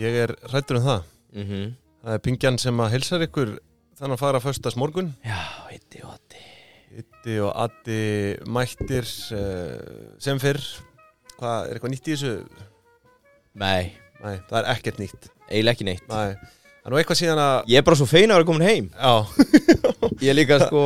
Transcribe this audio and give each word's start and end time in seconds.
Ég 0.00 0.16
er 0.24 0.32
hrættur 0.50 0.80
um 0.80 0.86
það. 0.86 1.02
mm 1.36 1.64
Það 2.02 2.14
er 2.16 2.22
pingjan 2.24 2.56
sem 2.58 2.80
að 2.82 2.88
heilsar 2.96 3.22
ykkur 3.22 3.50
þannig 4.00 4.16
að 4.16 4.22
fara 4.24 4.38
föstas 4.42 4.74
morgun. 4.80 5.12
Já, 5.22 5.36
hitti 5.70 6.00
og 6.02 6.08
hatti 6.16 6.40
Itti 6.98 7.36
og 7.44 7.52
Addi 7.62 7.98
mættir 8.50 9.06
uh, 9.36 10.16
sem 10.18 10.40
fyrr. 10.42 10.58
Hvað, 11.36 11.68
er 11.68 11.76
eitthvað 11.78 11.92
nýtt 11.94 12.08
í 12.10 12.16
þessu? 12.16 12.32
Nei, 13.62 13.92
Nei, 14.24 14.34
það 14.48 14.58
er 14.64 14.68
ekkert 14.74 14.98
nýtt. 14.98 15.28
eiginlega 15.46 15.76
ekki 15.76 15.86
neitt 15.86 16.08
Nei, 16.10 16.34
það 16.34 16.88
er 16.88 16.94
nú 16.94 16.98
eitthvað 17.02 17.20
síðan 17.22 17.42
að... 17.44 17.54
Ég 17.70 17.78
er 17.82 17.86
bara 17.86 18.00
svo 18.00 18.08
fein 18.10 18.30
að 18.32 18.40
vera 18.40 18.48
komin 18.50 18.66
heim 18.66 18.90
Já, 18.96 19.14
Ég 20.24 20.28
er 20.32 20.38
líka 20.40 20.58
sko 20.64 20.82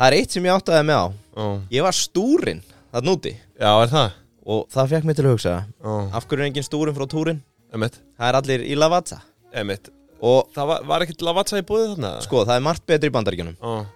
Það 0.00 0.06
er 0.08 0.16
eitt 0.16 0.32
sem 0.32 0.46
ég 0.48 0.54
áttaði 0.56 0.84
mig 0.88 0.96
á. 0.96 1.06
Já, 1.36 1.46
Ég 1.76 1.84
var 1.84 1.96
stúrin 1.96 2.62
þarna 2.92 3.12
úti. 3.16 3.32
Já, 3.60 3.70
er 3.84 3.90
það? 3.92 4.14
Og 4.50 4.62
það 4.72 4.88
fekk 4.94 5.04
mig 5.10 5.16
til 5.18 5.24
að 5.26 5.34
hugsa. 5.34 5.54
Já, 5.84 5.94
Af 6.16 6.26
hverju 6.26 6.40
er 6.40 6.46
engin 6.48 6.64
stúrin 6.66 6.96
frá 6.96 7.06
túrin? 7.06 7.40
emitt, 7.74 7.98
Það 8.18 8.28
er 8.30 8.38
allir 8.40 8.64
í 8.66 8.74
Lavazza. 8.78 9.20
Emitt. 9.52 9.90
Og 10.22 10.48
Það 10.54 10.66
var, 10.72 10.82
var 10.88 11.04
ekkert 11.04 11.22
lavatsa 11.22 11.60
í 11.60 11.66
búið 11.68 11.92
þarna? 11.94 12.14
sko, 12.24 12.44
það 12.48 12.56
er 12.56 12.64
margt 12.64 12.86
betri 12.86 13.08
í 13.10 13.14
bandaríkjunum. 13.14 13.56
Já, 13.60 13.86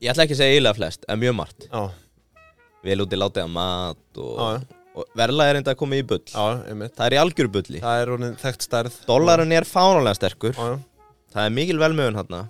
Ég 0.00 0.10
ætla 0.12 0.24
ekki 0.24 0.36
að 0.36 0.40
segja 0.40 0.52
eiginlega 0.54 0.76
flest, 0.78 1.02
en 1.08 1.18
mjög 1.20 1.34
margt. 1.36 1.66
Já, 1.72 1.90
Vel 2.84 3.00
úti 3.04 3.16
látið 3.20 3.42
að 3.44 3.50
mat 3.52 4.20
og, 4.20 4.36
já, 4.40 4.76
og 4.96 5.04
verðlag 5.16 5.50
er 5.50 5.58
enda 5.60 5.72
að 5.74 5.80
koma 5.82 5.96
í 5.98 6.04
bull. 6.08 6.22
Það 6.32 7.02
er 7.06 7.16
í 7.16 7.18
algjöru 7.20 7.50
bulli. 7.52 7.80
Það 7.82 8.04
er 8.04 8.36
þekkt 8.40 8.64
stærð. 8.68 8.94
Dólarinn 9.08 9.52
er 9.52 9.64
fánulega 9.68 10.16
sterkur. 10.16 10.54
Það 10.56 11.42
er 11.44 11.52
mikil 11.52 11.76
velmögun 11.80 12.16
hérna 12.16 12.46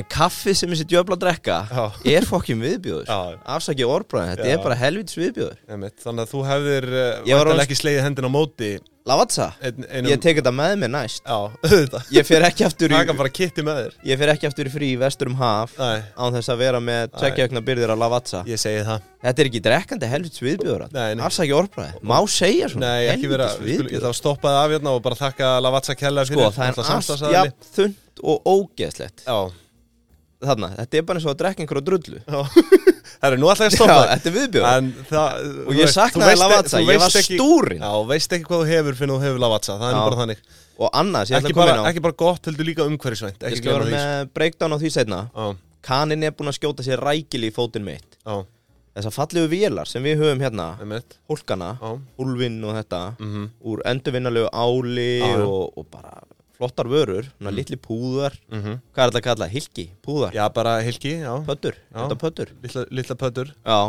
En 0.00 0.06
kaffið 0.08 0.54
sem 0.56 0.70
þessi 0.72 0.86
djöfla 0.88 1.18
drekka 1.20 1.56
Já. 1.68 1.82
Er 2.14 2.24
fokkin 2.24 2.62
viðbjóður 2.64 3.10
Afsakið 3.44 3.90
orðbræðin, 3.92 4.30
þetta 4.38 4.46
Já. 4.48 4.54
er 4.56 4.62
bara 4.64 4.76
helvitis 4.80 5.18
viðbjóður 5.20 5.58
emitt. 5.76 5.98
Þannig 6.00 6.24
að 6.24 6.30
þú 6.32 6.40
hefðir 6.48 6.86
væntanlega 6.94 7.42
orðin- 7.42 7.62
ekki 7.66 7.76
slegið 7.82 8.02
hendin 8.06 8.28
á 8.28 8.32
móti 8.32 8.70
Lavazza, 9.02 9.48
ein, 9.60 9.82
einum... 9.90 10.08
ég 10.12 10.20
tek 10.22 10.36
þetta 10.38 10.52
með 10.54 10.76
mér 10.78 10.90
næst 10.94 11.24
Já, 11.26 11.34
auðvitað. 11.66 12.04
Ég 12.14 12.26
fer 12.28 12.44
ekki 12.46 12.62
aftur 12.68 12.92
í. 12.94 12.94
Ég 14.06 14.20
fer 14.20 14.30
ekki 14.30 14.46
aftur 14.46 14.68
í 14.70 14.72
frí 14.72 14.90
í 14.94 14.98
vestur 15.00 15.26
um 15.32 15.34
haf 15.40 15.72
Án 15.82 16.36
þess 16.38 16.52
að 16.54 16.60
vera 16.62 16.78
með 16.80 17.10
tveggjökna 17.18 17.62
byrðir 17.66 17.90
á 17.92 17.96
Lavazza 17.98 18.44
ég 18.46 18.62
segi 18.62 18.84
það. 18.86 19.02
Þetta 19.26 19.42
er 19.44 19.50
ekki 19.50 19.62
drekkandi 19.66 20.06
helvitis 20.12 20.44
viðbjóður. 20.46 20.86
Afsakið 21.26 21.56
orðbræðin, 21.58 21.98
má 22.12 22.16
segja 22.30 22.70
svona 22.70 22.92
Nei, 22.94 23.10
ekki 23.16 23.28
vera, 23.34 23.48
helvítis 23.50 23.58
við 23.58 23.74
skulum- 23.74 23.74
ég 23.74 23.82
viðbjóður. 23.82 23.98
ætla 24.06 24.14
að 24.14 24.20
stoppa 24.22 24.54
það 24.54 24.62
af 24.62 24.70
hérna 24.76 24.94
og 24.94 25.02
bara 25.02 25.18
þakka 25.20 25.50
Lavazza 25.66 25.98
Keller 25.98 26.30
Sko, 26.30 26.38
Þarna, 30.42 30.68
þetta 30.80 30.98
er 30.98 31.04
bara 31.08 31.20
eins 31.20 31.26
og 31.26 31.32
að 31.32 31.40
drekka 31.42 31.62
einhverju 31.62 31.84
drullu. 31.86 32.20
Já. 32.26 32.40
Það 33.22 33.34
er 33.34 33.38
nú 33.38 33.48
alltaf 33.52 33.66
að 33.66 33.70
Já, 33.70 33.76
stoppa 33.76 33.96
það. 33.98 34.12
þetta 34.12 34.30
er 34.72 34.86
það, 35.10 35.44
Og 35.62 35.76
ég 35.78 35.90
saknaði 35.92 36.38
Lavazza, 36.40 36.80
ég 36.82 37.02
var 37.02 37.14
stúrin. 37.14 37.84
Já, 37.84 37.92
veist 38.08 38.34
ekki 38.34 38.48
hvað 38.48 38.62
þú 38.62 38.70
hefur 38.72 38.98
fyrir 38.98 39.12
þú 39.12 39.18
hefur 39.22 39.42
Lavazza, 39.44 39.76
það 39.78 39.86
er 39.86 39.94
nú 39.94 40.00
Já. 40.00 40.06
bara 40.08 40.20
þannig. 40.22 40.40
Og 40.82 40.90
annars, 41.02 41.30
ég 41.30 41.38
ætla 41.38 41.52
að 41.52 41.58
koma 41.58 41.68
inn 41.76 41.84
á 41.86 41.90
ekki 41.92 42.02
bara 42.02 42.18
gott, 42.24 42.48
heldur 42.48 42.66
líka 42.66 42.86
umhverfisvænt. 42.88 43.46
Ég 43.46 43.60
skal 43.60 43.76
vera 43.76 43.92
með 43.92 44.32
breakdown 44.34 44.74
á 44.74 44.78
því 44.82 44.90
setna 44.96 45.20
Já, 45.30 45.46
Kanin 45.86 46.26
er 46.26 46.34
búin 46.34 46.50
að 46.50 46.58
skjóta 46.58 46.86
sér 46.86 47.02
rækili 47.02 47.52
í 47.52 47.54
fótinn 47.54 47.86
mitt. 47.86 48.18
Já, 48.26 48.42
Þessar 48.92 49.14
fallegu 49.14 49.48
vélar 49.48 49.88
sem 49.88 50.04
við 50.04 50.20
höfum 50.20 50.42
hérna 50.44 50.66
Já, 51.80 51.92
húlfinn 52.20 52.58
og 52.68 52.74
þetta 52.76 53.00
mhm, 53.16 53.46
Úr 53.64 53.80
endurvinnalegu 53.88 54.50
áli 54.52 55.06
Já, 55.22 55.30
já. 55.30 55.46
og, 55.46 55.78
og 55.80 55.86
bara 55.88 56.18
flottar 56.58 56.88
vörur 56.90 57.28
Svona 57.38 57.52
litli 57.54 57.76
púðar 57.80 58.36
mhm 58.52 58.78
Hvað 58.92 59.04
er 59.04 59.10
þetta 59.12 59.20
að 59.22 59.26
kalla? 59.30 59.50
Hilki? 59.52 59.86
Púðar? 60.04 60.32
Já, 60.36 60.46
bara 60.54 60.78
hilki, 60.84 61.18
já 61.24 61.34
Pöttur? 61.48 61.78
Þetta 61.94 62.18
pöttur? 62.24 62.54
Lilla, 62.64 62.86
lilla 62.90 63.18
pötur 63.24 63.52
Já 63.66 63.80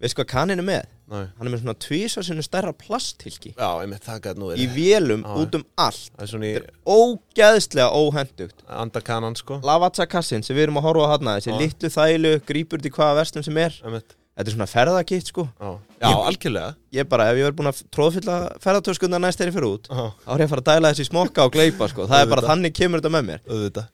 Veistu 0.00 0.22
hvað 0.22 0.30
kanin 0.32 0.62
er 0.62 0.64
með? 0.64 0.84
Nei. 1.10 1.24
Hann 1.36 1.48
er 1.48 1.52
með 1.52 1.60
svona 1.64 1.74
tvísa 1.82 2.22
sinni 2.24 2.40
stærra 2.46 2.70
plasthilki 2.72 3.50
Já, 3.56 3.66
einmitt, 3.82 4.04
það 4.06 4.20
gæt 4.28 4.38
nú 4.40 4.52
Í 4.54 4.66
vélum 4.70 5.24
Já. 5.26 5.32
út 5.42 5.56
um 5.58 5.64
allt 5.82 6.12
Það 6.14 6.22
er 6.24 6.30
svona 6.30 6.46
í 6.46 6.52
Þetta 6.54 6.70
er 6.70 6.94
ógeðslega 6.94 7.88
óhendugt 7.98 8.62
andakanan, 8.80 9.36
sko 9.36 9.58
Lavazza 9.66 10.06
kassin 10.08 10.46
sem 10.46 10.56
við 10.56 10.68
erum 10.68 10.78
að 10.80 10.86
horfa 10.86 11.04
á 11.04 11.12
hérna 11.12 11.34
Þessi 11.40 11.50
Já. 11.52 11.58
litlu 11.60 11.90
þælu, 11.96 12.32
grípur 12.48 12.80
til 12.84 12.92
hvaða 12.94 13.18
verslum 13.20 13.44
sem 13.44 13.58
er 13.60 13.76
Einmitt, 13.84 14.14
Þetta 14.40 14.48
er 14.48 14.54
svona 14.56 14.66
ferðakitt 14.72 15.28
sko. 15.28 15.44
Já. 15.60 15.70
Já, 16.00 16.08
algjörlega. 16.30 16.70
Ég 16.96 17.08
bara, 17.12 17.26
ef 17.28 17.36
ég 17.36 17.44
verð 17.44 17.56
búin 17.60 17.68
að 17.68 17.80
tróðfylla 17.92 18.36
ferðartöskundar 18.64 19.20
næst 19.20 19.36
þegar 19.42 19.50
ég 19.50 19.56
fyrir 19.58 19.66
út 19.68 19.88
Já, 19.90 20.04
þá 20.24 20.30
er 20.32 20.40
ég 20.40 20.46
að 20.46 20.52
fara 20.54 20.62
að 20.64 20.68
dæla 20.70 20.92
þessi 20.94 21.06
smokka 21.10 21.44
og 21.44 21.52
gleipa 21.58 21.88
sko. 21.92 22.06
Það 22.08 22.22
er 22.24 22.30
bara 22.32 22.46
þannig 22.48 22.72
kemur 22.80 23.02
þetta 23.02 23.12
með 23.18 23.26
mér. 23.28 23.42
Auðvitað. 23.50 23.90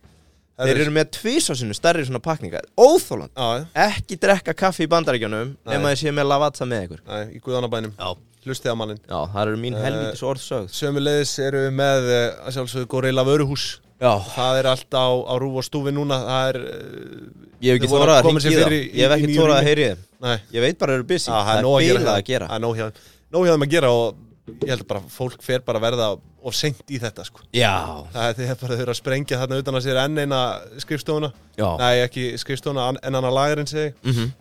Þeir 0.56 0.78
eru 0.86 0.92
með 0.96 1.08
tvísásinu 1.18 1.74
stærri 1.76 2.04
svona 2.08 2.20
pakninga 2.24 2.62
Óþóland 2.80 3.34
Já, 3.36 3.66
Ekki 3.90 4.16
drekka 4.22 4.54
kaffi 4.56 4.86
í 4.86 4.88
bandaríkjunum 4.88 5.50
Nei. 5.52 5.74
nema 5.74 5.90
þeir 5.92 5.98
sé 6.00 6.14
með 6.16 6.28
lavazza 6.30 6.64
með 6.70 6.86
ykkur. 6.86 7.02
Nei, 7.10 7.24
í 7.36 7.40
guðanabænum. 7.44 7.92
Já, 7.98 8.14
Hlustið 8.46 8.72
á 8.72 8.76
mannin 8.78 9.00
Já 9.04 9.18
það 9.34 9.40
eru 9.42 9.58
mín 9.60 9.76
Eh, 9.76 9.82
helvítis 9.84 10.22
orð 10.24 10.40
sögð. 10.46 10.70
Sömulegis 10.78 11.34
eru 11.44 11.66
við 11.66 11.74
með 11.82 12.08
eh, 12.14 12.38
að 12.46 12.56
sjálfsögðu 12.56 12.88
Gorilla 12.94 13.26
vöruhús. 13.28 13.66
Já, 14.00 14.12
Það 14.32 14.58
er 14.62 14.66
allt 14.72 14.96
á, 14.96 15.06
á 15.28 15.34
rúf 15.44 15.60
og 15.60 15.64
stúfi 15.68 15.92
núna. 15.92 16.22
Það 16.24 16.48
er 16.54 16.58
eh, 16.62 17.30
ég 17.60 17.68
hef 17.74 17.76
ekki 17.82 17.90
Þau 17.90 17.96
voru 17.98 18.06
þórað 18.06 18.16
að 18.16 18.20
að 18.22 18.28
koma 18.30 18.40
sér 18.46 18.48
hringi 18.48 18.56
í 18.56 18.62
það 18.62 18.70
fyrir 18.70 18.80
í- 18.80 18.90
Ég 18.96 19.04
hef 19.04 19.12
í 19.12 19.16
ekki 19.20 19.28
nýju 19.32 19.40
þórað 19.44 19.56
að 19.56 19.60
rými. 19.60 19.68
heyri 19.68 19.86
þeim 19.90 20.05
Nei, 20.21 20.38
Ég 20.53 20.60
veit 20.65 20.78
bara 20.78 20.93
að 20.93 20.97
þeir 20.97 21.00
eru 21.03 21.09
busy. 21.10 21.31
Það 21.31 21.41
er 21.41 21.44
Það 21.50 21.62
nóg 21.66 21.75
er 21.77 21.82
að 21.82 21.87
gera 21.87 21.99
að 21.99 22.06
Það 22.06 22.16
er 22.16 22.21
þeim. 22.21 23.62
Að 23.66 23.71
gera 23.71 23.91
og 23.91 24.16
ég 24.62 24.69
held 24.71 24.87
bara 24.87 25.00
að 25.00 25.10
fólk 25.10 25.43
fer 25.43 25.60
bara 25.66 25.78
að 25.81 25.82
verða 25.88 26.09
of 26.47 26.54
seint 26.54 26.82
í 26.94 26.99
þetta 27.03 27.25
sko. 27.27 27.41
Já, 27.53 27.72
Það 28.15 28.28
er 28.31 28.34
þegar 28.41 28.59
bara 28.60 28.77
þau 28.77 28.82
eru 28.87 28.93
að 28.94 29.00
sprengja 29.00 29.38
þarna 29.41 29.59
utan 29.62 29.75
að 29.75 29.82
sér 29.88 29.99
enn 30.04 30.19
eina 30.22 30.41
skrifstofuna. 30.78 31.32
Já. 31.59 31.69
Nei, 31.81 31.94
ekki 32.06 32.27
skrifstofuna, 32.38 32.88
an- 32.93 33.00
en 33.03 33.15
annar 33.15 33.32
lagarinn 33.34 33.66
segi 33.66 33.93
Mhm. 34.04 34.32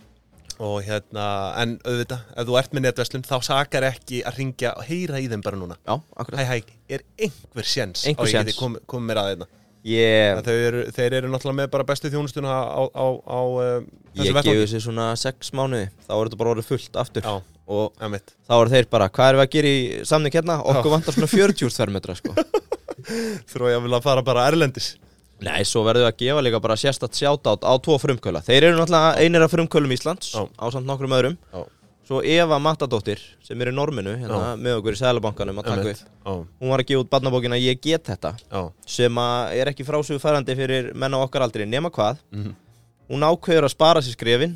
Og 0.57 0.83
hérna, 0.87 1.53
en 1.59 1.79
auðvitað, 1.83 2.19
ef 2.37 2.45
þú 2.47 2.53
ert 2.57 2.71
með 2.71 2.81
netverslun 2.85 3.25
Þá 3.27 3.41
sakar 3.43 3.83
ekki 3.83 4.21
að 4.23 4.37
ringja 4.37 4.69
og 4.77 4.85
heyra 4.87 5.19
í 5.19 5.27
þeim 5.27 5.41
bara 5.43 5.57
núna. 5.57 5.75
Já, 5.85 5.99
akkurat. 6.15 6.39
Hæ, 6.39 6.45
hæ, 6.45 6.63
er 6.89 6.99
einhver 7.19 7.63
sjens 7.65 8.05
á 8.05 8.07
ég 8.07 8.15
geti 8.15 8.51
séns. 8.53 8.57
kom, 8.57 8.77
kom 8.87 9.03
mér 9.05 9.17
að 9.19 9.35
þeirna 9.35 9.47
Ég, 9.85 10.39
Þeir 10.45 10.63
eru, 10.65 10.83
þeir 10.95 11.13
eru 11.19 11.29
náttúrulega 11.29 11.59
með 11.59 11.67
bara 11.75 11.85
bestu 11.85 12.09
þjónustuna 12.09 12.49
á, 12.49 12.83
á, 12.89 13.05
á 13.21 13.39
þessu 14.17 14.31
ég 14.31 14.39
gefi 14.39 14.61
þessi 14.63 14.79
svona 14.81 15.11
sex 15.21 15.51
mánuði 15.53 15.91
Þá 16.07 16.13
er 16.15 16.23
þetta 16.25 16.39
bara 16.39 16.53
orðið 16.55 16.69
fullt 16.71 16.97
aftur. 17.03 17.27
Já, 17.27 17.35
Og 17.65 17.91
það 17.99 18.11
mitt 18.15 18.33
þá 18.45 18.53
eru 18.57 18.73
þeir 18.73 18.87
bara, 18.95 19.09
hvað 19.13 19.29
erum 19.31 19.41
við 19.41 19.45
að 19.45 19.53
gera 19.55 19.69
í 19.75 20.05
samning 20.09 20.35
hérna? 20.37 20.57
Okkur 20.73 20.93
vantar 20.95 21.15
svona 21.17 21.29
40 21.29 21.73
þvermetra 21.77 22.15
sko. 22.17 22.33
Þró 23.51 23.69
ég 23.69 23.77
að 23.79 23.85
vilja 23.85 24.01
fara 24.05 24.25
bara 24.25 24.47
erlendis. 24.49 24.89
Nei, 25.45 25.61
svo 25.67 25.81
verðum 25.85 26.05
við 26.05 26.11
að 26.11 26.19
gefa 26.23 26.43
líka 26.45 26.61
bara 26.63 26.77
sérstatt 26.79 27.17
sjátátt 27.17 27.65
á 27.67 27.73
tvo 27.83 27.97
frumkvöla 27.99 28.39
Þeir 28.45 28.69
eru 28.69 28.77
náttúrulega 28.79 29.17
einir 29.25 29.43
af 29.43 29.51
frumkvölum 29.51 29.91
Íslands 29.91 30.29
á 30.33 30.65
samt 30.71 30.87
nokkrum 30.87 31.13
öðrum. 31.17 31.35
Já, 31.51 31.65
Svo 32.05 32.19
Eva 32.21 32.59
Matadóttir, 32.61 33.17
sem 33.41 33.61
er 33.63 33.71
í 33.71 33.73
norminu 33.73 34.11
hérna, 34.19 34.51
með 34.61 34.75
okkur 34.77 34.93
í 34.93 34.99
Sælabankanum 34.99 35.57
að 35.63 35.69
taka 35.71 35.93
upp 35.95 36.51
Hún 36.61 36.69
var 36.69 36.83
að 36.83 36.89
gefa 36.91 37.01
út 37.01 37.09
barnabókina 37.09 37.57
Ég 37.57 37.79
get 37.81 38.03
þetta 38.11 38.35
já, 38.45 38.59
sem 38.85 39.17
að 39.23 39.55
er 39.57 39.71
ekki 39.71 39.85
frásugfærandi 39.87 40.55
fyrir 40.59 40.91
menn 40.93 41.15
á 41.17 41.19
okkar 41.25 41.45
aldri 41.47 41.65
nema 41.65 41.89
hvað. 41.89 42.19
Mhm, 42.31 42.53
Hún 43.09 43.21
ákveður 43.25 43.65
að 43.67 43.73
spara 43.73 44.01
sér 44.01 44.13
skrefin. 44.17 44.53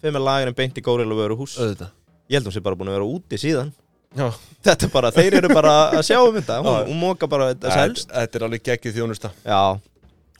Fyrir 0.00 0.12
með 0.16 0.24
lagurinn 0.24 0.56
beint 0.56 0.76
í 0.76 0.82
Góril 0.84 1.08
og 1.12 1.16
Vöruhús 1.20 1.54
auðvitað. 1.60 1.92
Ég 2.28 2.36
held 2.38 2.48
hún 2.48 2.52
sé 2.56 2.60
bara 2.64 2.76
búin 2.76 2.88
að 2.92 2.96
vera 2.98 3.08
úti 3.08 3.38
síðan. 3.40 3.72
Já, 4.16 4.28
Þetta 4.64 4.86
er 4.86 4.92
bara, 4.92 5.10
þeir 5.12 5.36
eru 5.42 5.48
bara 5.52 5.72
að 5.96 6.04
sjá 6.08 6.18
um 6.20 6.36
þetta. 6.36 6.58
Hún, 6.64 6.76
hún 6.88 7.00
móka 7.00 7.28
bara 7.28 7.50
þetta 7.54 7.72
selst 7.72 8.12
þetta 8.12 8.38
er 8.40 8.44
alveg 8.48 8.64
geggið 8.68 8.96
þjónusta. 9.00 9.30
Já, 9.44 9.60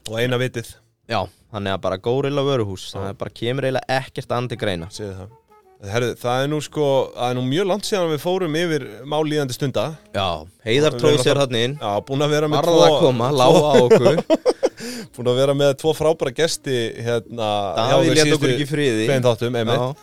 Og 0.09 0.17
eina 0.21 0.39
vitið, 0.41 0.71
já, 1.09 1.19
þannig 1.53 1.75
að 1.77 1.83
bara 1.85 1.99
Góril 2.01 2.39
og 2.41 2.47
Vöruhús 2.49 2.87
Það 2.95 3.09
er 3.11 3.17
bara 3.21 3.35
kemur 3.37 3.67
eiginlega 3.69 3.99
ekkert 3.99 4.33
andi 4.33 4.57
greina. 4.57 4.89
Segið 4.89 5.19
það 5.19 5.35
Herðu, 5.79 6.15
það 6.19 6.41
er 6.43 6.49
nú 6.51 6.59
sko, 6.65 6.85
það 7.15 7.29
er 7.31 7.37
nú 7.39 7.43
mjög 7.47 7.67
langt 7.71 7.87
síðan 7.87 8.09
við 8.11 8.23
fórum 8.25 8.57
yfir 8.59 8.85
málíðandi 9.07 9.55
stunda. 9.55 9.85
Já, 10.11 10.27
heiðar 10.67 10.97
tróð 10.99 11.19
sér 11.23 11.39
hann 11.39 11.55
inn. 11.55 11.77
Já, 11.79 11.93
búin 12.09 12.25
að 12.27 12.33
vera 12.35 12.49
með 12.51 12.65
Varða 12.67 12.89
að 12.89 12.97
koma, 13.05 13.29
lága 13.41 13.61
á 13.63 13.75
okkur. 13.85 14.19
Búin 15.19 15.31
að 15.33 15.39
vera 15.41 15.55
með 15.59 15.73
tvo 15.81 15.91
frábæra 15.99 16.31
gesti 16.35 16.75
hérna 17.03 17.47
Davíð 17.79 18.13
lét 18.15 18.35
okkur 18.37 18.53
ekki 18.55 18.67
friði. 18.71 19.07
Tveim 19.09 19.25
þáttum, 19.25 19.57
einmitt. 19.59 20.03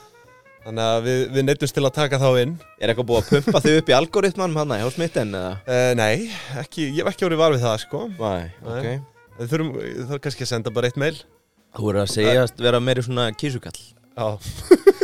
Þannig 0.66 0.84
að 0.96 1.06
við, 1.06 1.20
við 1.36 1.46
neytumst 1.48 1.78
til 1.78 1.84
að 1.86 1.94
taka 1.96 2.20
þá 2.20 2.28
inn. 2.42 2.56
Er 2.80 2.92
eitthvað 2.92 3.08
búið 3.12 3.22
að 3.22 3.30
pumpa 3.36 3.62
þau 3.64 3.76
upp 3.80 3.92
í 3.92 3.96
algoritmanum 4.00 4.60
hann 4.64 4.74
hjá 4.82 4.88
smitten 4.96 5.36
eða? 5.38 5.54
uh, 5.68 5.92
Nei, 6.00 6.26
ekki, 6.64 6.88
ég 6.90 7.04
hef 7.04 7.12
ekki 7.14 7.28
orðið 7.30 7.44
var 7.44 7.56
við 7.56 7.64
það 7.68 7.78
sko. 7.86 8.02
Nei, 8.18 8.48
ok. 8.66 8.90
Við 9.40 9.54
þurfum, 9.54 9.72
við 9.78 10.02
þurfum 10.02 10.24
kannski 10.26 10.48
að 10.48 10.52
senda 10.52 10.74
bara 10.76 10.90
eitt 10.92 11.00
mail. 11.00 11.16
Þú 11.76 11.92
er 11.94 12.02
að 12.02 12.12
segjast 12.16 12.64
vera 12.68 12.84
meiri 12.84 13.06
svona 13.06 13.30
kísukall. 13.36 13.78
Já 14.16 14.28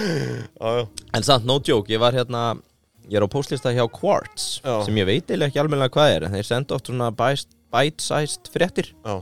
Já, 0.00 0.70
já. 0.80 0.86
En 1.14 1.22
samt, 1.26 1.44
no 1.48 1.58
joke, 1.64 1.90
ég 1.92 2.00
var 2.02 2.12
hérna 2.16 2.58
Ég 3.10 3.16
er 3.18 3.24
á 3.26 3.28
postlista 3.32 3.72
hjá 3.74 3.84
Quartz 3.90 4.60
Já. 4.64 4.84
Sem 4.86 4.94
ég 5.00 5.06
veit 5.08 5.26
eiginlega 5.26 5.50
ekki 5.50 5.60
almennilega 5.62 5.94
hvað 5.96 6.14
er 6.16 6.26
En 6.28 6.34
þeir 6.36 6.46
senda 6.46 6.76
oft 6.76 6.86
svona 6.90 7.10
bite- 7.10 7.56
bite-sized 7.72 8.50
fréttir. 8.54 8.92
Já, 9.04 9.20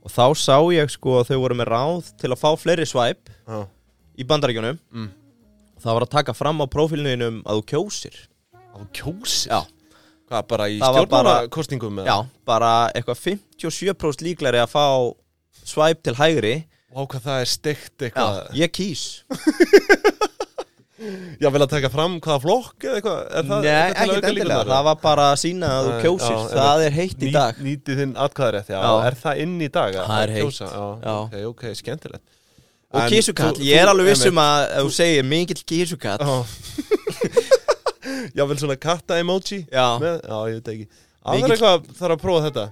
Og 0.00 0.10
þá 0.12 0.24
sá 0.36 0.56
ég 0.72 0.90
sko 0.90 1.18
að 1.20 1.30
þau 1.32 1.40
voru 1.44 1.56
með 1.60 1.70
ráð 1.72 2.12
Til 2.20 2.30
að 2.32 2.40
fá 2.40 2.50
fleiri 2.60 2.86
swipe 2.88 3.32
já. 3.48 3.66
í 4.20 4.24
bandaríkjunum. 4.28 4.78
Mm. 4.92 5.10
Það 5.80 5.94
var 5.96 6.04
að 6.04 6.10
taka 6.12 6.32
fram 6.36 6.60
á 6.60 6.66
prófílnuðinum 6.68 7.42
að 7.48 7.60
þú 7.60 7.66
kjósir. 7.72 8.16
Á 8.76 8.78
kjósir? 8.92 9.48
Já, 9.48 9.60
Hvað, 10.30 10.44
bara 10.46 10.66
í 10.70 10.78
Það 10.78 10.94
var 10.94 11.06
bara- 11.10 11.48
stjórnmála 11.48 12.04
já, 12.06 12.16
bara 12.46 12.72
eitthvað 12.94 13.18
57% 13.18 14.20
líklegri 14.22 14.60
að 14.62 14.68
fá 14.70 14.84
swipe 15.64 16.02
til 16.04 16.14
hægri 16.14 16.52
Vá 16.90 17.04
hvað 17.06 17.22
það 17.26 17.40
er 17.40 17.50
Já, 17.50 18.06
eitthvað. 18.08 18.38
ég 18.58 18.72
kýs. 18.74 19.02
Já, 21.40 21.48
vil 21.48 21.62
að 21.64 21.70
taka 21.72 21.88
fram 21.88 22.18
hvaða 22.20 22.40
flokk 22.42 22.84
eða 22.84 22.96
eitthvað? 22.98 23.20
Það, 23.48 23.62
Nei, 23.64 23.68
er 23.70 23.94
ekkert 24.02 24.26
endilega, 24.28 24.64
það 24.68 24.82
var 24.90 24.98
bara 25.00 25.28
að 25.32 25.38
sína 25.40 25.70
að 25.78 25.86
þú 25.86 25.92
kjósir. 26.02 26.34
já, 26.34 26.50
Það 26.58 26.82
er 26.88 26.96
heitt 26.98 27.22
í 27.24 27.30
dag. 27.32 27.62
Nýtið 27.64 28.00
þinn 28.02 28.12
atkvæðarétt, 28.26 28.68
já. 28.74 28.80
Já. 28.84 28.90
Er 29.06 29.16
það 29.22 29.40
inn 29.46 29.54
í 29.64 29.68
dag? 29.72 29.94
að- 29.96 30.10
Það 30.10 30.22
er 30.26 30.32
heitt. 30.34 30.58
Já, 30.60 30.84
Já. 31.06 31.14
ok, 31.22 31.34
ok, 31.54 31.62
skemmtilegt. 31.80 32.24
Og 32.90 33.06
kísukall, 33.14 33.54
ég 33.64 33.80
er 33.80 33.86
alveg 33.94 34.10
viss 34.10 34.26
um 34.26 34.34
einmitt. 34.42 34.74
að 34.74 34.84
þú 34.84 34.90
segir 34.98 35.24
mikill 35.30 35.62
kísukall. 35.64 36.18
Já. 36.20 36.44
Já, 38.36 38.44
vel 38.46 38.56
svona 38.60 38.76
katta-emoji 38.76 39.62
Já, 39.72 39.86
með, 40.02 40.20
Já, 40.26 40.36
ég 40.50 40.58
veit 40.60 40.68
ekki. 40.74 40.86
Það 41.24 41.44
er 41.44 41.54
eitthvað, 41.54 41.88
þarf 42.00 42.14
að 42.16 42.20
prófa 42.24 42.44
þetta 42.50 42.64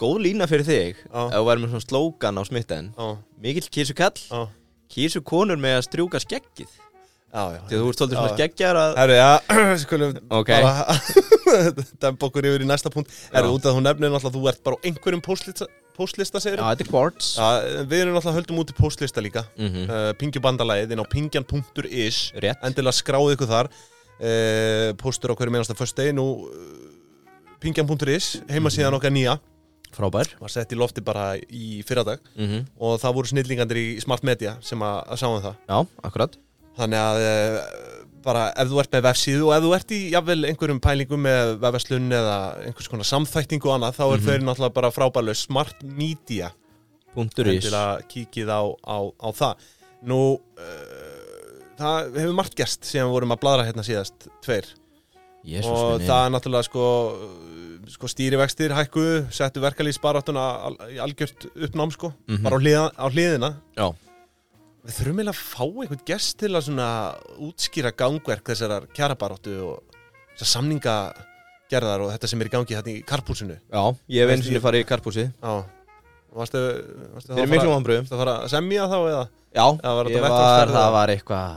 góð 0.00 0.16
lína 0.26 0.46
fyrir 0.50 0.66
þig. 0.68 1.04
Ef 1.08 1.34
þú 1.36 1.44
væri 1.48 1.62
með 1.64 1.74
svona 1.74 1.86
slógan 1.88 2.40
á 2.40 2.42
smitten. 2.48 2.90
Mikill 3.42 3.68
kísukall, 3.72 4.16
já, 4.28 4.42
kísukonur 4.92 5.60
með 5.60 5.78
að 5.80 5.86
strjúka 5.90 6.20
skeggið. 6.24 6.74
Já, 7.36 7.42
já. 7.52 7.60
Því 7.68 7.74
að 7.76 7.80
þú 7.82 7.88
ert 7.90 7.98
svolítið 8.00 8.16
svona 8.20 8.36
skeggjar 8.36 8.78
að 8.80 8.92
Herru, 8.96 9.16
já, 9.18 9.30
skulum 9.82 10.12
Ok. 10.38 10.50
dempa 12.02 12.28
okkur 12.30 12.46
yfir 12.48 12.62
í 12.64 12.68
næsta 12.68 12.92
punkt. 12.94 13.10
Herru, 13.34 13.50
út 13.56 13.66
að 13.66 13.76
þú 13.76 13.82
nefnir 13.84 14.12
náttúrulega 14.14 14.30
að 14.30 14.38
þú 14.38 14.46
ert 14.52 14.62
bara 14.64 14.78
á 14.78 14.84
einhverjum 14.88 15.22
póstlista, 15.26 15.66
póstlista 15.98 16.40
segir 16.40 16.62
Já, 16.62 16.68
þetta 16.70 16.86
er 16.86 16.90
quartz. 16.92 17.32
Já, 17.36 17.48
við 17.90 18.04
erum 18.04 18.16
náttúrulega 18.16 18.38
höldum 18.38 18.62
út 18.62 18.72
í 18.72 18.76
póstlista 18.78 19.24
líka. 19.24 19.42
Mhm. 19.58 19.84
uh, 19.90 20.12
Pingjubandalagið 20.20 20.94
inn 20.96 21.02
á 21.04 21.06
pingjan.is 21.12 22.20
Rétt. 22.46 22.62
Endilega 22.70 22.96
skráðu 23.02 23.34
ykkur 23.36 23.52
þar. 23.52 23.72
Uh, 24.16 24.94
Póstur 25.02 25.34
á 25.34 25.36
hverju 25.36 25.52
meinasta 25.52 25.76
föst 25.76 25.98
degi 25.98 26.14
Nú, 26.16 26.24
uh, 26.48 27.50
pingjan.is 27.60 28.30
Heimasíðan 28.48 28.96
okkar 28.96 29.12
nýja 29.12 29.36
Frábær. 29.96 30.28
Var 30.40 30.52
sett 30.52 30.72
í 30.72 30.76
lofti 30.78 31.00
bara 31.04 31.30
í 31.40 31.80
fyrradag. 31.88 32.20
Mm 32.36 32.66
Og 32.78 32.98
það 33.00 33.14
voru 33.16 33.30
snillingandir 33.32 33.78
í 33.80 33.86
Smart 34.04 34.22
Media 34.28 34.56
Sem 34.60 34.82
að, 34.84 34.98
að 35.08 35.20
sáum 35.22 35.38
það. 35.44 35.54
Já, 35.70 35.78
akkurat. 36.10 36.36
Þannig 36.76 37.00
að 37.00 37.22
uh, 37.24 37.60
bara 38.26 38.42
ef 38.58 38.68
þú 38.68 38.80
ert 38.82 38.92
með 38.96 39.04
vefsíðu 39.06 39.44
og 39.46 39.52
ef 39.56 39.62
þú 39.64 39.70
ert 39.76 39.92
í 39.96 40.00
jafnvel 40.12 40.38
einhverjum 40.50 40.80
pælingum 40.82 41.22
með 41.24 41.52
vefverslun 41.62 42.08
eða 42.12 42.36
einhvers 42.66 42.88
konar 42.90 43.06
samþæktingu 43.08 43.70
og 43.70 43.76
annað 43.78 43.96
þá 44.00 44.04
er 44.06 44.16
Mhm. 44.18 44.26
þeir 44.26 44.44
náttúrulega 44.48 44.74
bara 44.80 44.90
frábærlega 44.90 45.38
smart 45.40 45.82
media. 45.82 46.50
Punktur 47.14 47.46
ís 47.48 47.62
til 47.64 47.72
að 47.72 48.02
kíkið 48.10 48.50
á, 48.52 48.60
á, 48.84 48.96
á 49.22 49.28
það. 49.32 49.54
Nú, 50.10 50.18
uh, 50.60 51.62
það 51.78 52.18
hefur 52.18 52.34
margt 52.36 52.54
gerst 52.58 52.84
síðan 52.84 53.08
við 53.08 53.14
vorum 53.16 53.32
að 53.36 53.40
bladra 53.46 53.64
hérna 53.70 53.84
síðast 53.86 54.28
tveir 54.44 54.68
Jésús 55.46 55.70
og 55.70 55.92
minni 55.96 56.08
það 56.10 56.24
er 56.26 56.32
náttúrulega 56.34 56.66
sko, 56.66 56.86
sko 57.94 58.10
stýrivextir 58.10 58.74
hækkuðu, 58.74 59.18
settu 59.30 59.62
verkalýsbaráttuna 59.62 60.46
al, 60.68 60.76
í 60.90 60.98
algjört 61.02 61.46
uppnám 61.68 61.92
sko, 61.94 62.12
Mhm. 62.28 62.42
bara 62.42 62.56
á, 62.56 62.60
hliða, 62.60 62.86
á 62.98 63.06
hliðina 63.10 63.50
Já, 63.76 63.86
Við 64.86 64.94
þurfum 65.00 65.18
eiginlega 65.18 65.34
að 65.34 65.46
fá 65.50 65.62
einhvern 65.66 66.04
gest 66.06 66.36
til 66.38 66.48
að 66.54 66.62
svona 66.68 66.88
útskýra 67.42 67.90
gangverk 67.96 68.44
þessarar 68.46 68.84
kjarabaráttu 68.94 69.54
og 69.66 69.80
þessar 70.38 70.50
samningagerðar 70.60 72.04
og 72.04 72.12
þetta 72.14 72.28
sem 72.30 72.40
er 72.44 72.46
í 72.46 72.52
gangi 72.52 72.76
hérna 72.76 72.92
í 72.94 73.04
karpúsinu. 73.04 73.56
já, 73.72 73.82
ég 74.08 74.22
hef 74.22 74.30
einu 74.30 74.42
sinni 74.46 74.58
ég- 74.60 74.62
farið 74.62 74.84
í 74.84 74.86
karpúsi 74.86 75.24
Já. 75.42 75.64
Varstu, 76.36 76.60
varstu 77.16 77.32
Fyrir 77.34 77.48
miklum 77.48 77.72
vonbröðum 77.82 78.06
Það 78.06 78.18
fara 78.20 78.34
að 78.44 78.48
semja 78.52 78.86
þá 78.86 78.96
eða? 79.08 79.28
Já, 79.56 79.66
Já, 79.82 79.90
var 79.96 80.04
var, 80.04 80.68
það 80.68 80.92
var 80.92 81.08
eitthvað 81.08 81.50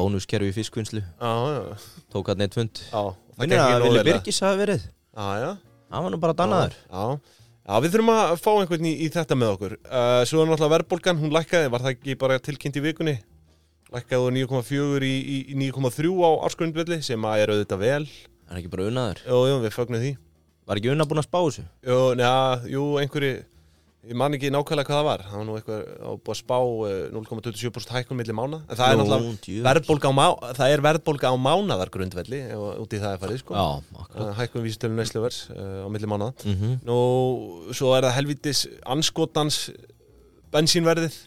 bónuskerfi 0.00 0.50
í 0.50 0.56
fiskvinnslu 0.56 1.04
Tók 2.10 2.32
hann 2.32 2.46
eitt 2.46 2.56
fund 2.58 2.80
gekk 3.52 3.60
að 3.60 3.84
Vili? 3.86 4.06
Birgis 4.10 4.40
hafi 4.44 4.58
verið. 4.64 4.88
Það 5.90 6.04
var 6.06 6.12
nú 6.16 6.18
bara 6.22 6.36
dannaður 6.42 6.74
Já, 7.70 7.76
við 7.84 7.92
þurfum 7.94 8.08
að 8.10 8.32
fá 8.40 8.48
einhvern 8.56 8.86
í, 8.88 8.92
í 9.04 9.08
þetta 9.14 9.36
með 9.38 9.50
okkur. 9.54 9.74
Uh, 9.84 10.22
svo 10.26 10.40
er 10.42 10.48
náttúrulega 10.48 10.72
verðbólgan, 10.72 11.20
hún 11.20 11.34
lækkaði, 11.36 11.68
var 11.70 11.84
það 11.84 11.92
ekki 11.94 12.16
bara 12.18 12.38
tilkynnt 12.42 12.78
í 12.80 12.82
vikunni? 12.82 13.14
Lækkaði 13.94 14.26
úr 14.26 14.34
9,4 14.38 15.06
í, 15.06 15.12
í, 15.20 15.36
í 15.52 15.58
9,3 15.60 16.10
á 16.18 16.30
ársgrundvelli 16.48 16.98
sem 17.06 17.28
að 17.30 17.44
er 17.44 17.52
auðvitað 17.54 17.82
vel. 17.84 18.00
Það 18.08 18.56
er 18.56 18.60
ekki 18.62 18.72
bara 18.72 18.88
unnaður 18.90 19.22
Jú, 19.22 19.38
jú, 19.50 19.60
við 19.62 19.76
fögnum 19.76 20.02
því. 20.02 20.12
Var 20.70 20.80
ekki 20.80 20.92
unna 20.96 21.06
búin 21.12 21.22
að 21.22 21.28
spá 21.28 21.38
þessu? 21.44 21.66
Jú, 21.86 22.00
neða, 22.18 22.42
jú, 22.74 22.86
einhverju 23.04 23.36
Ég 24.00 24.16
man 24.16 24.32
ekki 24.32 24.48
nákvæmlega 24.48 24.88
hvað 24.88 24.96
það 24.96 25.04
var 25.06 25.22
Það 25.28 25.34
var 25.36 25.44
nú 25.44 25.54
eitthvað 25.58 25.80
á 26.00 26.10
búið 26.16 26.32
að 26.32 26.38
spá 26.38 26.56
eh, 26.88 27.00
0,27% 27.12 27.90
hækkun 27.98 28.16
milli 28.16 28.32
mána 28.38 28.60
En 28.64 28.78
það 28.78 28.86
er 28.86 28.96
Nú, 28.96 29.02
náttúrulega 29.04 29.42
djöfull. 29.44 29.64
verðbólga 29.66 30.08
á, 30.08 30.12
má, 30.16 30.24
það 30.56 30.72
er 30.76 30.82
verðbólga 30.86 31.32
á 31.32 31.34
mánaðar 31.36 31.92
grundvelli 31.92 32.38
ef 32.48 32.62
út 32.80 32.96
í 32.96 33.00
það 33.02 33.12
er 33.12 33.20
farið 33.26 33.42
sko. 33.42 33.58
Já, 33.60 33.66
akkurat 34.00 34.24
uh, 34.24 34.32
Hækkun 34.40 34.64
vísitölu 34.64 34.96
nesluvers 34.96 35.40
uh, 35.52 35.84
á 35.84 35.88
milli 35.92 36.08
mánaða 36.08 36.32
-hmm. 36.48 36.78
Nú, 36.88 36.96
svo 37.76 37.92
er 37.98 38.08
það 38.08 38.16
helvitis 38.16 38.62
anskotans 38.88 39.58
bensínverðið 40.54 41.20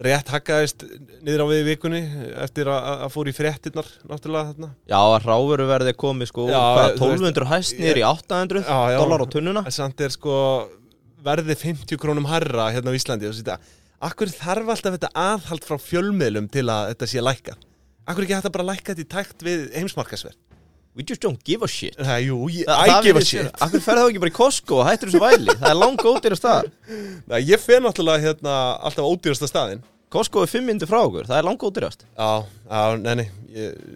Rétt 0.00 0.32
hakkaðist 0.32 0.80
niður 1.20 1.42
á 1.44 1.46
við 1.52 1.58
í 1.60 1.64
vikunni 1.74 1.98
eftir 2.40 2.70
að, 2.72 3.04
að 3.04 3.10
fór 3.12 3.28
í 3.28 3.34
fréttinnar 3.36 3.84
náttúrulega 4.08 4.54
þarna 4.54 4.68
Já, 4.88 4.96
að 4.96 5.26
ráveru 5.28 5.66
verði 5.68 5.92
komið 5.92 6.30
sko 6.32 6.48
Já, 6.48 6.56
hvað, 6.56 6.96
þú 6.96 7.10
veist- 7.12 7.20
1200 7.20 7.50
hæst 7.52 7.76
í 7.76 8.04
800 8.08 8.64
Já, 8.64 8.78
já. 8.96 8.98
dólar 9.04 9.20
á 9.20 9.26
tunnuna 9.28 9.62
En 9.68 9.76
samt 9.76 10.00
er 10.00 10.08
sko 10.16 10.32
verði 11.24 11.56
50 11.60 12.00
krónum 12.00 12.28
harra 12.30 12.68
hérna 12.74 12.92
á 12.92 12.98
Íslandi 12.98 13.28
og 13.30 13.34
sýta, 13.36 13.58
akkur 14.00 14.30
þarf 14.32 14.70
alltaf 14.74 14.96
þetta 14.98 15.10
aðhald 15.14 15.66
frá 15.68 15.76
fjölmiðlum 15.80 16.46
til 16.52 16.66
að 16.72 16.92
þetta 16.94 17.10
sé 17.14 17.24
lækka 17.24 17.56
Akkur 18.10 18.24
ekki 18.24 18.34
hægt 18.38 18.48
að 18.48 18.54
bara 18.56 18.68
lækka 18.72 18.94
þetta 18.94 19.04
í 19.04 19.10
takt 19.16 19.44
við 19.46 19.66
heimsmarkasverð 19.76 20.38
We 20.98 21.04
just 21.06 21.22
don't 21.22 21.38
give 21.46 21.62
a 21.62 21.68
shit. 21.70 21.94
Það, 21.94 22.18
jú, 22.26 22.36
ég, 22.50 22.64
Þa, 22.66 22.76
I 22.82 23.02
give 23.06 23.20
a 23.20 23.22
shit. 23.22 23.44
vera- 23.44 23.60
Akkur 23.62 23.82
ferði 23.84 24.00
þá 24.02 24.08
ekki 24.10 24.20
bara 24.24 24.30
í 24.32 24.34
Costco 24.34 24.78
og 24.80 24.88
hættur 24.88 25.08
þessu 25.12 25.20
væli? 25.22 25.54
Það 25.60 25.68
er 25.70 25.76
langt 25.78 26.02
ódýra 26.10 26.36
staðar. 26.40 26.66
Nei, 27.30 27.38
Ég 27.46 27.62
fer 27.62 27.78
náttúrulega 27.84 28.24
hérna 28.24 28.54
alltaf 28.82 29.06
á 29.06 29.10
ódýrasta 29.14 29.46
staðinn. 29.48 29.84
Costco 30.10 30.42
er 30.42 30.50
5 30.50 30.66
minnir 30.66 30.90
frá 30.90 30.98
okkur, 31.06 31.28
það 31.30 31.38
er 31.38 31.46
langt 31.46 31.62
ódýrast. 31.62 32.02
Já, 32.18 32.30
já, 32.66 32.80
nei, 32.98 33.14
nei 33.20 33.28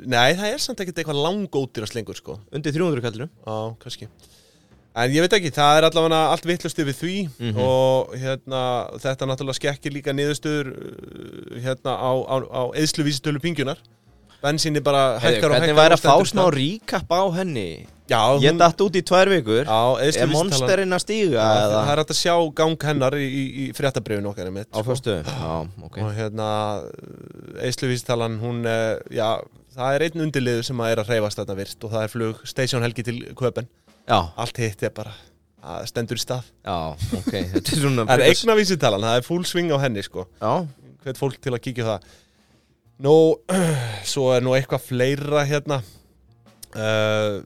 Nei, 0.07 0.31
það 0.39 0.47
er 0.53 0.63
samt 0.63 0.85
ekkert 0.85 1.03
eitthvað 1.03 1.19
langódýrast 1.27 1.99
lengur 1.99 2.15
sko. 2.23 2.39
Undir 2.55 2.73
300 2.79 3.03
kallinu 3.03 3.27
Já, 3.43 3.59
kannski 3.83 4.07
En 4.95 5.11
ég 5.11 5.25
veit 5.25 5.33
ekki, 5.41 5.51
það 5.51 5.79
er 5.81 5.85
allavega 5.89 6.19
allt 6.31 6.45
vittlust 6.47 6.79
yfir 6.79 6.95
því 6.95 7.15
Mhm. 7.41 7.59
og 7.59 8.13
hérna, 8.15 8.61
þetta 9.03 9.27
náttúrulega 9.27 9.59
skekkir 9.59 9.93
líka 9.97 10.13
niðurstöður 10.15 10.69
uh, 10.71 11.59
hérna 11.65 11.97
á, 11.99 12.11
á, 12.31 12.37
á 12.47 12.63
eðsluvísitölu 12.79 13.41
pingjunar 13.43 13.79
Bensinni 14.45 14.79
bara 14.85 15.19
hækkar 15.19 15.51
og 15.51 15.57
hækkar 15.57 15.61
Hvernig 15.65 15.77
væri 15.79 15.95
að 15.97 16.03
fá 16.05 16.15
stað. 16.29 16.51
recap 16.55 17.09
á 17.11 17.23
henni? 17.33 17.87
Já, 18.07 18.21
Ég 18.45 18.51
hún, 18.53 18.59
datt 18.61 18.77
út 18.85 18.93
í 18.93 19.01
tvær 19.01 19.31
vikur. 19.33 19.65
Já 19.65 19.97
Er 19.97 20.11
eðsluvísitalan 20.13 20.35
monsterinn 20.37 20.93
að 20.93 21.01
stíga 21.01 21.41
Já, 21.41 21.61
Það 21.73 21.89
er 21.93 21.97
hægt 22.03 22.13
að 22.13 22.21
sjá 22.21 22.35
gang 22.55 22.77
hennar 22.85 23.13
í, 23.17 23.25
í, 23.25 23.45
í 23.65 23.73
fréttabrifinu 23.73 24.29
okkar 24.31 24.47
einmitt, 24.51 24.69
Á 24.71 24.79
sko. 24.79 24.85
föstu 24.93 25.15
Já, 25.25 25.69
ok. 25.89 25.97
Og 26.05 26.13
hérna, 26.15 26.49
eðsluvísitalan, 27.65 28.39
hún, 28.43 28.63
uh, 28.69 28.99
já, 29.11 29.31
það 29.75 29.97
er 29.97 30.05
einn 30.07 30.25
undirliður 30.27 30.65
sem 30.69 30.77
að 30.85 30.93
er 30.95 31.03
að 31.03 31.11
reyfast 31.15 31.41
þarna 31.41 31.57
virt 31.59 31.85
og 31.89 31.91
það 31.97 32.03
er 32.07 32.13
flug 32.13 32.45
Station 32.47 32.85
Helgi 32.85 33.05
til 33.09 33.19
Köpen 33.35 33.67
Já, 34.05 34.19
Allt 34.37 34.61
hitt 34.61 34.85
er 34.85 34.93
bara, 34.95 35.15
stendur 35.89 36.21
í 36.21 36.23
stað. 36.23 36.49
Já, 36.67 36.77
ok. 37.19 37.33
Þetta 37.55 37.63
er 37.65 37.83
svona 37.83 38.07
er 38.15 38.25
eignavísitalan, 38.29 39.07
það 39.09 39.21
er 39.21 39.27
full 39.27 39.45
swing 39.49 39.73
á 39.73 39.79
henni 39.85 40.05
sko. 40.05 40.27
Já, 40.43 40.67
Hvet 41.05 41.21
fólk 41.21 41.37
til 41.45 41.53
að 41.53 41.63
kíkja 41.67 41.85
á 41.85 41.89
það. 41.95 42.07
Nú, 43.05 43.17
svo 44.13 44.31
er 44.37 44.45
nú 44.45 44.55
eitthvað 44.57 44.87
fleira 44.87 45.45
hérna. 45.49 45.83
Uh, 46.75 47.43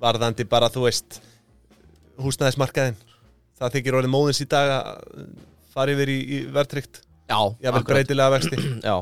Varðandi 0.00 0.44
bara, 0.48 0.68
þú 0.72 0.86
veist 0.86 1.18
Húsnæðismarkaðin 2.20 2.96
Það 3.56 3.76
þykir 3.76 3.96
orðið 3.98 4.12
móðins 4.12 4.40
í 4.44 4.46
dag 4.52 4.70
að 4.72 5.20
fara 5.72 5.92
yfir 5.94 6.12
í, 6.12 6.16
í 6.20 6.38
verðtrykt 6.52 7.00
já 7.26 7.38
vil 7.40 7.70
akkurat. 7.72 7.88
breytilega 7.90 8.32
vexti. 8.36 8.58
Já, 8.88 8.96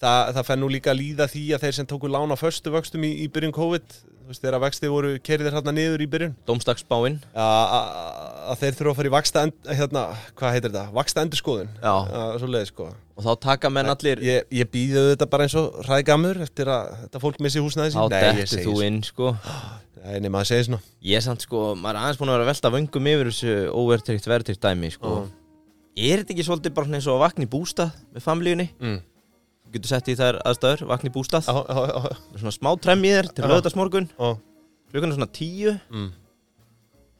það, 0.00 0.30
það 0.36 0.46
fenn 0.48 0.62
nú 0.64 0.70
líka 0.72 0.92
að 0.92 1.00
líða 1.02 1.26
því 1.30 1.42
að 1.54 1.64
þeir 1.66 1.76
sem 1.76 1.88
tóku 1.92 2.10
lán 2.10 2.32
á 2.32 2.36
föstu 2.40 2.72
vöxtum 2.74 3.04
í, 3.06 3.12
í 3.24 3.28
byrjun 3.32 3.54
COVID 3.54 3.98
veist, 4.28 4.42
þegar 4.44 4.62
vexti 4.62 4.90
voru 4.92 5.14
kerðir 5.24 5.56
hérna 5.56 5.74
niður 5.74 6.04
í 6.04 6.08
byrjun. 6.12 6.36
Dómstagsbáinn 6.48 7.18
að 7.34 8.28
að 8.48 8.62
þeir 8.62 8.76
þurfa 8.78 8.92
að 8.92 8.98
fara 8.98 9.08
í 9.08 9.12
vaksta 9.12 9.42
hérna, 9.66 10.04
hvað 10.38 10.54
heitir 10.54 10.70
þetta, 10.70 10.84
vaksta 10.96 11.24
endurskoðun. 11.24 11.74
Já, 11.82 11.94
svo 12.40 12.48
leiði 12.50 12.70
sko. 12.70 12.86
Og 13.18 13.26
þá 13.26 13.30
taka 13.44 13.70
menn 13.74 13.90
allir 13.90 14.22
ég, 14.24 14.46
ég 14.54 14.70
býði 14.72 15.02
þetta 15.10 15.28
bara 15.32 15.48
eins 15.48 15.56
og 15.58 15.80
ræðgamur 15.88 16.40
eftir 16.46 16.70
að 16.72 16.94
þetta 17.02 17.22
fólk 17.24 17.42
missi 17.44 17.62
húsnæði 17.62 17.94
sín. 17.94 18.14
Þá 18.14 18.46
segi 18.46 18.64
þú 18.68 18.76
inn 18.86 19.02
sko. 19.06 19.34
Nei, 19.98 20.20
nei, 20.22 20.30
maður 20.32 20.52
segir 20.52 20.68
svona. 20.68 20.80
Ég 21.04 21.18
er 21.18 21.24
samt 21.26 21.44
sko, 21.44 21.64
maður 21.76 21.98
er 21.98 22.06
aðeins 22.06 22.20
búin 22.20 22.30
að 22.30 22.38
vera 22.38 22.46
að 22.46 22.52
velta 22.52 22.72
vöngum 22.76 23.10
yfir 23.12 23.30
þessu 23.32 23.54
óvertrykt 23.74 24.28
verðtrykt 24.30 24.64
dæmi 24.64 24.92
sko. 24.94 25.14
Já. 25.18 25.34
Er 25.98 26.22
þetta 26.22 26.36
ekki 26.36 26.46
svolítið 26.46 26.76
bara 26.76 26.94
eins 26.94 27.08
og 27.10 27.18
að 27.18 27.24
vakna 27.26 27.44
í 27.44 27.50
bústað 27.50 27.96
með 28.14 28.24
familíunni? 28.24 28.68
mm. 28.78 28.98
Þú 29.68 29.74
getur 29.76 29.90
sett 29.92 30.06
í 30.08 30.14
þær 30.16 30.38
aðstæður, 30.48 30.84
vakna 30.88 31.10
í 31.10 31.12
bústað. 31.12 31.44
Á, 31.44 31.54
á, 31.60 31.76
með 32.32 32.40
svona 32.40 32.54
smá 32.56 32.70
tremm 32.80 33.02
í 33.04 33.10
þér 33.12 33.26
til 33.36 33.44
á. 33.44 34.28
klukkan 34.88 35.10
er 35.12 35.18
svona 35.18 35.28
tíu. 35.36 35.74
Mm. 35.92 36.08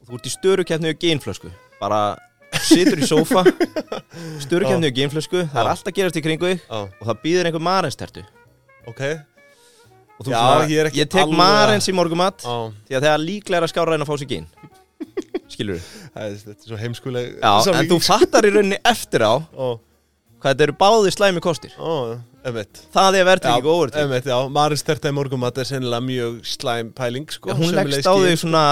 þú 0.09 0.17
ert 0.17 0.28
í 0.31 0.33
störukeppni 0.33 0.95
og 0.95 1.02
geinflösku. 1.02 1.50
Bara 1.76 2.00
situr 2.64 3.00
í 3.00 3.07
sófa 3.09 3.43
störukeppni 4.45 4.88
og 4.88 4.97
geinflösku 4.97 5.43
það 5.45 5.61
er 5.61 5.69
Já. 5.69 5.73
allt 5.75 5.90
að 5.90 5.97
gerast 5.99 6.19
í 6.19 6.23
kringu 6.25 6.52
þig 6.52 6.62
og 6.73 7.02
það 7.05 7.21
býður 7.25 7.49
einhver 7.50 7.64
marenstertu 7.64 8.25
ok. 8.88 9.02
Og 10.19 10.26
þú 10.26 10.33
Já, 10.33 10.38
svona, 10.40 10.71
ég 10.73 10.97
ég 10.99 11.11
tek 11.12 11.23
alveg 11.23 11.38
marens 11.38 11.87
í 11.87 11.95
morgumat 11.95 12.43
á, 12.43 12.73
því 12.88 12.97
að 12.97 13.05
það 13.05 13.12
er 13.12 13.23
líklega 13.23 13.69
að 13.69 13.73
skára 13.75 13.95
en 13.95 14.02
að 14.02 14.09
fá 14.09 14.17
sér 14.19 14.31
gein. 14.33 14.49
Skilur 15.52 15.78
Þetta 15.78 16.55
er 16.57 16.64
svo 16.64 16.78
heimskuleg 16.81 17.37
Já, 17.38 17.52
en 17.76 17.90
þú 17.93 18.00
fattar 18.02 18.49
í 18.49 18.50
rauninni 18.55 18.81
eftir 18.88 19.23
á 19.23 19.35
Ó, 19.55 19.78
hvað 20.38 20.52
þetta 20.52 20.66
eru 20.68 20.76
báði 20.80 21.12
slæmi 21.14 21.42
kostir? 21.45 21.75
Emitt 22.49 22.83
Það 22.95 23.18
er 23.18 23.28
verðtrygging 23.28 23.66
og 23.66 23.75
overtrygging 23.75 24.30
já, 24.30 24.38
Maris 24.54 24.85
þetta 24.87 25.11
í 25.11 25.16
morgum 25.16 25.45
að 25.45 25.52
þetta 25.52 25.64
er 25.64 25.71
sennilega 25.73 26.07
mjög 26.07 26.37
slæm 26.49 26.92
pæling 26.97 27.28
sko, 27.35 27.54
Hún 27.59 27.73
sömuleiðis 27.73 27.97
leggst 27.99 28.11
á 28.11 28.14
þig 28.23 28.42
svona, 28.45 28.64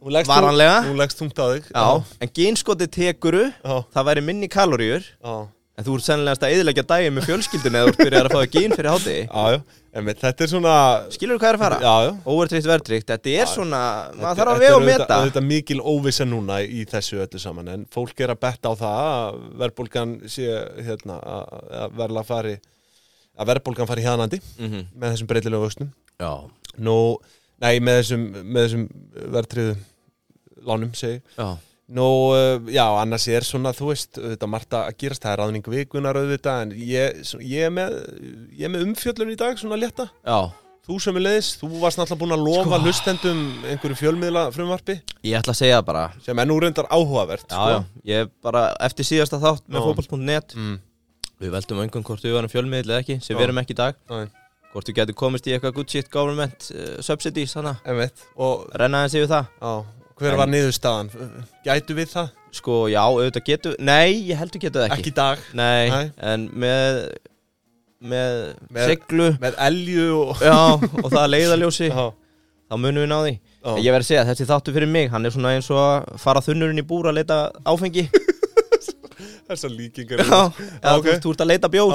Hún 0.00 0.14
leggst 0.16 0.30
varanlega. 0.32 0.76
Hún 0.86 1.00
leggst 1.00 1.18
þungt 1.20 1.40
á 1.42 1.46
þig 1.50 1.70
já 1.74 1.86
En 2.24 2.34
genskoti 2.40 2.88
tekuru, 2.88 3.48
já, 3.50 3.74
það 3.92 4.06
væri 4.10 4.26
minni 4.30 4.48
kaloríur. 4.48 5.04
Já, 5.20 5.34
En 5.80 5.86
þú 5.86 5.94
ert 5.96 6.04
sennilegast 6.04 6.42
að 6.44 6.54
eðilegja 6.54 6.82
daginn 6.84 7.14
með 7.16 7.26
fjölskyldunni 7.30 7.78
eða 7.80 7.88
þú 7.88 7.92
ert 7.92 8.00
byrjað 8.04 8.26
að 8.28 8.34
fá 8.34 8.40
gen 8.52 8.74
fyrir 8.76 8.90
já, 8.90 9.44
já 9.54 9.60
Emitt, 9.92 10.20
þetta 10.22 10.44
er 10.46 10.50
svona 10.52 10.72
Skilur 11.10 11.34
þú 11.34 11.40
hvað 11.42 11.48
er 11.50 11.56
að 11.58 11.62
fara? 11.64 11.78
Já, 11.82 11.94
já. 12.06 12.10
Overtryggt, 12.30 12.66
verðtryggt, 12.70 13.08
þetta 13.10 13.32
er 13.42 13.48
svona 13.50 13.80
Þetta- 13.80 14.20
Maður 14.20 14.36
þarf 14.38 14.50
að 14.52 14.54
þetta 14.54 14.60
vega 14.60 14.70
er 14.70 14.76
og 14.76 14.84
meta. 14.86 15.16
auðvitað 15.18 15.46
mikil 15.48 15.80
óvissa 15.80 16.26
núna 16.30 16.58
í 16.62 16.84
þessu 16.86 17.18
öllu 17.24 17.40
saman 17.42 17.68
en 17.68 17.86
fólk 17.90 18.20
er 18.22 18.28
að 18.34 18.40
betta 18.46 18.70
á 18.70 18.74
það 18.78 19.00
að 19.10 19.40
verðbólgan 19.64 20.12
sé 20.30 20.46
hérna, 20.86 21.16
að 21.18 21.72
að 21.80 21.96
verðla 21.98 22.24
fari 22.24 22.54
að 23.40 23.46
verðbólgan 23.50 23.88
fari 23.90 24.02
hjaðnandi 24.06 24.40
Mhm. 24.60 24.86
með 24.94 25.12
þessum 25.16 25.26
breytilegu 25.26 25.66
vöxtum. 25.66 25.90
Já, 26.20 26.32
Nú, 26.78 27.16
nei, 27.60 27.80
með 27.80 27.98
þessum, 28.00 28.24
með 28.46 28.62
þessum 28.68 28.88
verðtriðu 29.34 29.76
lánum 30.66 30.94
segi 30.94 31.20
já 31.36 31.56
Nú, 31.90 32.06
uh, 32.30 32.60
já, 32.70 32.84
annars 33.02 33.24
er 33.28 33.42
svona, 33.42 33.72
þú 33.74 33.88
veist, 33.90 34.14
þetta 34.14 34.46
margt 34.46 34.74
að 34.78 34.92
gerast, 35.00 35.24
það 35.24 35.32
er 35.32 35.40
ráðning 35.42 35.70
vikunar 35.72 36.14
auðvitað, 36.20 36.60
en 36.62 36.74
ég, 36.86 37.22
svo- 37.26 37.40
ég, 37.42 37.64
er 37.66 37.72
með, 37.74 37.96
ég 38.54 38.68
er 38.68 38.70
með 38.76 38.84
umfjöllun 38.86 39.32
í 39.32 39.38
dag, 39.40 39.58
svona 39.58 39.78
létta. 39.80 40.10
Já, 40.24 40.52
Þú 40.90 40.96
sem 41.04 41.16
er 41.20 41.22
leiðis, 41.22 41.48
þú 41.60 41.68
varst 41.78 41.98
náttúrulega 42.00 42.18
búin 42.22 42.32
að 42.34 42.40
lofa 42.46 42.62
Sko. 42.70 42.78
hlustendum 42.82 43.40
einhverju 43.68 43.96
fjölmiðla 44.00 44.40
frumvarpi 44.50 44.94
ég 45.28 45.36
ætla 45.38 45.52
að 45.52 45.58
segja 45.60 45.82
bara. 45.86 46.06
Sem 46.24 46.38
er 46.40 46.46
nú 46.48 46.56
reyndar 46.58 46.88
áhugavert, 46.90 47.44
Já, 47.46 47.58
sko. 47.58 47.68
já, 47.70 47.84
ég 48.10 48.30
bara 48.42 48.62
eftir 48.80 49.04
síðasta 49.06 49.38
þátt 49.38 49.62
með 49.68 49.78
Já. 49.78 49.84
fótboll.net 49.86 50.54
Mm, 50.56 50.78
Við 51.40 51.50
veldum 51.54 51.82
öngum 51.84 52.02
hvort 52.08 52.24
við 52.24 52.34
varum 52.34 52.50
fjölmiðl 52.50 52.90
eða 52.90 53.02
ekki 53.04 53.18
sem 53.22 53.36
Já. 53.36 53.38
við 53.38 53.44
erum 53.44 53.58
ekki 53.62 53.76
í 53.76 53.80
dag. 53.82 53.94
Næ, 54.10 54.30
Hvort 54.72 54.88
við 54.90 54.94
getum 54.98 55.14
komist 55.20 55.46
í 55.46 55.52
eitthvað 55.54 55.74
good 55.74 55.90
shit 55.90 56.10
government 56.10 56.70
uh, 56.74 57.00
subsidies 57.02 57.54
Þannig 57.54 57.76
að 57.86 58.66
renna 58.80 59.04
þessi 59.06 59.20
yfir 59.22 59.30
það. 59.36 59.46
Já, 59.60 59.72
hver 60.20 60.36
var 60.38 60.50
niðurstaðan? 60.52 61.10
Gætu 61.66 61.96
við 61.98 62.12
það? 62.12 62.30
Sko, 62.60 62.76
já, 62.90 63.00
auðvitað 63.06 63.44
getum 63.46 63.74
Nei, 63.86 64.10
ég 64.30 64.38
heldur 64.40 64.60
getum 64.62 64.82
það 64.82 64.88
ekki, 64.90 65.00
Ekki 65.00 65.12
í 65.12 65.16
dag. 65.20 65.44
Nei, 65.54 65.90
Nei. 65.92 66.08
en 66.32 66.46
með 66.64 66.96
með, 68.00 68.38
Með- 68.72 68.88
siglu 68.94 69.28
Með 69.42 69.58
elju 69.68 70.06
og... 70.24 70.40
Já, 70.42 70.56
og 70.80 71.06
það 71.12 71.22
að 71.24 71.30
leiðaljósi 71.34 71.90
Já, 71.90 72.06
Þá 72.70 72.74
munum 72.78 73.02
við 73.02 73.08
ná 73.10 73.16
því 73.24 73.32
já. 73.34 73.72
Ég 73.84 73.92
verð 73.94 74.04
að 74.04 74.08
segja, 74.08 74.24
þessi 74.30 74.48
þáttu 74.50 74.74
fyrir 74.76 74.90
mig 74.90 75.10
Hann 75.12 75.26
er 75.28 75.34
svona 75.34 75.54
eins 75.56 75.68
og 75.74 75.80
að 75.82 76.20
fara 76.22 76.42
þunnurinn 76.44 76.80
í 76.80 76.86
búr 76.86 77.10
að 77.10 77.18
leita 77.20 77.38
áfengi 77.68 78.06
Þessar 79.50 79.72
líkingar. 79.74 80.22
Já, 80.24 80.40
eða 80.80 80.94
ok. 80.98 81.06
þú, 81.08 81.14
þú 81.24 81.32
ert 81.34 81.44
að 81.44 81.50
leita 81.50 81.70
bjór. 81.72 81.94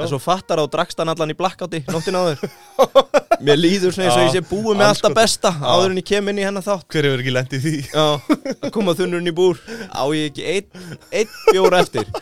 En 0.00 0.10
svo 0.10 0.20
fattar 0.22 0.62
á 0.62 0.64
drakst 0.70 1.00
hann 1.02 1.12
allan 1.12 1.32
í 1.32 1.36
blackouti 1.38 1.82
Nóttin 1.90 2.18
áður 2.18 2.42
Mér 3.46 3.56
líður 3.60 3.94
svona 3.96 4.08
eins 4.10 4.18
og 4.18 4.24
ég 4.26 4.34
sé 4.34 4.42
búið 4.50 4.76
með 4.76 4.86
allt 4.86 4.90
Andskot- 4.90 5.08
það 5.10 5.18
besta 5.20 5.52
Áður 5.60 5.94
en 5.94 6.00
ég 6.02 6.08
kem 6.10 6.28
inn 6.32 6.40
í 6.42 6.44
hennar 6.44 6.64
þátt. 6.66 6.86
Hver 6.92 7.08
hefur 7.08 7.22
ekki 7.24 7.34
lendið 7.36 7.64
því? 7.66 7.74
Já, 7.88 8.06
að 8.60 8.70
koma 8.76 8.94
þunnurinn 8.98 9.30
í 9.32 9.34
búr. 9.36 9.60
Á 9.88 10.04
ég 10.16 10.30
ekki 10.30 10.46
einn 10.54 10.94
ein 11.22 11.34
bjór 11.50 11.76
eftir? 11.80 12.08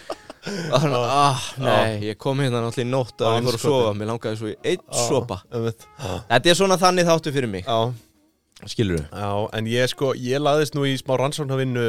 Og 0.49 0.80
þannig, 0.80 1.02
ah, 1.12 1.40
nei, 1.61 2.06
ég 2.08 2.16
kom 2.23 2.38
hérna 2.40 2.62
náttúrulega 2.64 2.87
í 2.87 2.92
nótt 2.92 3.20
að 3.26 3.35
ég 3.37 3.49
fór 3.49 3.56
að 3.58 3.64
sofa. 3.66 3.88
Mér 3.99 4.08
langaði 4.08 4.38
svo 4.40 4.49
í 4.49 4.54
einn 4.70 4.85
sopa. 4.97 5.40
Þetta 5.50 6.52
er 6.52 6.56
svona 6.56 6.78
þannig 6.80 7.08
þáttu 7.11 7.32
fyrir 7.35 7.50
mig. 7.52 7.66
Já, 7.66 7.90
Skilur 8.70 9.02
þú? 9.02 9.04
Já, 9.12 9.32
en 9.58 9.68
ég 9.70 9.90
sko, 9.92 10.12
ég 10.18 10.40
laðist 10.42 10.75
nú 10.78 10.87
í 10.88 10.94
smá 10.99 11.18
rannsóknarvinnu 11.20 11.85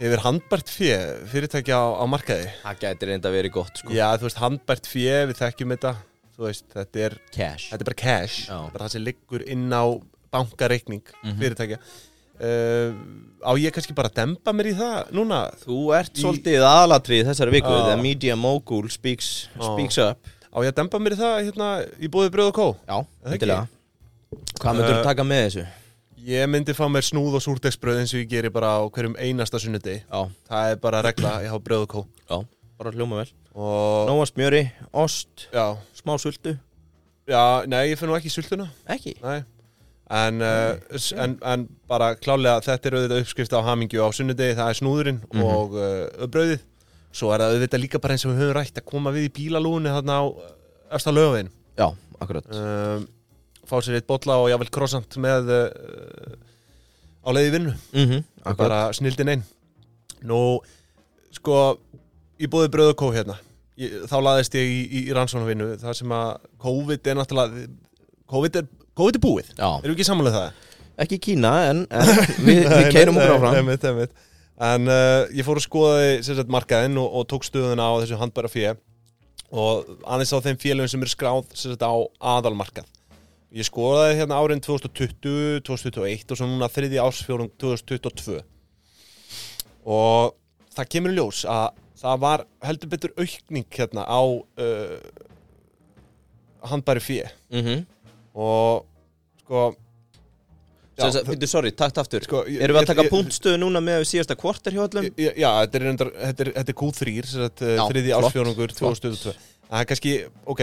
yfir 0.00 0.20
handbært 0.24 0.68
fjö 0.72 0.96
fyrirtækja 1.32 1.76
á, 1.78 1.84
á 2.00 2.04
markaði. 2.10 2.50
Það 2.64 2.80
gæti 2.84 3.08
reynda 3.10 3.30
verið 3.32 3.52
gott 3.56 3.78
sko 3.80 3.94
Já, 3.96 4.08
þú 4.20 4.28
veist, 4.28 4.40
handbært 4.42 4.86
fjö, 4.90 5.14
við 5.30 5.38
þekkjum 5.40 5.72
þetta, 5.76 5.92
þú 6.36 6.44
veist, 6.48 6.66
þetta 6.74 7.04
er, 7.06 7.16
Cash 7.32 7.70
þetta 7.72 7.80
er 7.80 7.88
bara 7.90 8.00
cash, 8.02 8.36
Já. 8.50 8.58
bara 8.74 8.84
það 8.84 8.92
sem 8.96 9.04
liggur 9.06 9.46
inn 9.48 9.70
á 9.72 9.84
bankareikning 10.32 11.02
Mhm. 11.24 11.38
fyrirtækja. 11.40 11.78
Uh, 12.36 12.92
á 13.40 13.56
ég 13.56 13.72
kannski 13.72 13.94
bara 13.96 14.10
að 14.10 14.18
dempa 14.20 14.52
mér 14.52 14.66
í 14.68 14.74
það 14.76 15.10
núna? 15.16 15.38
Þú 15.64 15.76
ert 15.96 16.12
svolítið 16.20 16.60
aðalatrið 16.68 17.30
þessari 17.30 17.54
viku. 17.54 17.72
The 17.88 17.96
media 17.96 18.36
mogul 18.36 18.90
speaks, 18.92 19.48
speaks 19.56 19.96
up 19.96 20.18
Á 20.52 20.60
ég 20.60 20.68
að 20.72 20.76
dempa 20.82 20.98
mér 21.00 21.12
í 21.16 21.16
það 21.16 21.48
hérna 21.48 21.70
í 22.00 22.08
bóði 22.12 22.30
bröð 22.32 22.48
og 22.52 22.54
kó? 22.54 22.66
Já, 22.84 22.96
það 23.24 23.32
ekki? 23.32 23.40
endilega 23.40 23.68
Hvað 24.60 24.76
myndur 24.76 24.92
þú 24.92 25.00
Uh, 25.00 25.04
taka 25.08 25.24
með 25.24 25.40
þessu? 25.46 25.64
Ég 26.26 26.48
myndi 26.50 26.74
fá 26.74 26.86
mér 26.90 27.04
snúð 27.06 27.36
og 27.38 27.42
súrdegsbröð 27.44 28.00
eins 28.02 28.12
og 28.16 28.22
ég 28.24 28.30
geri 28.32 28.50
bara 28.50 28.72
á 28.78 28.82
hverjum 28.90 29.14
einasta 29.22 29.60
sunnudegi. 29.62 30.00
Já, 30.10 30.20
Það 30.48 30.70
er 30.72 30.78
bara 30.82 31.02
regla, 31.06 31.34
ég 31.44 31.52
hafa 31.52 31.62
bröð 31.62 31.84
og 31.84 31.90
kó. 31.92 32.00
já, 32.30 32.38
bara 32.78 32.90
hljóma 32.90 33.20
vel. 33.20 33.30
Og, 33.54 34.08
Nóa 34.10 34.26
smjöri, 34.26 34.64
ost, 34.92 35.46
já, 35.54 35.76
smá 35.94 36.16
sultu. 36.18 36.56
Já, 37.30 37.64
nei, 37.70 37.92
ég 37.92 37.98
finn 37.98 38.10
nú 38.10 38.16
ekki 38.18 38.30
sultuna. 38.30 38.66
Ekki? 38.88 39.14
Nei. 39.22 39.44
En, 40.10 40.40
uh, 40.42 40.76
s- 40.98 41.12
en, 41.12 41.38
en 41.42 41.68
bara 41.88 42.14
klálega 42.14 42.60
þetta 42.62 42.86
er 42.86 42.96
auðvitað 42.98 43.22
uppskrift 43.24 43.54
á 43.54 43.60
hamingju 43.66 44.02
á 44.02 44.10
sunnudegi 44.14 44.54
það 44.58 44.68
er 44.70 44.78
snúðurinn 44.80 45.20
Mhm. 45.32 45.42
og 45.42 45.74
uh, 45.74 46.26
brauðið. 46.26 46.60
Svo 47.12 47.32
er 47.34 47.40
það 47.40 47.54
auðvitað 47.54 47.82
líka 47.82 47.98
bara 48.02 48.14
eins 48.14 48.26
og 48.26 48.32
við 48.34 48.42
höfum 48.42 48.54
rætt 48.58 48.78
að 48.78 48.84
koma 48.84 49.10
við 49.14 49.26
í 49.30 49.32
bílalúni 49.38 49.90
þarna 49.94 50.18
á 50.22 50.24
östa 50.98 51.10
lögavegin 51.14 51.50
Já, 51.78 51.88
akkurat. 52.20 52.46
Um, 52.50 53.08
Fá 53.66 53.80
sér 53.82 53.98
eitt 53.98 54.06
bolla 54.08 54.38
og 54.42 54.50
jável 54.52 54.70
krossant 54.72 55.16
með 55.22 55.50
uh, 55.52 56.36
á 57.26 57.28
leiði 57.34 57.50
vinnu. 57.56 57.74
Mm 57.92 58.06
-hmm, 58.10 58.24
Það 58.44 58.56
bara 58.62 58.80
snildin 58.94 59.32
einn 59.34 59.44
Nú, 60.26 60.60
sko 61.34 61.78
bóði 62.50 62.70
brauð 62.72 62.92
og 62.94 62.96
kó 62.96 63.10
hérna. 63.14 63.36
Ég, 63.76 63.92
þá 64.08 64.16
laðist 64.24 64.54
ég 64.56 64.64
í, 64.64 64.78
í, 64.86 65.02
í 65.10 65.12
rannsónavinnu 65.12 65.74
þar 65.82 65.98
sem 65.98 66.12
að 66.16 66.30
COVID 66.62 67.10
er 67.10 67.18
náttúrulega 67.18 67.66
COVID 68.26 68.56
er, 68.56 68.70
COVID 68.96 69.18
er 69.18 69.20
búið. 69.20 69.50
Já, 69.58 69.68
Erum 69.68 69.92
við 69.92 69.98
ekki 69.98 70.08
samanlega 70.08 70.40
það? 70.40 70.52
ekki 71.04 71.18
Kína 71.20 71.52
en, 71.70 71.84
en 71.92 72.12
við, 72.46 72.64
við 72.64 72.88
keirum 72.94 73.18
okkur 73.20 73.34
áfram. 73.36 73.58
einmitt, 73.60 73.84
einmitt. 73.84 74.16
En 74.56 74.88
uh, 74.88 75.28
ég 75.36 75.44
fór 75.44 75.60
að 75.60 75.66
skoða 75.66 76.46
markaðinn 76.48 76.96
og, 76.96 77.08
og 77.20 77.26
tók 77.28 77.44
stöðuna 77.44 77.84
á 77.84 78.00
þessu 78.00 78.16
handbæra 78.16 78.48
fjö 78.48 78.72
og 79.52 79.90
aðeins 80.08 80.32
á 80.32 80.40
þeim 80.42 80.58
félögum 80.58 80.90
sem 80.90 81.02
eru 81.04 81.12
skráð 81.12 81.44
sagt, 81.54 81.84
á 81.84 81.94
aðalmarkað 82.18 82.88
Ég 83.54 83.66
skoðaði 83.68 84.16
hérna 84.18 84.40
árin 84.42 84.60
2020, 84.62 85.60
2021 85.66 86.32
og 86.34 86.38
svo 86.40 86.48
núna 86.50 86.68
þriði 86.72 86.98
ársfjórung 86.98 87.52
2022 87.62 88.40
og 89.86 90.34
það 90.74 90.90
kemur 90.96 91.14
ljós 91.14 91.44
að 91.46 91.78
það 91.96 92.20
var 92.24 92.44
heldur 92.66 92.90
betur 92.92 93.14
aukning 93.16 93.66
hérna 93.70 94.02
á 94.02 94.20
uh, 94.26 94.98
handbæri 96.66 97.00
fjö 97.00 97.26
mm 97.54 97.62
-hmm. 97.62 97.84
og 98.34 98.86
sko 99.44 99.74
Sem 100.96 101.12
sagt, 101.12 101.26
Býttu, 101.28 101.46
sorry, 101.46 101.70
takt 101.76 101.98
aftur 101.98 102.24
sko, 102.24 102.38
Erum 102.48 102.76
við 102.76 102.82
að 102.82 102.86
taka 102.86 103.04
punktstöðu 103.12 103.58
núna 103.60 103.82
með 103.84 104.06
síðasta 104.08 104.32
kvartar 104.34 104.72
hjá 104.72 104.80
öllum? 104.86 105.04
Já, 105.12 105.28
já, 105.36 105.50
þetta 105.60 105.76
er, 105.76 105.82
reyndar, 105.84 106.10
þetta 106.22 106.44
er, 106.44 106.50
þetta 106.54 106.72
er 106.72 106.78
Q3 106.80 107.26
sem 107.26 107.42
sagt, 107.42 107.60
Já, 107.60 107.82
þriði 107.90 108.14
flott. 108.16 108.32
2022 108.80 109.34
Það 109.68 109.80
er 109.80 109.84
kannski, 109.90 110.14
ok, 110.46 110.62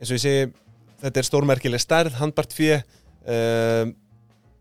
eins 0.00 0.10
og 0.10 0.16
ég 0.16 0.24
segi 0.24 0.48
þetta 1.02 1.20
er 1.20 1.28
stórmerkileg 1.28 1.82
stærð, 1.82 2.18
handbært 2.18 2.54
fjö 2.56 2.78
um, 2.78 3.94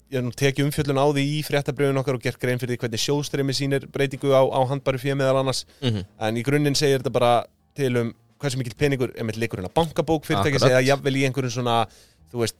ég 0.08 0.16
hef 0.16 0.24
nú 0.24 0.32
tekið 0.40 0.70
umfjöllun 0.70 1.02
á 1.04 1.06
því 1.12 1.24
í 1.36 1.42
fréttabröðun 1.44 2.00
okkar 2.00 2.16
og 2.16 2.24
gert 2.24 2.40
grein 2.40 2.60
fyrir 2.62 2.76
því 2.78 2.84
hvernig 2.84 3.04
sjóðstreymi 3.04 3.56
sínir 3.58 3.88
breytingu 3.92 4.32
á, 4.32 4.42
á 4.48 4.60
handbæri 4.70 5.02
fjö 5.04 5.18
meðal 5.20 5.42
annars 5.42 5.66
Mm 5.82 5.90
-hmm. 5.90 6.06
en 6.20 6.38
í 6.38 6.44
grunninn 6.44 6.76
segir 6.76 7.00
þetta 7.00 7.12
bara 7.12 7.46
til 7.76 7.98
um 7.98 8.14
hversu 8.40 8.58
mikill 8.58 8.78
peningur 8.78 9.14
emitt 9.18 9.38
leikur 9.38 9.60
hérna 9.60 9.74
bankabók 9.74 10.26
fyrirtæki 10.26 10.60
segja 10.60 10.82
jafnvel 10.82 11.16
í 11.16 11.26
einhverjum 11.26 11.52
svona 11.52 11.88
þú 12.32 12.44
veist, 12.44 12.56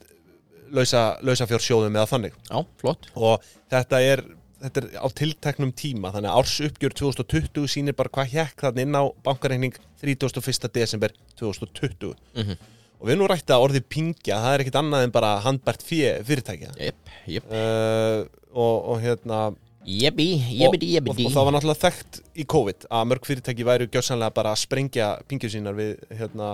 lausa, 0.70 1.18
lausa 1.22 1.46
fjórsjóðum 1.46 1.96
eða 1.96 2.10
þannig 2.12 2.34
Já, 2.50 2.64
flott 2.80 3.10
og 3.14 3.44
þetta 3.70 4.00
er, 4.02 4.24
þetta 4.62 4.82
er 4.82 4.88
á 4.98 5.06
tilteknum 5.20 5.72
tíma 5.72 6.12
þannig 6.12 6.30
að 6.30 6.40
ársuppgjör 6.42 6.96
2020 7.00 7.68
sýnir 7.74 7.96
bara 7.98 8.12
hvað 8.12 8.34
hjekk 8.34 8.66
þarna 8.66 8.82
inn 8.82 8.98
á 8.98 9.04
bankareikning 9.24 9.78
31. 10.02 10.68
desember 10.74 11.14
2020 11.36 12.14
mm 12.34 12.42
-hmm. 12.42 12.56
Og 12.98 13.06
við 13.06 13.14
erum 13.14 13.24
nú 13.24 13.30
rætt 13.30 13.54
að 13.54 13.64
orðið 13.68 13.86
pingja 13.94 14.40
það 14.42 14.54
er 14.54 14.64
ekkit 14.64 14.78
annað 14.80 15.06
en 15.06 15.14
bara 15.14 15.30
handbært 15.44 15.84
fyrirtækja. 15.86 16.74
Jep, 16.82 17.14
jep. 17.30 17.48
Uh, 17.48 18.26
og, 18.52 18.74
og 18.92 19.02
hérna 19.04 19.48
Jebi, 19.88 20.34
og, 20.36 20.48
jebidi, 20.52 20.88
og, 20.90 20.94
jebidi 20.98 21.24
og 21.24 21.32
það 21.32 21.46
var 21.46 21.54
náttúrulega 21.54 21.80
þekkt 21.86 22.18
í 22.36 22.44
COVID 22.52 22.86
að 22.92 23.06
mörg 23.08 23.28
fyrirtæki 23.28 23.64
væru 23.64 23.86
gjössanlega 23.88 24.34
bara 24.36 24.50
að 24.52 24.60
sprengja 24.60 25.06
pingjur 25.30 25.52
sínar 25.54 25.78
við 25.78 25.94
hérna, 26.18 26.50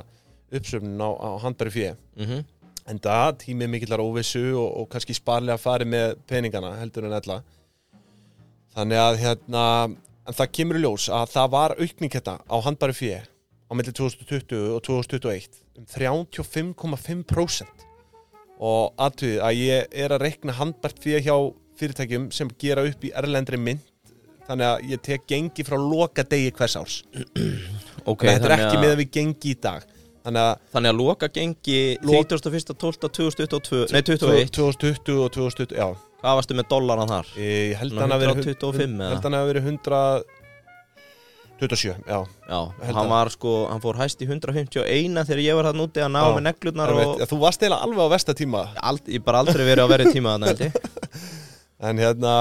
uppsöfnun 0.55 1.03
á, 1.03 1.11
á 1.19 1.31
handbæri 1.43 1.73
fjö 1.75 1.89
mm 1.95 2.25
-hmm. 2.29 2.45
en 2.87 3.01
það 3.01 3.39
tímið 3.43 3.73
mikillar 3.73 4.05
óvissu 4.05 4.45
og, 4.55 4.69
og 4.79 4.89
kannski 4.89 5.15
sparlega 5.15 5.59
farið 5.59 5.89
með 5.89 6.17
peningana 6.29 6.77
heldur 6.79 7.09
en 7.09 7.19
ella. 7.19 7.43
Þannig 8.77 8.99
að 8.99 9.19
hérna 9.25 9.65
en 10.29 10.35
það 10.35 10.53
kemur 10.53 10.77
í 10.77 10.85
ljós 10.85 11.09
að 11.09 11.31
það 11.35 11.51
var 11.51 11.77
aukning 11.81 12.13
hérna 12.15 12.39
á 12.47 12.57
handbæri 12.63 12.93
fjö 12.93 13.19
á 13.69 13.73
millir 13.77 13.95
2020 13.97 14.75
og 14.77 14.81
2021 14.87 15.61
um 15.81 15.87
35,5% 15.91 17.85
og 18.65 18.95
aðtöðið 19.03 19.41
að 19.43 19.61
ég 19.61 19.97
er 20.05 20.15
að 20.15 20.25
rekna 20.29 20.55
handbært 20.55 21.01
fyrir 21.03 21.25
hjá 21.25 21.37
fyrirtækjum 21.79 22.29
sem 22.35 22.53
gera 22.61 22.85
upp 22.87 23.03
í 23.05 23.11
erlendri 23.17 23.59
mynd 23.59 23.83
þannig 24.45 24.69
að 24.69 24.93
ég 24.93 25.03
tek 25.05 25.25
gengi 25.31 25.65
frá 25.67 25.77
loka 25.81 26.25
degi 26.29 26.53
hvers 26.55 26.79
árs. 26.81 27.01
Okay, 28.05 28.35
þetta 28.35 28.49
er 28.51 28.53
ekki 28.59 28.81
með 28.83 28.91
að 28.93 28.99
við 29.01 29.07
gengi 29.17 29.53
í 29.55 29.57
dag. 29.65 29.85
Þannig 30.25 30.43
að, 30.43 30.59
þannig 30.75 30.91
að 30.91 30.99
loka 30.99 31.29
gengi 31.33 31.77
31.12.2022 32.05 33.79
nei 33.95 34.03
2021 34.05 34.51
2020 34.59 35.23
og 35.25 35.31
2020, 35.33 35.73
já. 35.79 35.87
Hvað 36.21 36.37
varstu 36.39 36.57
með 36.59 36.67
dólaran 36.69 37.13
þar? 37.15 37.31
ég 37.41 37.73
held 37.81 37.97
að 37.97 38.03
hann 38.05 39.39
að 39.39 39.49
veri 39.55 39.63
100 39.65 40.44
27, 41.65 42.05
já, 42.07 42.19
já 42.51 42.93
Hann 42.99 43.11
var 43.11 43.31
sko, 43.33 43.55
hann 43.71 43.83
fór 43.83 43.99
hæst 44.01 44.23
í 44.23 44.29
151 44.29 45.25
þegar 45.25 45.43
ég 45.45 45.59
var 45.59 45.71
hann 45.71 45.83
úti 45.85 46.05
að 46.05 46.13
ná 46.15 46.21
já, 46.23 46.35
með 46.37 46.47
neglutnar 46.49 46.95
og... 46.95 47.25
Þú 47.31 47.41
varst 47.41 47.65
eiginlega 47.65 47.89
alveg 47.89 48.05
á 48.05 48.15
vestatíma 48.15 48.63
Ég 49.09 49.25
bara 49.25 49.43
aldrei 49.45 49.65
verið 49.67 49.87
á 49.87 49.89
verið 49.95 50.15
tíma 50.15 50.37
þannig 50.37 50.79
En 51.89 52.01
hérna 52.01 52.35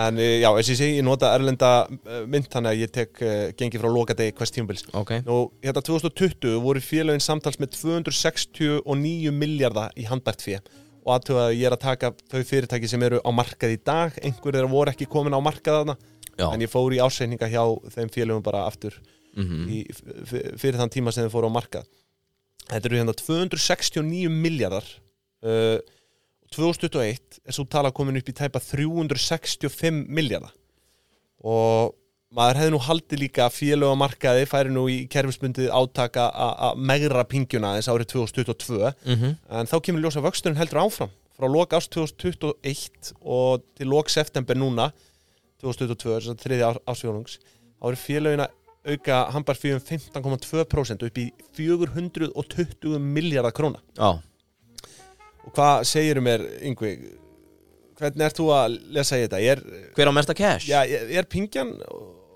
En 0.00 0.16
eh, 0.16 0.40
já, 0.40 0.48
eins 0.48 0.68
og 0.70 0.72
ég 0.72 0.78
segi, 0.78 0.94
ég 0.96 1.04
nota 1.04 1.34
erlenda 1.36 1.70
eh, 1.84 2.22
mynd 2.24 2.46
þannig 2.52 2.70
að 2.70 2.78
ég 2.80 2.92
tek 2.94 3.18
uh, 3.20 3.32
gengi 3.58 3.80
frá 3.80 3.90
lokadegi 3.92 4.32
hvers 4.38 4.54
tímubils 4.54 4.86
okay. 4.96 5.20
Nú, 5.26 5.50
hérna 5.60 5.82
2020 5.84 6.54
voru 6.64 6.80
félagin 6.80 7.20
samtals 7.20 7.60
með 7.60 7.74
269 7.76 9.34
miljardar 9.36 9.92
í 10.00 10.06
handbært 10.08 10.44
fyrir 10.44 10.64
og 11.02 11.14
aðtöða 11.16 11.46
að 11.48 11.56
ég 11.58 11.66
er 11.68 11.76
að 11.76 11.84
taka 11.84 12.12
þau 12.30 12.42
fyrirtæki 12.48 12.90
sem 12.90 13.04
eru 13.06 13.20
á 13.22 13.30
markað 13.34 13.74
í 13.74 13.80
dag. 13.82 14.18
Einhver 14.22 14.58
þeirra 14.58 14.70
voru 14.72 14.92
ekki 14.92 15.08
komin 15.10 15.34
á 15.34 15.40
markað 15.42 15.80
þarna 15.80 15.96
já. 16.38 16.46
en 16.48 16.64
ég 16.64 16.70
fór 16.72 16.94
í 16.94 17.00
ásreininga 17.02 17.50
hjá 17.50 17.64
þeim 17.96 18.12
félögum 18.12 18.44
bara 18.44 18.66
aftur 18.68 18.98
mhm. 19.36 19.64
í, 19.68 19.82
f- 19.92 20.52
fyrir 20.60 20.78
þann 20.80 20.94
tíma 20.94 21.14
sem 21.14 21.26
þeir 21.26 21.34
fóru 21.34 21.50
á 21.50 21.56
markað. 21.58 21.90
Þetta 22.68 22.88
eru 22.88 23.00
hérna 23.00 23.16
269 23.18 24.30
miljardar 24.30 24.86
uh, 25.42 25.78
2021 26.52 27.40
er 27.48 27.56
svo 27.56 27.64
tala 27.68 27.90
komin 27.94 28.20
upp 28.20 28.28
í 28.28 28.36
tæpa 28.36 28.60
365 28.62 30.04
miljardar 30.12 30.52
og 31.42 31.96
maður 32.32 32.58
hefði 32.62 32.72
nú 32.72 32.78
haldið 32.86 33.20
líka 33.26 33.44
að 33.46 33.56
félög 33.58 33.92
á 33.92 33.96
markaði 34.00 34.46
færi 34.48 34.70
nú 34.72 34.86
í 34.88 34.98
kerfisbundið 35.12 35.68
átaka 35.74 36.30
að 36.32 36.78
megra 36.80 37.24
pingjuna 37.28 37.74
þess 37.76 37.90
árið 37.92 38.08
2022 38.14 38.92
Mhm. 39.06 39.34
en 39.50 39.66
þá 39.68 39.76
kemur 39.84 40.00
ljósa 40.06 40.22
vöxturinn 40.24 40.56
heldur 40.56 40.80
áfram 40.84 41.10
frá 41.38 41.48
lok 41.48 41.72
ást 41.76 41.90
2021 41.92 43.12
og 43.24 43.62
til 43.76 43.86
lok 43.88 44.08
september 44.08 44.54
núna 44.56 44.92
2022, 45.62 46.16
þess 46.18 46.32
að 46.32 46.42
þriði 46.42 46.80
ásfjónungs 46.90 47.38
þá 47.78 47.86
eru 47.90 47.96
félögin 48.00 48.44
að 48.46 48.50
auka 48.92 49.18
handbarfíum 49.30 49.78
15,2% 49.80 51.04
upp 51.06 51.18
í 51.22 51.28
420 51.54 52.98
miljardar 52.98 53.52
króna 53.54 53.78
Já, 53.96 54.18
og 55.44 55.52
hvað 55.54 55.84
segirum 55.86 56.24
mér, 56.26 56.42
Yngvi 56.62 56.92
hvernig 58.00 58.24
ert 58.26 58.38
þú 58.40 58.48
að 58.50 58.76
lesa 58.96 59.18
í 59.20 59.26
þetta? 59.28 59.38
Er, 59.52 59.60
hver 59.94 60.10
á 60.10 60.12
mesta 60.16 60.34
cash? 60.34 60.66
já, 60.70 60.80
er, 60.82 61.06
er 61.20 61.28
pingjan 61.30 61.70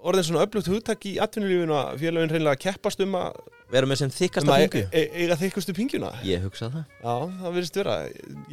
orðin 0.08 0.26
svona 0.28 0.44
öflugt 0.46 0.70
hugtak 0.70 1.06
í 1.08 1.16
atvinnulífinu 1.22 1.76
að 1.76 2.00
félögin 2.02 2.32
reynilega 2.32 2.60
keppast 2.66 3.02
um 3.04 3.16
að, 3.18 3.38
Verum 3.74 3.90
við 3.90 3.98
sem 3.98 4.06
um 4.06 4.14
þykkasta 4.14 4.52
að 4.54 4.60
pingu? 4.62 4.82
e, 4.86 5.00
e, 5.00 5.22
eiga 5.24 5.36
þykkustu 5.40 5.72
pingjuna? 5.74 6.12
Ég 6.22 6.44
hugsa 6.46 6.68
það. 6.70 6.84
Já, 7.02 7.14
það 7.40 7.56
virðist 7.56 7.78
vera. 7.80 7.96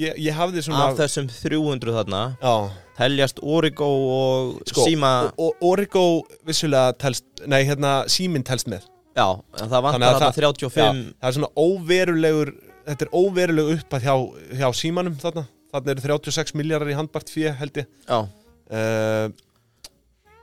Ég, 0.02 0.16
ég 0.26 0.38
hafði 0.40 0.64
svona 0.66 0.88
Af 0.88 0.98
þessum 0.98 1.28
300 1.30 1.94
þarna 2.00 2.22
Já, 2.42 2.54
Teljast 2.98 3.42
Origo 3.46 3.90
og 4.16 4.64
sko, 4.72 4.88
og 5.38 5.64
Origo 5.70 6.06
vissulega 6.50 6.98
telst, 6.98 7.28
nei 7.46 7.62
hérna 7.70 7.94
síminn 8.10 8.46
telst 8.48 8.70
með. 8.74 8.90
Já, 9.14 9.28
það 9.54 9.80
vantar 9.86 10.08
þarna 10.08 10.28
það- 10.32 10.38
35 10.42 11.02
það 11.22 11.30
er 11.30 11.38
svona 11.38 11.54
óverulegur 11.62 12.54
þetta 12.88 13.06
er 13.06 13.14
óverulegu 13.14 13.78
upp 13.78 13.96
að 13.98 14.08
hjá, 14.08 14.16
hjá 14.60 14.68
símanum 14.76 15.16
þarna, 15.22 15.46
þarna 15.74 15.94
eru 15.94 16.06
36 16.08 16.56
miljardar 16.58 16.92
í 16.92 16.98
handbart 16.98 17.30
fjö 17.32 17.54
held 17.60 17.78
ég. 17.84 17.88
Já, 18.08 18.20
uh, 18.74 19.30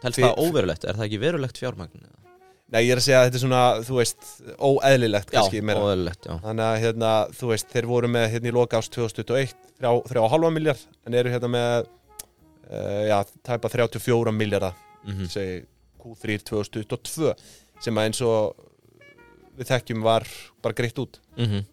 telst 0.03 0.19
það 0.23 0.41
óverulegt 0.45 0.85
Er 0.89 0.99
það 0.99 1.07
ekki 1.09 1.21
verulegt 1.23 1.59
fjármagn? 1.61 2.09
Nei, 2.71 2.85
ég 2.87 2.93
er 2.95 3.01
að 3.01 3.05
segja 3.09 3.21
að 3.21 3.25
þetta 3.27 3.39
er 3.39 3.43
svona, 3.43 3.61
þú 3.83 3.97
veist 3.99 4.27
óeðlilegt 4.63 5.33
Já, 5.33 5.41
kannski 5.41 5.63
meira 5.67 5.81
óverulegt, 5.83 6.29
já 6.29 6.35
Þannig 6.45 6.67
að 6.69 6.77
hérna, 6.85 7.09
þú 7.41 7.49
veist, 7.51 7.69
þeir 7.73 7.89
voru 7.91 8.11
með 8.15 8.27
hérna 8.37 8.51
í 8.51 8.55
loka 8.55 8.79
ást 8.79 8.93
2021 8.95 9.55
3,5 9.81 10.53
miljard 10.55 10.85
en 11.09 11.17
eru 11.19 11.33
hérna 11.35 11.51
með 11.51 11.89
uh, 12.71 13.03
já, 13.11 13.19
tæpa 13.49 13.73
34 13.73 14.33
miljardar 14.37 14.75
Mhm. 15.01 15.27
segi 15.33 15.63
Q3 16.01 16.39
2022 16.45 17.31
sem 17.81 17.97
að 17.97 18.07
eins 18.11 18.21
og 18.21 18.55
við 19.59 19.71
þekkjum 19.73 20.03
var 20.05 20.27
bara 20.63 20.75
greitt 20.77 20.99
út 21.01 21.19
Mhm. 21.41 21.65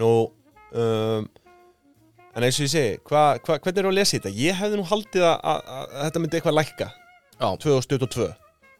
Nú 0.00 0.08
um, 0.72 1.28
en 2.34 2.42
eins 2.46 2.58
og 2.60 2.64
ég 2.66 2.72
segi 2.72 2.98
hva, 3.04 3.38
hva, 3.44 3.58
hvernig 3.58 3.78
er 3.84 3.88
að 3.90 3.96
lesa 3.98 4.16
þetta? 4.18 4.32
Ég 4.34 4.54
hefði 4.58 4.76
nú 4.80 4.86
haldið 4.88 5.24
að, 5.28 5.38
að, 5.44 5.62
að 5.68 6.04
þetta 6.08 6.20
myndi 6.24 6.38
eitthvað 6.40 6.58
lækka 6.58 6.90
Já 7.40 7.48
2022 7.56 8.28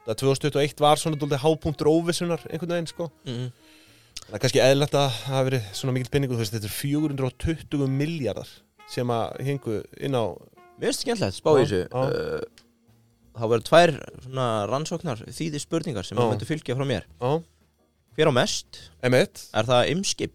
það 0.06 0.16
2021 0.20 0.80
var 0.82 0.96
svona 1.00 1.18
dóldi 1.20 1.38
hápunktur 1.40 1.88
óvissunar 1.90 2.42
einhvern 2.50 2.74
veginn 2.74 2.88
sko 2.90 3.10
Mhm. 3.26 3.50
það 4.28 4.34
er 4.36 4.42
kannski 4.44 4.62
eðlert 4.64 4.94
að 4.96 5.06
það 5.08 5.20
hafi 5.30 5.50
verið 5.50 5.68
svona 5.80 5.92
mikil 5.96 6.10
penningu 6.12 6.34
þú 6.36 6.42
veist 6.42 6.54
þetta 6.56 6.68
er 6.70 6.78
420 6.80 7.86
miljardar 7.88 8.48
sem 8.90 9.06
að 9.08 9.40
hingu 9.46 9.82
inn 10.00 10.14
á 10.18 10.24
Mér 10.80 10.88
finnst 10.94 11.02
skemmtilegt, 11.04 11.36
spá 11.36 11.50
Já, 11.52 11.60
í 11.60 11.64
þessu 11.66 11.80
já. 11.88 12.00
uh, 12.00 12.40
Það 13.40 13.50
verður 13.52 13.66
tvær 13.68 13.90
svona 14.24 14.46
rannsóknar 14.70 15.20
þýði 15.28 15.60
spurningar 15.60 16.04
sem 16.08 16.16
Já. 16.16 16.22
það 16.24 16.30
myndu 16.32 16.48
fylgja 16.48 16.76
frá 16.76 16.86
mér 16.88 17.04
á, 17.20 17.30
Hver 18.16 18.28
á 18.28 18.34
mest? 18.34 18.80
emitt 19.04 19.42
Er 19.54 19.64
það 19.68 19.90
ymskip? 19.92 20.32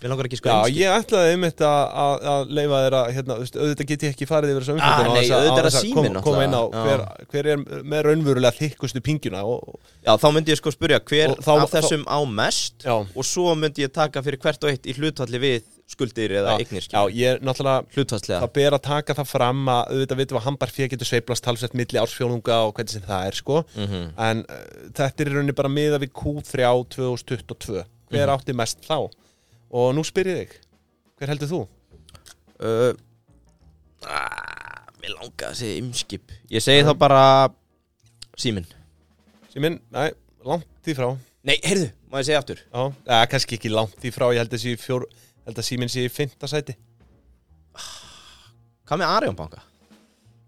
Við 0.00 0.08
langar 0.08 0.26
ekki 0.30 0.38
sko 0.40 0.48
Já, 0.48 0.54
ymskip 0.64 0.78
ég 0.80 0.94
ætlaði 0.96 1.32
einmitt 1.34 1.60
að, 1.60 1.80
að, 2.02 2.22
að 2.32 2.52
leifa 2.56 2.78
þér 2.84 2.94
að, 3.00 3.08
hérna, 3.16 3.34
auðvitað 3.40 3.88
get 3.90 4.04
ég 4.06 4.14
ekki 4.14 4.28
farið 4.30 4.52
yfir 4.54 4.64
þessu 4.64 4.72
Ah, 4.80 4.92
umfjöldun 5.00 5.16
nei, 5.18 5.32
auðvitað 5.36 5.58
er 5.60 5.66
það 5.68 5.84
síminn 5.84 6.14
kom, 6.14 6.22
koma 6.24 6.44
inn 6.46 6.56
á 6.56 6.62
hver, 6.72 7.02
hver 7.34 7.48
er 7.52 7.64
með 7.92 8.06
raunverulega 8.08 8.56
þykkustu 8.60 9.02
pingjuna 9.04 9.42
og, 9.44 9.74
Já, 10.06 10.14
þá 10.16 10.26
myndi 10.32 10.54
ég 10.54 10.60
sko 10.62 10.72
spurja 10.72 11.00
hver 11.04 11.34
Og 11.34 11.42
þá- 11.44 11.60
af 11.66 11.74
þessum 11.76 12.06
á 12.08 12.18
mest? 12.24 12.78
Já, 12.86 12.96
Og 12.96 13.24
svo 13.28 13.52
myndi 13.60 13.84
ég 13.84 13.92
taka 13.92 14.22
fyrir 14.24 14.40
hvert 14.40 14.64
og 14.64 14.72
eitt 14.72 14.88
í 14.88 14.96
hlutfalli 14.96 15.38
við 15.44 15.68
skuldir 15.90 16.30
eða 16.38 16.54
Já, 16.54 16.62
eignir 16.64 16.84
já, 16.86 17.00
ég 17.10 17.32
er 17.34 17.40
náttúrulega 17.44 17.84
Hlutfallslega. 17.92 18.40
það 18.40 18.52
ber 18.56 18.76
að 18.78 18.82
taka 18.86 19.14
það 19.18 19.26
fram 19.26 19.62
að 19.74 19.88
auðvitað 19.90 20.20
vitum 20.22 20.38
að 20.38 20.44
hambar 20.46 20.70
fyrir 20.70 20.90
getur 20.94 21.08
sveiplast 21.10 21.42
talsvert 21.44 21.74
milli 21.74 21.98
ársfjónunga 21.98 22.58
og 22.68 22.74
hvernig 22.78 22.94
sem 22.94 23.02
það 23.08 23.26
er 23.26 23.34
sko. 23.40 23.56
Mhm. 23.74 24.04
en 24.16 24.44
uh, 24.48 24.60
þetta 24.94 25.20
er 25.24 25.26
í 25.26 25.34
rauninni 25.34 25.56
bara 25.58 25.68
miða 25.68 25.98
við 25.98 26.12
Q3 26.14 26.70
2022 26.94 27.82
hver 28.10 28.26
Mhm. 28.26 28.34
átti 28.38 28.54
mest 28.54 28.86
þá 28.86 29.10
og 29.70 29.94
nú 29.96 30.04
spyr 30.06 30.32
ég 30.32 30.42
þig 30.42 30.58
hver 31.20 31.32
heldur 31.34 31.50
þú? 31.50 31.62
uh, 32.64 32.92
ah, 34.08 34.84
Mér 35.00 35.16
langar 35.16 35.52
að 35.52 35.62
segja 35.62 35.80
ymskip 35.80 36.36
Ég 36.52 36.64
segi 36.64 36.84
þá 36.84 36.92
bara 36.98 37.22
Símin 38.40 38.68
Síminn, 39.50 39.80
næ, 39.90 40.12
langt 40.46 40.86
í 40.86 40.94
frá. 40.94 41.08
Nei, 41.42 41.56
heyrðu, 41.64 41.88
má 42.06 42.20
ég 42.20 42.28
segja 42.28 42.38
aftur? 42.38 42.60
Já, 42.62 42.82
eða 43.08 43.24
kannski 43.32 43.56
ekki 43.56 43.72
langt 43.72 44.04
í 44.06 44.12
frá 44.14 44.28
ég 44.30 44.38
held 44.44 44.52
að, 44.54 44.62
sé 44.62 44.74
fjór, 44.78 45.06
held 45.48 45.58
að 45.58 45.66
síminn 45.66 45.90
sé 45.90 46.04
í 46.06 46.12
fymta 46.12 46.46
sæti. 46.50 46.76
Hvað 48.86 49.02
með 49.02 49.14
Arjón 49.16 49.38
banka? 49.40 49.64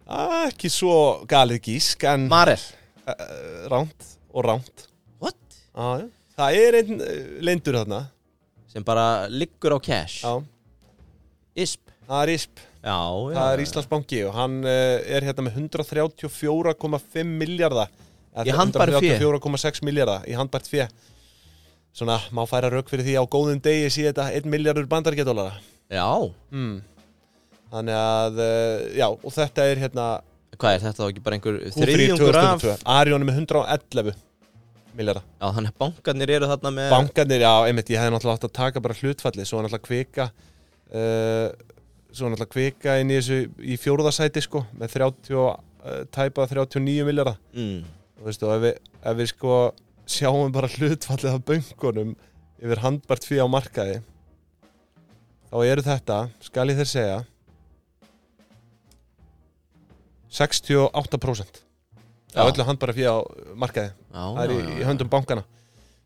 ah, 0.06 0.44
ekki 0.46 0.70
svo 0.70 0.94
galið 1.26 1.64
gísk 1.66 2.06
en 2.06 2.28
Marel. 2.30 2.62
Uh, 3.02 3.66
ránt 3.72 4.06
og 4.30 4.46
ránt. 4.46 4.86
What? 5.18 5.58
ah, 5.74 6.04
það 6.38 6.58
er 6.60 6.78
einn 6.78 7.02
uh, 7.02 7.12
leindur 7.42 7.80
þarna 7.80 8.04
Sem 8.72 8.84
bara 8.84 9.28
liggur 9.28 9.76
á 9.76 9.78
cash. 9.84 10.22
Já, 10.24 10.40
ISP. 11.54 11.92
Það 12.08 12.22
er 12.22 12.32
ISP. 12.32 12.62
Já, 12.82 12.98
já 12.98 13.36
það 13.36 13.48
er 13.52 13.60
Íslandsbanki 13.62 14.20
og 14.26 14.32
hann 14.34 14.54
uh, 14.66 14.96
er 15.06 15.26
hérna 15.28 15.44
með 15.46 15.58
134,5 15.68 17.28
miljardar 17.30 17.92
Í 18.42 18.54
handbæru 18.56 18.96
fé? 18.96 19.12
144,6 19.20 19.82
miljardar 19.86 20.24
í 20.26 20.34
handbært 20.34 20.70
fé. 20.70 20.88
Svona, 21.94 22.16
má 22.32 22.42
færa 22.48 22.72
rauk 22.72 22.88
fyrir 22.90 23.04
því 23.06 23.18
á 23.20 23.24
góðum 23.28 23.60
degi 23.62 23.92
sé 23.92 24.08
þetta 24.08 24.30
1 24.40 24.48
miljardur 24.50 24.88
bandaríkjadólara 24.90 25.60
Já. 25.92 26.08
Mm. 26.50 26.80
Þannig 27.72 27.98
að, 28.00 28.40
uh, 28.40 28.84
já, 28.96 29.06
og 29.12 29.34
þetta 29.36 29.68
er 29.68 29.82
hérna 29.84 30.06
Hvað 30.56 30.74
er 30.74 30.82
þetta 30.86 31.02
þá 31.04 31.08
ekki 31.10 31.24
bara 31.24 31.38
einhver 31.38 31.58
Q3 31.68 31.86
þriðjungur 31.86 32.38
af 32.40 32.64
2022 32.64 32.92
Arjón 32.96 33.22
er 33.22 33.28
með 33.28 33.40
111 33.44 34.16
miljardar 34.98 35.24
Já, 35.24 35.46
þannig 35.56 35.72
að 35.72 35.78
bankarnir 35.82 36.32
eru 36.36 36.48
þarna 36.50 36.72
með 36.78 36.94
Bankarnir, 36.94 37.44
já, 37.44 37.52
einmitt, 37.68 37.92
ég 37.92 38.02
hefði 38.02 38.14
náttúrulega 38.14 38.40
átt 38.40 38.48
að 38.48 38.54
taka 38.58 38.82
bara 38.84 38.98
hlutfalli 39.00 39.46
Svo 39.48 39.62
náttúrulega 39.62 39.86
kvika 39.86 40.28
uh, 40.32 41.48
Svo 42.12 42.28
náttúrulega 42.28 42.52
kvika 42.52 42.98
inn 43.02 43.12
í 43.12 43.18
þessu 43.20 43.40
í 43.62 43.78
fjórðasæti 43.80 44.44
sko 44.44 44.64
Með 44.78 44.98
30, 44.98 45.38
og, 45.40 45.64
uh, 45.84 46.02
tæpa 46.14 46.46
39 46.50 47.08
miljardar 47.08 47.40
mm. 47.54 47.80
Þú 48.18 48.28
veist, 48.28 48.46
og 48.46 48.54
ef 48.56 48.64
við, 48.66 48.92
ef 49.02 49.18
við 49.18 49.32
sko 49.32 49.56
sjáum 50.12 50.52
bara 50.54 50.70
hlutfallið 50.70 51.36
af 51.36 51.44
böngunum 51.46 52.16
yfir 52.62 52.82
handbært 52.82 53.26
fyrir 53.26 53.46
á 53.46 53.48
markaði 53.50 54.00
þá 55.50 55.56
eru 55.66 55.84
þetta, 55.84 56.18
skal 56.42 56.70
ég 56.70 56.78
þér 56.80 56.90
segja 56.92 57.18
68% 60.32 61.60
Já. 61.60 61.71
Af 62.34 62.52
öllu 62.52 62.66
handbæra 62.68 62.94
fyrir 62.96 63.12
á 63.12 63.18
markaði. 63.58 63.92
Það 64.12 64.42
er 64.44 64.54
í, 64.54 64.60
í 64.80 64.86
höndum 64.88 65.10
bankana 65.12 65.44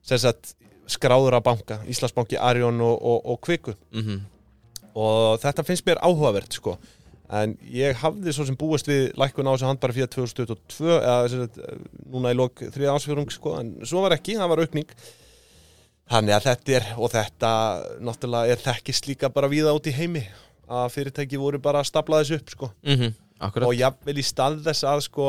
sagt 0.06 0.54
skráður 0.86 1.38
af 1.38 1.44
banka 1.46 1.80
Íslandsbanki, 1.90 2.38
Arjón 2.38 2.78
og, 2.84 2.94
og, 3.02 3.24
og 3.26 3.40
Kviku. 3.42 3.74
Mhm. 3.94 4.24
og 4.96 5.40
þetta 5.42 5.64
finnst 5.66 5.84
mér 5.84 5.98
áhugavert 6.00 6.54
sko. 6.56 6.78
En 7.28 7.56
ég 7.68 7.98
hafði 8.00 8.32
svo 8.32 8.46
sem 8.46 8.56
búist 8.56 8.86
við 8.88 9.10
lækkun 9.18 9.48
á 9.50 9.52
þessu 9.52 9.66
handbara 9.68 9.92
fyrir 9.92 10.08
2022 10.14 10.94
eða 10.94 11.16
sagt, 11.32 11.58
núna 12.06 12.32
í 12.32 12.38
lok 12.38 12.62
þriða 12.62 12.94
ásfjörung 12.96 13.32
sko, 13.34 13.58
en 13.60 13.74
svo 13.84 14.04
var 14.06 14.14
ekki, 14.16 14.38
það 14.38 14.52
var 14.54 14.62
aukning. 14.62 14.94
Þannig 16.06 16.36
að 16.36 16.46
þetta 16.46 16.76
er 16.78 16.88
og 16.94 17.12
þetta 17.12 17.52
náttúrulega 18.08 18.54
er 18.54 18.62
þekkist 18.62 19.10
líka 19.10 19.32
bara 19.34 19.50
víða 19.52 19.74
út 19.76 19.90
í 19.90 19.94
heimi 19.98 20.22
að 20.70 20.88
fyrirtæki 20.94 21.42
voru 21.42 21.60
bara 21.60 21.82
að 21.82 21.90
stapla 21.90 22.22
þessu 22.22 22.40
upp 22.40 22.56
sko. 22.56 22.72
Mm 22.86 23.14
Akkurat. 23.36 23.68
Og 23.68 23.76
jafnvel 23.76 24.16
í 24.16 24.22
stað 24.24 24.62
þess 24.64 24.86
að 24.88 25.02
sko 25.10 25.24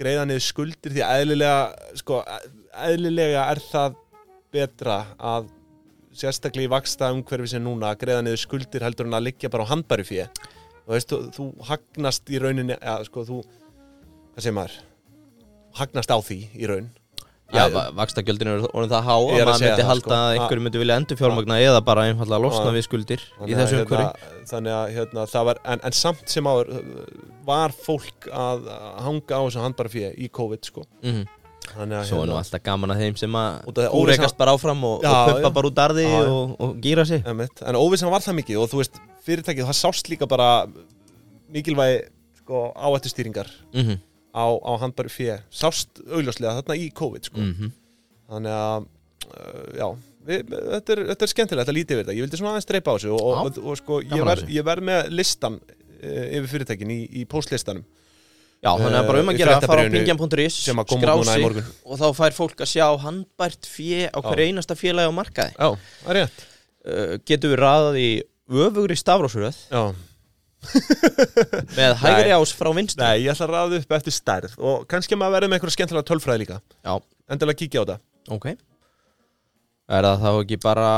greiða 0.00 0.26
niður 0.28 0.44
skuldir 0.46 0.94
því 0.94 1.04
eðlilega 1.06 1.96
sko 2.00 2.20
eðlilega 2.86 3.46
er 3.52 3.62
það 3.70 3.98
betra 4.54 5.00
að 5.16 5.50
sérstaklega 6.20 6.68
í 6.68 6.72
vaksta 6.72 7.10
umhverfi 7.14 7.52
sem 7.52 7.64
núna 7.64 7.92
að 7.92 8.00
greiða 8.04 8.24
niður 8.26 8.44
skuldir 8.44 8.84
heldur 8.86 9.08
en 9.08 9.18
að 9.18 9.28
liggja 9.28 9.52
bara 9.52 9.66
á 9.68 9.70
handbæri 9.72 10.06
fyrir 10.08 10.30
þú 10.90 10.94
veist, 10.94 11.12
þú, 11.12 11.18
þú 11.36 11.68
hagnast 11.68 12.32
í 12.32 12.40
rauninni 12.42 12.76
ja, 12.76 12.96
sko 13.06 13.24
þú, 13.28 13.42
hvað 14.34 14.46
segir 14.46 14.56
maður? 14.56 14.78
Hagnast 15.78 16.10
á 16.10 16.18
því 16.18 16.40
í 16.58 16.70
raun 16.70 16.88
Já, 17.50 17.64
vakstakjöldin 17.98 18.50
eru 18.52 18.68
orðin 18.70 18.92
það 18.92 19.08
há 19.08 19.14
að 19.16 19.32
að 19.34 19.48
maður 19.48 19.64
myndi 19.64 19.86
halda 19.88 20.04
sko. 20.04 20.18
að 20.18 20.34
einhverju 20.36 20.64
myndi 20.66 20.82
vilja 20.82 20.98
endur 21.00 21.18
fjármagna 21.20 21.58
eða 21.64 21.80
bara 21.88 22.06
einfallega 22.10 22.44
losna 22.44 22.74
við 22.76 22.86
skuldir 22.86 23.24
í 23.46 23.56
þessu 23.58 23.80
umhverju 23.80 24.06
hérna, 24.06 24.44
þannig 24.52 24.76
að 24.76 24.94
hérna, 24.98 25.26
það 25.32 25.48
var 25.50 25.60
en, 25.74 25.82
en 25.88 25.98
samt 25.98 26.30
sem 26.30 26.50
áður 26.52 26.72
var 27.50 27.74
fólk 27.74 28.30
að 28.30 28.70
hanga 29.06 29.34
á 29.34 29.40
þessu 29.48 29.64
handbæri 29.64 29.94
fyrir 29.96 30.16
í 30.20 30.30
COVID 30.40 30.70
sko 30.70 30.86
mm 31.02 31.28
þannig 31.70 32.00
að 32.00 32.06
Svo 32.08 32.20
er 32.24 32.30
nú 32.30 32.36
alltaf 32.38 32.62
gaman 32.66 32.92
að 32.94 33.02
þeim 33.04 33.16
sem 33.20 33.36
að 33.38 33.80
úreikast 33.94 34.38
bara 34.38 34.54
áfram 34.56 34.80
og, 34.88 35.04
Já, 35.04 35.10
og 35.30 35.42
já. 35.44 35.50
bara 35.54 35.70
út 35.70 35.82
arði 35.84 36.06
Já, 36.06 36.14
já. 36.16 36.30
og, 36.34 36.54
og 36.66 36.72
gýra 36.82 37.04
sig. 37.06 37.26
En 37.28 37.78
óvissan 37.78 38.10
var 38.10 38.24
það 38.24 38.38
mikið 38.40 38.62
og 38.62 38.70
þú 38.72 38.80
veist, 38.80 39.00
fyrirtækið, 39.26 39.68
það 39.68 39.78
sást 39.78 40.10
líka 40.10 40.26
bara 40.30 40.48
mikilvægi 41.54 42.00
sko, 42.42 42.70
áættustýringar 42.74 43.52
mm 43.74 43.98
á, 44.34 44.46
á 44.46 44.72
handbæri 44.82 45.12
fyrir, 45.12 45.42
sást 45.50 46.02
augljóslega 46.06 46.60
þarna 46.60 46.78
í 46.78 46.90
COVID 46.96 47.30
sko. 47.30 47.40
-hmm. 47.40 47.74
þannig 48.30 48.56
að, 48.56 48.88
uh, 49.30 49.68
já 49.76 49.88
við, 50.26 50.50
þetta, 50.50 50.92
er, 50.94 51.04
þetta 51.12 51.26
er 51.26 51.32
skemmtilegt 51.34 51.72
að 51.72 51.78
lítið 51.78 51.96
við 51.96 52.02
þetta. 52.04 52.16
Ég 52.16 52.26
vildi 52.26 52.40
svona 52.40 52.54
aðeins 52.54 52.70
dreipa 52.70 52.92
á 52.92 52.96
þessu 52.96 53.14
og, 53.14 53.20
og, 53.20 53.38
og, 53.46 53.62
og 53.64 53.80
sko, 53.80 54.02
ég, 54.04 54.20
að 54.20 54.30
ver, 54.30 54.62
verð 54.70 54.88
með 54.90 55.10
listan 55.14 55.60
uh, 55.60 56.36
yfir 56.36 56.52
fyrirtækin 56.54 56.94
í, 56.94 57.00
í 57.22 57.24
postlistanum 57.30 57.86
Já, 58.60 58.74
þannig 58.76 58.98
að 58.98 59.06
bara 59.08 59.20
um 59.22 59.30
Eh, 59.30 59.32
að 59.32 59.38
gera 59.40 59.52
að 59.56 59.62
fara 59.64 59.80
á 59.80 59.88
fréttabréfinu 59.88 60.00
bingjan.is 60.04 60.56
sem 60.66 60.80
að 60.82 60.88
koma 60.90 61.00
skrá 61.00 61.12
út 61.14 61.22
núna 61.22 61.32
í 61.32 61.38
sig 61.38 61.44
morgun. 61.46 61.68
og 61.84 62.00
þá 62.00 62.08
fær 62.18 62.34
fólk 62.36 62.60
að 62.60 62.68
sjá 62.74 62.86
handbært 63.00 63.68
fjö 63.72 64.10
á 64.12 64.18
hverju 64.20 64.48
einasta 64.50 64.76
félagi 64.76 65.08
á 65.08 65.12
markaði. 65.16 65.54
Já, 65.56 65.68
það 66.02 66.10
er 66.12 66.18
rétt. 66.18 66.44
Uh, 66.80 67.14
Getum 67.24 67.54
við 67.54 67.60
raðað 67.60 67.96
í 68.00 68.10
öfugri 68.50 68.96
stafrósröð 68.98 69.56
Já, 69.70 69.82
með 71.78 71.94
hægri 72.02 72.34
ás 72.36 72.52
frá 72.56 72.70
vinstri. 72.76 73.00
Nei, 73.02 73.24
ég 73.24 73.32
ætla 73.32 73.48
að 73.48 73.54
ræða 73.54 73.80
upp 73.80 73.94
eftir 73.98 74.14
stærð 74.14 74.56
og 74.60 74.86
kannski 74.90 75.18
maður 75.18 75.38
verður 75.38 75.52
með 75.52 75.58
einhverja 75.60 75.76
skemmtilega 75.78 76.08
tölfræði 76.10 76.44
líka. 76.44 76.60
Já, 76.84 76.94
endilega 77.32 77.60
kíkja 77.62 77.82
á 77.82 77.84
þetta 77.84 78.00
ok. 78.36 78.48
Er 79.90 80.06
það 80.06 80.24
þá 80.24 80.30
ekki 80.44 80.60
bara 80.62 80.90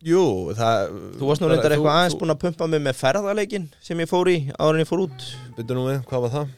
Jú, 0.00 0.22
það 0.56 0.94
Þú 1.20 1.26
varst 1.28 1.42
nú 1.42 1.50
reyndar 1.50 1.74
eitthvað 1.74 1.96
aðeins 1.98 2.16
búin 2.16 2.32
að 2.32 2.38
pumpa 2.46 2.68
mig 2.72 2.80
með 2.86 2.96
ferðarleikin 3.02 3.66
sem 3.84 4.00
ég 4.00 4.08
fór 4.08 4.30
í 4.32 4.38
áður 4.56 4.78
en 4.78 4.80
ég 4.80 4.88
fór 4.88 5.02
út. 5.04 5.26
Byrju 5.58 5.76
nú 5.76 5.82
við, 5.90 5.98
hvað 6.08 6.24
var 6.24 6.32
það? 6.36 6.54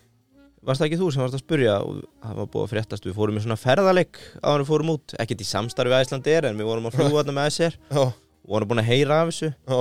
Varst 0.62 0.78
það 0.78 0.86
ekki 0.86 0.98
þú 1.00 1.08
sem 1.10 1.22
varst 1.24 1.34
að 1.34 1.42
spurja 1.42 1.72
og 1.82 1.96
það 2.22 2.36
var 2.38 2.50
búið 2.52 2.62
að 2.62 2.70
fréttast. 2.76 3.08
Við 3.08 3.16
fórum 3.16 3.40
í 3.40 3.42
svona 3.42 3.58
ferðarleik 3.58 4.20
áður 4.38 4.52
en 4.52 4.62
við 4.62 4.68
fórum 4.70 4.92
út. 4.94 5.14
Ekkert 5.24 5.42
í 5.42 5.48
samstarfi 5.48 5.90
við 5.90 6.04
Æslandi 6.04 6.36
er 6.36 6.46
en 6.52 6.60
við 6.62 6.68
vorum 6.70 6.86
að 6.86 7.00
fljúga 7.00 7.16
þarna 7.18 7.34
með 7.40 7.48
SR 7.56 7.74
Já, 7.90 8.04
og 8.06 8.54
vorum 8.54 8.70
búin 8.70 8.82
að 8.84 8.90
heyra 8.92 9.18
af 9.24 9.32
þessu. 9.32 9.50
Já, 9.50 9.80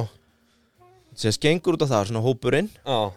sem 1.15 1.33
skengur 1.35 1.75
út 1.77 1.83
á 1.85 1.91
það, 1.91 2.07
svona 2.11 2.23
hópurinn. 2.25 2.69
Já. 2.85 3.11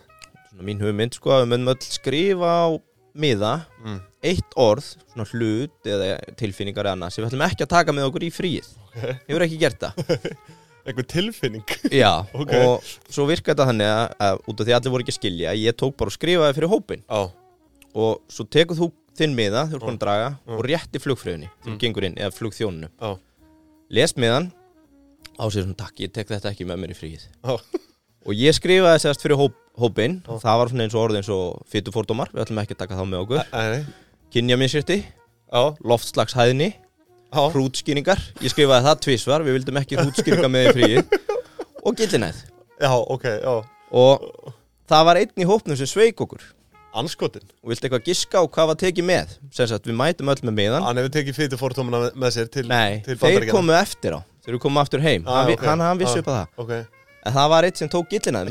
Svona 0.51 0.67
mín 0.69 0.83
hugmynd 0.83 1.15
sko 1.17 1.31
að 1.35 1.45
við 1.45 1.53
mönnum 1.55 1.73
öll 1.75 1.87
skrifa 1.87 2.51
á 2.51 2.67
miða 3.15 3.53
mm. 3.85 3.99
eitt 4.27 4.57
orð, 4.59 4.89
svona 5.13 5.27
hlut 5.31 5.87
eða 5.87 6.17
tilfinningar 6.41 6.89
eða 6.89 6.97
annað 6.97 7.15
sem 7.15 7.23
við 7.25 7.31
ætlum 7.31 7.45
ekki 7.47 7.63
að 7.67 7.73
taka 7.77 7.95
með 7.95 8.09
okkur 8.11 8.27
í 8.27 8.31
fríið. 8.35 8.69
Ok. 8.89 9.01
hefur 9.29 9.45
ekki 9.47 9.59
gert 9.63 9.85
það. 9.85 10.27
Einhver 10.89 11.07
tilfinning. 11.09 11.63
Já, 11.95 12.11
Ok. 12.41 12.51
og 12.59 12.89
svo 13.09 13.25
virka 13.31 13.55
þetta 13.55 13.69
þannig 13.71 13.89
að, 13.89 14.03
að 14.27 14.43
út 14.51 14.59
af 14.61 14.67
því 14.67 14.75
að 14.75 14.81
allir 14.81 14.93
voru 14.97 15.05
ekki 15.07 15.15
að 15.15 15.21
skilja 15.21 15.55
ég 15.57 15.79
tók 15.81 15.95
bara 15.97 16.11
og 16.13 16.17
skrifaði 16.19 16.57
fyrir 16.59 16.73
hópin 16.75 17.05
Já, 17.07 17.23
og 17.95 18.19
svo 18.35 18.45
tekur 18.53 18.77
þú 18.83 18.89
þinn 19.17 19.37
miða 19.39 19.63
þú 19.71 19.79
ert 19.79 19.87
búin 19.87 19.97
að 19.97 20.03
draga 20.03 20.29
og 20.51 20.61
rétti 20.67 21.01
flugfröðinni 21.01 21.49
þegar 21.49 21.65
Mm. 21.65 21.79
þú 21.79 21.81
gengur 21.87 22.05
inn, 22.11 22.19
eða 22.21 22.35
flugþjónunu 22.37 22.91
já, 22.91 23.11
les 23.97 24.13
miðan 24.19 24.51
á 25.39 25.45
sér 25.49 25.67
svona 25.67 25.79
takk, 25.79 25.99
ég 26.05 26.15
tek 26.15 26.31
þetta 26.31 26.53
ekki 26.53 26.69
með 26.69 26.81
mér 26.83 26.95
í 26.95 26.99
fríið. 26.99 27.27
Já. 27.45 27.59
Og 28.29 28.39
ég 28.41 28.57
skrifaði 28.57 29.03
sérst 29.03 29.21
fyrir 29.21 29.37
hóp, 29.37 29.57
hópin 29.77 30.23
Já. 30.25 30.39
það 30.47 30.61
var 30.61 30.71
svona 30.73 30.87
eins 30.87 30.95
og 30.97 31.03
orð 31.03 31.19
eins 31.21 31.29
og 31.35 31.61
fytu 31.69 31.93
fordómar 31.93 32.31
við 32.33 32.47
ætlum 32.47 32.63
ekki 32.63 32.77
að 32.77 32.81
taka 32.85 32.97
þá 32.97 33.05
með 33.11 33.27
okkur. 33.27 33.53
Nei, 33.53 33.85
kynja 34.33 34.59
minnsýrti, 34.61 35.03
Já, 35.55 35.63
loftslagshæðni 35.85 36.73
hrútskýringar, 37.35 38.21
ég 38.43 38.53
skrifaði 38.53 38.87
það 38.89 39.01
tvísvar 39.05 39.45
við 39.45 39.59
vildum 39.59 39.79
ekki 39.81 39.99
hrútskýringa 40.01 40.51
með 40.51 40.69
í 40.71 40.75
fríið. 40.79 41.17
Og 41.85 41.97
gillinæð 41.99 42.39
já, 42.81 42.91
ok, 42.91 43.25
já. 43.43 43.55
Og 43.95 44.53
það 44.91 45.09
var 45.09 45.21
einn 45.21 45.43
í 45.43 45.49
hópnum 45.49 45.79
sem 45.79 45.91
sveik 45.91 46.23
okkur. 46.25 46.43
Anskotin 46.95 47.43
og 47.65 47.73
vilti 47.73 47.89
eitthvað 47.89 48.05
giska 48.07 48.39
á 48.39 48.45
hvað 48.47 48.69
var 48.71 48.77
tekið 48.79 49.07
með? 49.09 49.33
Sem 49.55 49.67
sagt 49.67 49.89
við 49.89 49.97
mætum 49.99 50.31
öll 50.31 50.45
með 50.47 50.55
miðan 50.61 50.85
Hann 50.87 51.01
hefur 51.01 51.15
tekið 51.17 51.39
fyrir 51.41 51.59
fórtómana 51.59 52.13
með, 52.15 52.31
sér 52.37 52.51
til 52.55 52.63
nei, 52.71 53.01
til 53.03 53.17
þeir 53.19 53.49
komu 53.51 53.75
eftir 53.75 54.15
á 54.15 54.21
þeir 54.47 54.59
komu 54.61 54.81
aftur 54.81 55.01
heim, 55.01 55.25
Ah, 55.27 55.41
hann, 55.43 55.47
vi- 55.47 55.57
ok. 55.59 55.65
hann, 55.65 55.81
hann 55.81 55.99
vissi 55.99 56.17
Ah. 56.17 56.21
upp 56.21 56.27
að 56.27 56.37
það. 56.39 56.47
Ok, 56.59 56.71
en 57.27 57.33
það 57.33 57.49
var 57.49 57.63
eitt 57.65 57.77
sem 57.79 57.89
tók 57.89 58.09
gillinæð 58.11 58.51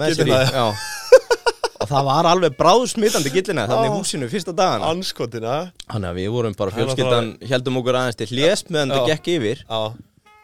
og 1.83 1.89
það 1.89 2.05
var 2.07 2.27
alveg 2.29 2.55
bráðsmitandi 2.55 3.31
gillinæð 3.33 3.67
þannig 3.73 3.91
Ah. 3.91 3.97
húsinu 3.97 4.29
fyrsta 4.31 4.53
dagana. 4.55 4.89
anskotin, 4.93 5.43
já 5.43 5.71
þannig 5.91 6.09
að 6.09 6.15
við 6.19 6.29
vorum 6.31 6.53
bara 6.57 6.71
fjölskyldan 6.71 7.27
heldum 7.49 7.77
okkur 7.81 7.93
aðeins 7.99 8.15
til 8.15 8.27
hlés 8.27 8.63
meðan 8.69 8.91
það 8.91 9.07
gekk 9.11 9.27
yfir. 9.37 9.63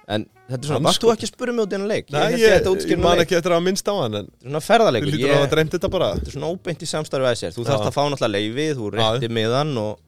En 0.10 0.26
þetta 0.50 0.64
er 0.66 0.68
svona, 0.68 0.82
varst 0.90 1.02
þú 1.04 1.12
ekki 1.14 1.26
að 1.28 1.32
spura 1.32 1.54
mig 1.54 1.66
út 1.66 1.70
í 1.70 1.76
hennar 1.78 1.88
leik? 1.88 2.10
nei, 2.10 2.34
ég, 2.34 2.64
ég 2.66 2.98
man 2.98 3.20
ekki 3.22 3.36
eftir 3.38 3.52
að 3.54 3.62
minnst 3.64 3.86
á 3.86 3.94
hann 4.02 4.16
en 4.16 4.26
Þetta 4.26 4.42
er 4.42 4.50
svona 4.50 4.62
ferðarleikur 4.66 5.14
ég, 5.14 5.48
þetta 5.48 6.26
er 6.26 6.32
svona 6.34 6.50
óbeint 6.50 6.82
í 6.82 6.88
samstarfi 6.90 7.28
að 7.30 7.38
sér. 7.38 7.54
Þú 7.54 7.66
þarfst 7.70 7.86
að 7.86 7.94
fá 7.94 8.04
náttúrulega 8.10 8.34
leifi, 8.34 8.68
þú 8.74 8.86
rétti 8.98 9.30
miðan 9.30 9.78
og, 9.78 10.00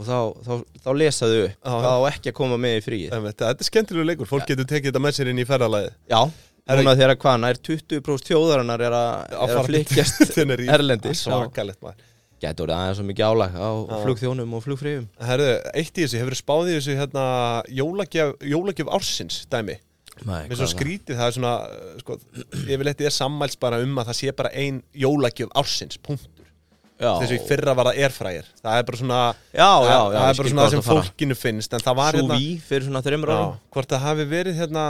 og 0.00 0.06
þá, 0.08 0.18
þá, 0.46 0.52
þá 0.84 0.90
lesaðu 0.96 1.40
upp. 1.46 1.56
Já. 1.60 1.72
Hvað 1.74 1.96
á 1.96 2.02
ekki 2.10 2.30
að 2.32 2.36
koma 2.40 2.60
með 2.60 2.76
í 2.78 3.00
Einmitt, 3.12 3.40
Þetta 3.40 3.64
er 3.66 3.68
skemmtilegu 3.68 4.06
leikur, 4.08 4.30
fólk 4.30 4.46
getur 4.48 4.68
tekið 4.70 4.90
þetta 4.92 5.02
með 5.04 5.18
sér 5.18 5.32
inn 5.32 5.42
í 5.42 5.46
ferðalagið. 5.48 5.98
Já, 6.10 6.20
núna 6.70 6.94
þegar 6.96 7.18
hvað, 7.20 7.42
nær 7.44 7.60
20% 7.68 8.30
þjóðarinnar 8.30 8.86
er 8.86 8.96
að, 8.96 9.34
Tenerife. 10.36 10.72
erlendis. 10.78 11.26
Já. 11.26 11.34
Svakalegt 11.34 11.84
maður. 11.84 12.06
Gæti 12.40 12.64
orðið 12.64 12.78
aðeins 12.78 12.96
svo 12.96 13.04
mikið 13.04 13.26
álag 13.28 13.56
á 13.60 13.68
flugþjónum 14.00 14.52
og 14.56 14.62
flugfríum 14.64 15.02
Herðu, 15.28 15.48
eitt 15.76 15.98
í 15.98 16.06
þessu, 16.06 16.20
hefur 16.22 16.36
spáð 16.38 16.70
í 16.70 16.76
þessu 16.78 16.94
hérna 16.96 17.24
jólagjöf, 17.68 18.30
jólagjöf 18.48 18.92
ársins 18.96 19.42
dæmi? 19.52 19.76
Mér 20.24 20.56
svo 20.56 20.68
skrítið, 20.72 21.18
það 21.20 21.26
er 21.26 21.36
svona 21.36 21.52
sko, 22.00 22.16
yfirleitt 22.64 23.04
er 23.04 23.12
sammæls 23.12 23.58
bara 23.60 23.82
um 23.84 24.00
að 24.00 24.08
það 24.08 24.18
sé 24.22 24.32
bara 24.36 24.52
ein 24.56 24.80
jólagjöf 25.04 25.52
ársins, 25.60 26.00
punktur 26.00 26.32
Já, 26.32 26.39
Þessu 27.00 27.36
í 27.38 27.40
fyrra 27.48 27.74
var 27.78 27.90
það 27.90 28.02
airfryer. 28.04 28.50
Það 28.60 28.78
er 28.80 28.88
bara 28.90 29.00
svona, 29.00 29.20
já, 29.54 29.68
já, 29.70 29.88
já 29.88 30.16
það 30.16 30.26
er 30.26 30.40
bara 30.40 30.52
svona 30.52 30.66
það 30.66 30.74
sem 30.74 30.84
fólkinu 30.84 31.36
finnst 31.38 31.76
En 31.76 31.84
það 31.86 31.96
var 32.00 32.10
Sous 32.12 32.20
hérna 32.20 32.36
vide 32.42 32.66
fyrir 32.66 32.86
svona 32.88 33.02
þreymur 33.06 33.32
árum. 33.34 33.54
Hvort 33.72 33.94
það 33.94 34.04
hafi 34.04 34.26
verið 34.34 34.60
hérna 34.60 34.84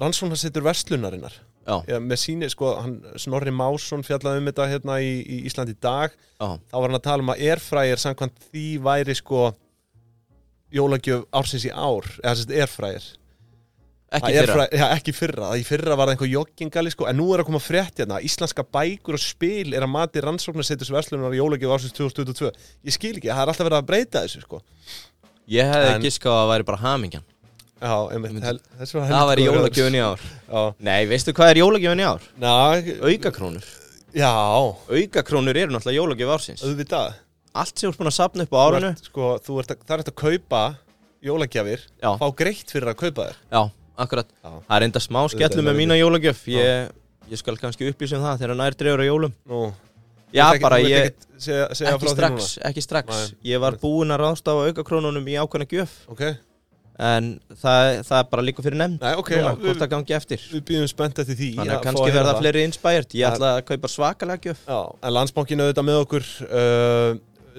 rannsóknarsettur 0.00 0.66
verslunarinnar. 0.66 1.38
Já, 1.70 1.98
með 2.02 2.18
síni, 2.18 2.48
sko, 2.50 2.72
hann, 2.82 2.96
Snorri 3.20 3.52
Másson 3.54 4.02
fjallaði 4.02 4.40
um 4.42 4.48
þetta 4.50 4.66
hérna 4.72 4.96
í, 5.04 5.12
í 5.22 5.40
Íslandi 5.46 5.76
í 5.76 5.80
dag. 5.84 6.14
Þá 6.40 6.74
var 6.74 6.88
hann 6.88 6.98
að 6.98 7.06
tala 7.06 7.22
um 7.22 7.32
að 7.34 7.44
airfryer 7.46 8.02
samkvæmt 8.02 8.46
því 8.48 8.66
væri 8.82 9.14
sko 9.18 9.50
jólagjöf 10.74 11.26
ársins 11.34 11.66
í 11.66 11.72
ár 11.74 12.06
eða 12.22 12.34
þess 12.34 12.48
að 12.48 12.58
airfryer 12.64 13.06
ekki 14.18 14.32
þeirra 14.34 14.54
airfryer- 14.54 14.78
já, 14.80 14.86
ekki 14.96 15.12
fyrra, 15.14 15.48
það 15.52 15.60
í 15.60 15.64
fyrra 15.68 15.96
var 15.96 16.08
það 16.10 16.14
einhver 16.16 16.30
joggingali 16.34 16.90
sko, 16.94 17.06
en 17.06 17.16
nú 17.20 17.26
er 17.34 17.42
að 17.42 17.46
koma 17.50 17.60
frétt 17.62 18.00
hérna. 18.02 18.18
Íslenska 18.26 18.64
bækur 18.66 19.14
og 19.14 19.22
spil 19.22 19.74
er 19.74 19.86
að 19.86 19.92
mati 19.94 20.22
rannsóknarsetus 20.24 20.90
verslunar 20.90 21.36
jólagjöf 21.38 21.74
ársins 21.76 21.94
2022 21.94 22.50
ég 22.84 22.96
skil 22.96 23.14
ekki, 23.20 23.30
það 23.30 23.44
er 23.44 23.52
alltaf 23.52 23.68
verið 23.68 23.78
að 23.80 23.86
breyta 23.92 24.24
þessu 24.24 24.42
sko. 24.42 24.62
Ég 25.50 25.70
hefði 25.70 25.94
En- 25.94 26.02
giskað 26.02 26.34
að 26.34 26.40
það 26.42 26.50
væri 26.54 26.66
bara 26.72 26.82
hamingjan. 26.84 27.24
Já, 27.80 27.94
einmitt, 28.12 28.42
hel, 28.44 28.58
Það 28.82 29.28
væri 29.30 29.44
jólagjöfin 29.46 29.94
í 29.96 30.02
ár. 30.04 30.20
Já, 30.50 30.74
Nei, 30.84 31.06
veistu 31.08 31.32
hvað 31.32 31.50
er 31.54 31.60
jólagjöfin 31.62 32.02
í 32.02 32.08
ár? 32.10 32.26
Ná, 32.38 32.52
Aukakrónur. 33.08 33.64
Já, 34.12 34.28
Aukakrónur 34.90 35.56
eru 35.56 35.72
náttúrulega 35.72 35.96
jólagjöf 35.96 36.34
ársins. 36.34 36.62
Auðvitað. 36.66 37.14
Allt 37.54 37.78
sem 37.78 37.88
þú 37.88 37.92
ert 37.94 37.98
búin 38.02 38.10
að 38.10 38.18
sapna 38.18 38.44
upp 38.44 38.52
á 38.52 38.60
Þú 38.60 38.66
árinu 38.68 38.90
ert, 38.92 39.04
sko, 39.08 39.30
þú 39.46 39.56
ert 39.62 39.72
að, 39.72 39.80
að 40.12 40.14
kaupa 40.20 40.60
jólagjafir, 41.24 41.80
Já. 42.02 42.10
fá 42.20 42.26
greitt 42.36 42.70
fyrir 42.70 42.92
að 42.92 42.98
Já, 43.50 43.62
akkurat. 43.98 44.26
Já. 44.42 44.50
Það 44.68 44.76
er 44.76 44.86
enda 44.88 45.00
smá 45.00 45.20
skellum 45.32 45.64
með 45.70 45.78
mína 45.80 45.96
jólagjöf. 46.00 46.42
Ég, 46.48 46.90
ég 47.30 47.38
skal 47.38 47.56
kannski 47.56 47.88
upplýsa 47.90 48.18
um 48.18 48.24
það 48.26 48.42
þegar 48.44 48.56
nær 48.60 48.76
dreifur 48.78 49.02
á 49.02 49.06
jólum. 49.10 49.32
Nú, 49.46 49.72
Já, 50.32 50.44
ekki- 50.54 50.62
bara 50.62 50.76
ég 50.78 50.94
ekkert 50.94 51.26
segja, 51.38 51.64
segja 51.74 51.94
Ekki 51.96 52.08
strax, 52.14 52.58
ekki 52.62 52.82
strax. 52.84 53.08
Nei. 53.10 53.50
Ég 53.50 53.58
var 53.60 53.74
búinn 53.82 54.14
að 54.14 54.20
ráðstafa 54.22 54.68
aukakrónunum 54.70 55.26
í 55.26 55.34
ákveðna 55.34 55.66
gjöf. 55.66 55.90
Núna. 56.06 56.12
Ok, 56.14 56.36
En 57.00 57.40
það, 57.56 58.02
það 58.04 58.18
er 58.18 58.26
bara 58.28 58.42
líka 58.44 58.60
fyrir 58.62 58.76
nefnd 58.76 59.00
Nei, 59.00 59.14
ok, 59.16 59.30
Núna, 59.40 59.54
hvort 59.56 59.78
það 59.80 59.88
gangi 59.88 60.14
eftir. 60.18 60.42
við 60.52 60.60
býðum 60.68 60.88
spennt 60.90 61.18
eftir 61.22 61.34
því. 61.38 61.48
Þannig 61.56 61.72
að 61.78 61.84
kannski 61.86 62.12
verða 62.12 62.34
fleiri 62.36 62.64
inspired. 62.68 63.14
Ég 63.16 63.24
ætla 63.30 63.52
að 63.56 63.62
kaupa 63.70 63.88
svakalega 63.88 64.50
gjöf. 64.50 64.58
Já, 64.68 64.80
en 65.08 65.14
landsbankin 65.16 65.62
auðvitað 65.64 65.86
með 65.88 66.00
okkur 66.04 66.26
uh, 66.44 67.14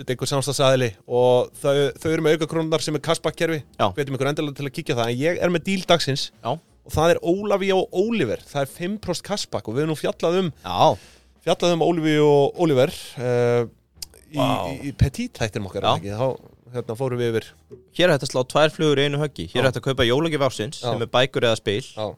einhver 0.10 0.30
samstagsæðili 0.32 0.90
og 1.08 1.52
þau, 1.62 1.74
þau 2.02 2.10
eru 2.12 2.24
með 2.26 2.36
aukakrónar 2.38 2.82
sem 2.86 2.96
er 2.98 3.04
Kaspakkerfi 3.06 3.60
Já. 3.80 3.88
veitum 3.98 4.16
ykkur 4.18 4.30
endilega 4.32 4.58
til 4.58 4.68
að 4.70 4.76
kíkja 4.78 4.98
það 4.98 5.12
en 5.14 5.20
ég 5.22 5.42
er 5.46 5.54
með 5.54 5.66
díl 5.68 5.84
dagsins 5.90 6.24
Já. 6.42 6.52
og 6.58 6.92
það 6.96 7.14
er 7.16 7.20
Ólafí 7.32 7.70
og 7.76 7.98
Óliver 8.02 8.42
það 8.48 8.62
er 8.66 8.72
5% 8.80 9.26
Kaspak 9.28 9.68
og 9.70 9.76
við 9.78 9.84
erum 9.86 9.94
nú 9.94 10.00
fjallað 10.00 10.40
um 10.42 10.50
Já, 10.66 10.98
fjallað 11.46 11.76
um 11.78 11.86
Ólafí 11.88 12.16
og 12.26 12.62
Óliver 12.66 12.94
uh, 13.22 13.70
í, 14.32 14.40
Vá. 14.40 14.48
í, 14.72 14.76
í 14.90 14.96
petit 14.98 15.38
þættinum 15.42 15.70
okkar 15.72 15.86
Já. 15.86 15.92
það 15.92 16.02
ekki? 16.02 16.18
þá 16.18 16.76
hérna, 16.78 16.96
fórum 16.96 17.20
við 17.20 17.34
yfir 17.34 17.48
hér 18.00 18.08
er 18.08 18.14
þetta 18.16 18.28
að 18.30 18.34
slá 18.34 18.44
tvær 18.56 18.72
flugur 18.78 19.00
í 19.02 19.08
einu 19.10 19.20
höggi 19.22 19.48
Hér 19.52 19.58
Já. 19.58 19.62
er 19.66 19.70
þetta 19.72 19.82
að 19.84 19.88
kaupa 19.92 20.06
jólagjöf 20.08 20.46
ásins 20.48 20.78
Já. 20.82 20.88
sem 20.90 21.02
er 21.06 21.10
bækur 21.18 21.48
eða 21.50 21.60
spil 21.62 21.82
Já, 21.92 22.10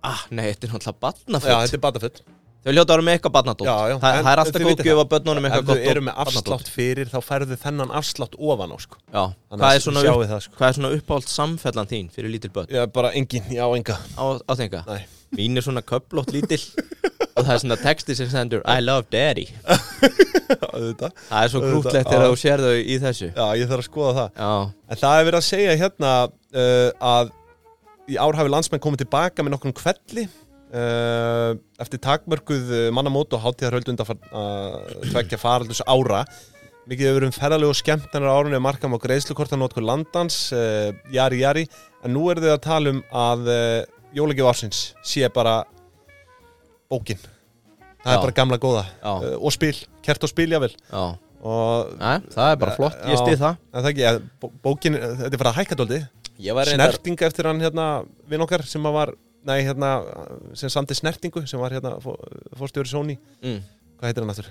Ah, 0.00 0.22
nei, 0.32 0.46
þetta 0.54 0.64
er 0.64 0.70
náttúrulega 0.72 0.94
Já 0.96 1.00
barnafutt 1.04 1.50
þetta 1.50 1.76
er 1.76 1.80
batafull 1.84 2.20
Þau 2.60 2.74
hljóta 2.74 2.92
að 2.92 2.98
vera 2.98 3.04
með 3.06 3.14
eitthvað 3.16 3.32
barnadótt 3.36 3.68
Það, 3.70 4.02
það 4.02 4.26
er 4.30 4.40
alltaf 4.42 4.64
góð 4.66 4.82
gjöf 4.84 4.98
að 5.00 5.06
börnunum 5.14 5.46
ef 5.48 5.54
eitthvað 5.54 5.70
þau 5.70 5.78
gott 5.80 5.92
eru 5.92 6.02
með 6.04 6.18
afslátt 6.24 6.66
fyrir 6.68 7.08
þá 7.08 7.16
færðu 7.24 7.56
þennan 7.62 7.94
afslátt 7.96 8.34
ofan 8.36 8.74
á 8.76 8.78
sko. 8.84 8.98
Hvað 9.08 9.64
að 9.64 9.78
er 9.78 9.84
svona, 9.84 10.02
upp, 10.10 10.24
það, 10.28 10.42
sko. 10.44 10.58
hvað 10.58 10.68
er 10.68 10.76
svona 10.76 10.90
uppáhald 10.98 11.30
samfellan 11.32 11.88
þín 11.88 12.10
fyrir 12.12 12.34
lítil 12.34 12.50
börn? 12.52 12.68
Já, 12.68 12.84
bara 12.92 13.14
engin, 13.16 13.48
já, 13.48 13.64
enga. 13.78 13.96
Á, 14.12 14.24
á 14.44 14.52
þenga? 14.60 14.82
Nei. 14.90 15.08
Mín 15.38 15.56
er 15.56 15.64
svona 15.64 15.80
köplótt 15.86 16.34
lítil. 16.34 16.60
Og 17.38 17.46
það 17.46 17.54
er 17.54 17.62
svona 17.62 17.80
texti 17.80 18.18
sem 18.18 18.28
sendur 18.28 18.60
I 18.68 18.84
love 18.84 19.08
daddy. 19.08 19.46
Það 20.50 21.36
er 21.38 21.50
svo 21.52 21.60
grútlegt 21.62 22.08
þegar 22.10 22.26
þú 22.26 22.38
sér 22.42 22.60
þau 22.60 22.76
í 22.76 22.96
þessu. 23.00 23.28
Já, 23.30 23.44
ég 23.56 23.70
þarf 23.70 23.84
að 23.84 23.86
skoða 23.86 24.14
það. 24.16 24.40
Já, 24.42 24.52
En 24.90 25.00
það 25.00 25.16
er 25.16 25.28
verið 25.28 25.38
að 25.38 25.46
segja 25.46 25.76
hérna 25.80 26.14
uh, 26.26 26.88
að 27.14 27.30
í 28.10 28.18
ár 28.18 28.38
hafi 28.40 28.52
landsmenn 28.52 28.82
komið 28.82 29.04
tilbaka 29.04 29.46
með 29.46 29.54
nokkrum 29.54 29.76
kvelli 29.78 30.26
eftir 30.70 32.00
takmörkuð 32.04 32.68
uh, 32.70 32.84
mannamót 32.94 33.32
og 33.34 33.42
hátíðarhöld 33.42 33.90
undan 33.90 34.06
uh, 34.06 34.76
tvekja 35.10 35.38
faraldus 35.40 35.82
ára 35.82 36.24
mikið 36.90 37.06
hefur 37.06 37.18
verið 37.18 37.28
um 37.28 37.34
ferðalegu 37.36 37.72
og 37.72 37.78
skemmtanar 37.78 38.34
árunni 38.34 38.58
að 38.58 38.64
marka 38.66 38.90
á 38.90 39.02
greiðslukortanótkur 39.02 39.86
landans 39.86 40.38
uh, 40.54 40.90
jari 41.14 41.42
jari, 41.42 41.64
en 42.04 42.14
nú 42.14 42.28
er 42.30 42.42
þið 42.42 42.54
að 42.54 42.62
tala 42.66 42.94
um 42.94 43.02
að 43.10 43.50
jólagjöf 44.16 44.50
ársins 44.50 44.84
sé 45.06 45.28
bara 45.30 45.60
bókin. 46.90 47.20
Það 48.00 48.14
Já. 48.14 48.16
er 48.16 48.22
bara 48.24 48.34
gamla 48.38 48.58
góða. 48.58 48.86
Já, 49.02 49.34
og 49.36 49.52
spil, 49.54 49.74
kert 50.02 50.24
og 50.24 50.32
spil 50.32 50.48
jável 50.50 50.72
já. 50.72 51.02
Og 51.40 51.92
Nei, 51.96 52.16
það 52.34 52.50
er 52.52 52.56
bara 52.60 52.72
flott, 52.76 52.96
ég 53.08 53.20
stið 53.20 53.38
það. 53.40 53.60
Það 53.72 53.86
ekki, 53.90 54.50
bókin, 54.64 54.98
þetta 54.98 55.30
er 55.30 55.38
fyrir 55.38 55.50
að 55.50 55.60
hækka 55.60 55.78
dóldi 55.78 56.00
Ég 56.40 56.56
var 56.56 56.68
reyndar 56.68 56.94
Snerting 56.94 57.20
eftir 57.26 57.48
hann 57.48 57.60
hérna 57.60 57.86
vinn 58.28 58.44
okkar 58.44 58.64
sem 58.68 58.84
var, 58.96 59.12
nei 59.48 59.62
hérna 59.64 59.90
sem 60.58 60.68
samti 60.72 60.94
snertingu, 60.98 61.42
sem 61.48 61.60
var 61.60 61.72
hérna 61.72 61.94
fó- 62.02 62.18
fórstjóri 62.58 62.90
Sony, 62.90 63.16
mm. 63.42 63.60
hvað 64.00 64.10
heitir 64.10 64.24
hann 64.26 64.32
aftur? 64.34 64.50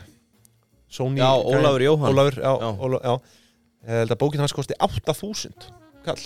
Sony 0.89 1.21
Já, 1.21 1.29
Ólafur 1.37 1.83
Jóhann 1.85 2.09
Ólafur, 2.13 2.39
já, 2.41 2.53
Já. 2.63 2.69
Óla, 2.87 2.99
já. 3.03 3.13
Ég 3.89 4.01
held 4.01 4.11
að 4.15 4.19
bókin 4.23 4.41
hans 4.43 4.53
kosti 4.57 4.75
8000 4.81 5.69
kall, 6.05 6.23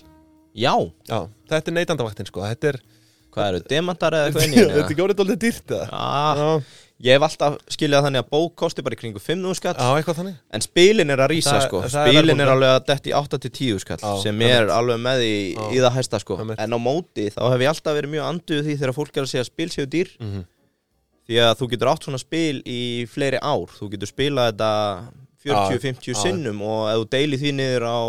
Já, 0.54 0.74
já, 1.10 1.20
þetta 1.50 1.72
er 1.72 1.76
neytandavaktin 1.80 2.28
sko, 2.30 2.44
þetta 2.46 2.72
er 2.72 2.78
hvað 3.34 3.48
eru, 3.52 3.62
demantar 3.70 4.14
eða 4.14 4.30
eitthvað 4.30 4.44
inn 4.48 4.54
í 4.54 4.58
þetta 4.58 4.70
henni? 4.72 4.84
er 4.86 4.92
ekki 4.94 5.04
orðið 5.08 5.20
dóldi 5.24 5.38
dýrt 5.44 5.74
eða? 5.74 5.88
Já, 5.90 6.42
Já, 6.44 6.50
ég 7.04 7.18
hef 7.18 7.26
alltaf 7.28 7.58
skiljað 7.74 8.06
þannig 8.08 8.24
að 8.24 8.30
bók 8.32 8.54
kosti 8.62 8.84
bara 8.86 8.96
í 8.96 9.00
kringu 9.02 9.20
5 9.20 9.56
skall. 9.60 9.74
Já, 9.76 9.90
eitthvað 9.98 10.20
þannig. 10.22 10.38
En 10.56 10.64
spilin 10.64 11.12
er 11.14 11.24
að 11.26 11.34
Það- 11.44 11.66
sko. 11.68 11.82
Spilin 11.92 12.40
er 12.40 12.52
alveg 12.54 12.72
að 12.74 12.86
detti 12.88 13.12
8-10 13.12 13.80
skall 13.84 14.00
Já, 14.00 14.22
sem 14.24 14.42
er 14.42 14.72
alveg 14.72 15.02
með 15.04 15.24
í, 15.28 15.36
Já. 15.56 15.68
í 15.72 15.78
það 15.84 15.96
hæsta 15.98 16.20
sko. 16.24 16.40
En 16.58 16.74
á 16.74 16.80
móti 16.80 17.28
þá 17.34 17.44
hef 17.52 17.60
ég 17.60 17.74
alltaf 17.74 17.98
verið 17.98 18.14
mjög 18.16 18.30
anduð 18.32 18.64
því 18.64 18.78
þegar 18.80 18.96
fólk 18.96 19.18
er 19.18 19.24
að 19.24 19.32
segja 19.34 19.46
spil 19.46 19.70
séu 19.70 19.86
dýr. 19.86 20.10
Mm 20.20 20.32
-hmm. 20.32 20.46
Því 21.24 21.36
að 21.40 21.58
þú 21.60 21.70
getur 21.72 21.88
átt 21.88 22.04
svona 22.04 22.20
spil 22.20 22.62
í 22.66 23.08
fleiri 23.08 23.40
ár. 23.40 23.68
Þú 23.68 23.90
getur 23.92 24.08
spilað 24.08 24.52
þetta 24.52 24.72
40-50 25.44 26.12
Já, 26.12 26.14
já. 26.14 26.22
sinnum 26.24 26.62
og 26.62 26.90
ef 26.90 26.98
þú 27.04 27.10
deilir 27.10 27.40
því 27.40 27.52
niður 27.54 27.84
á 27.84 28.00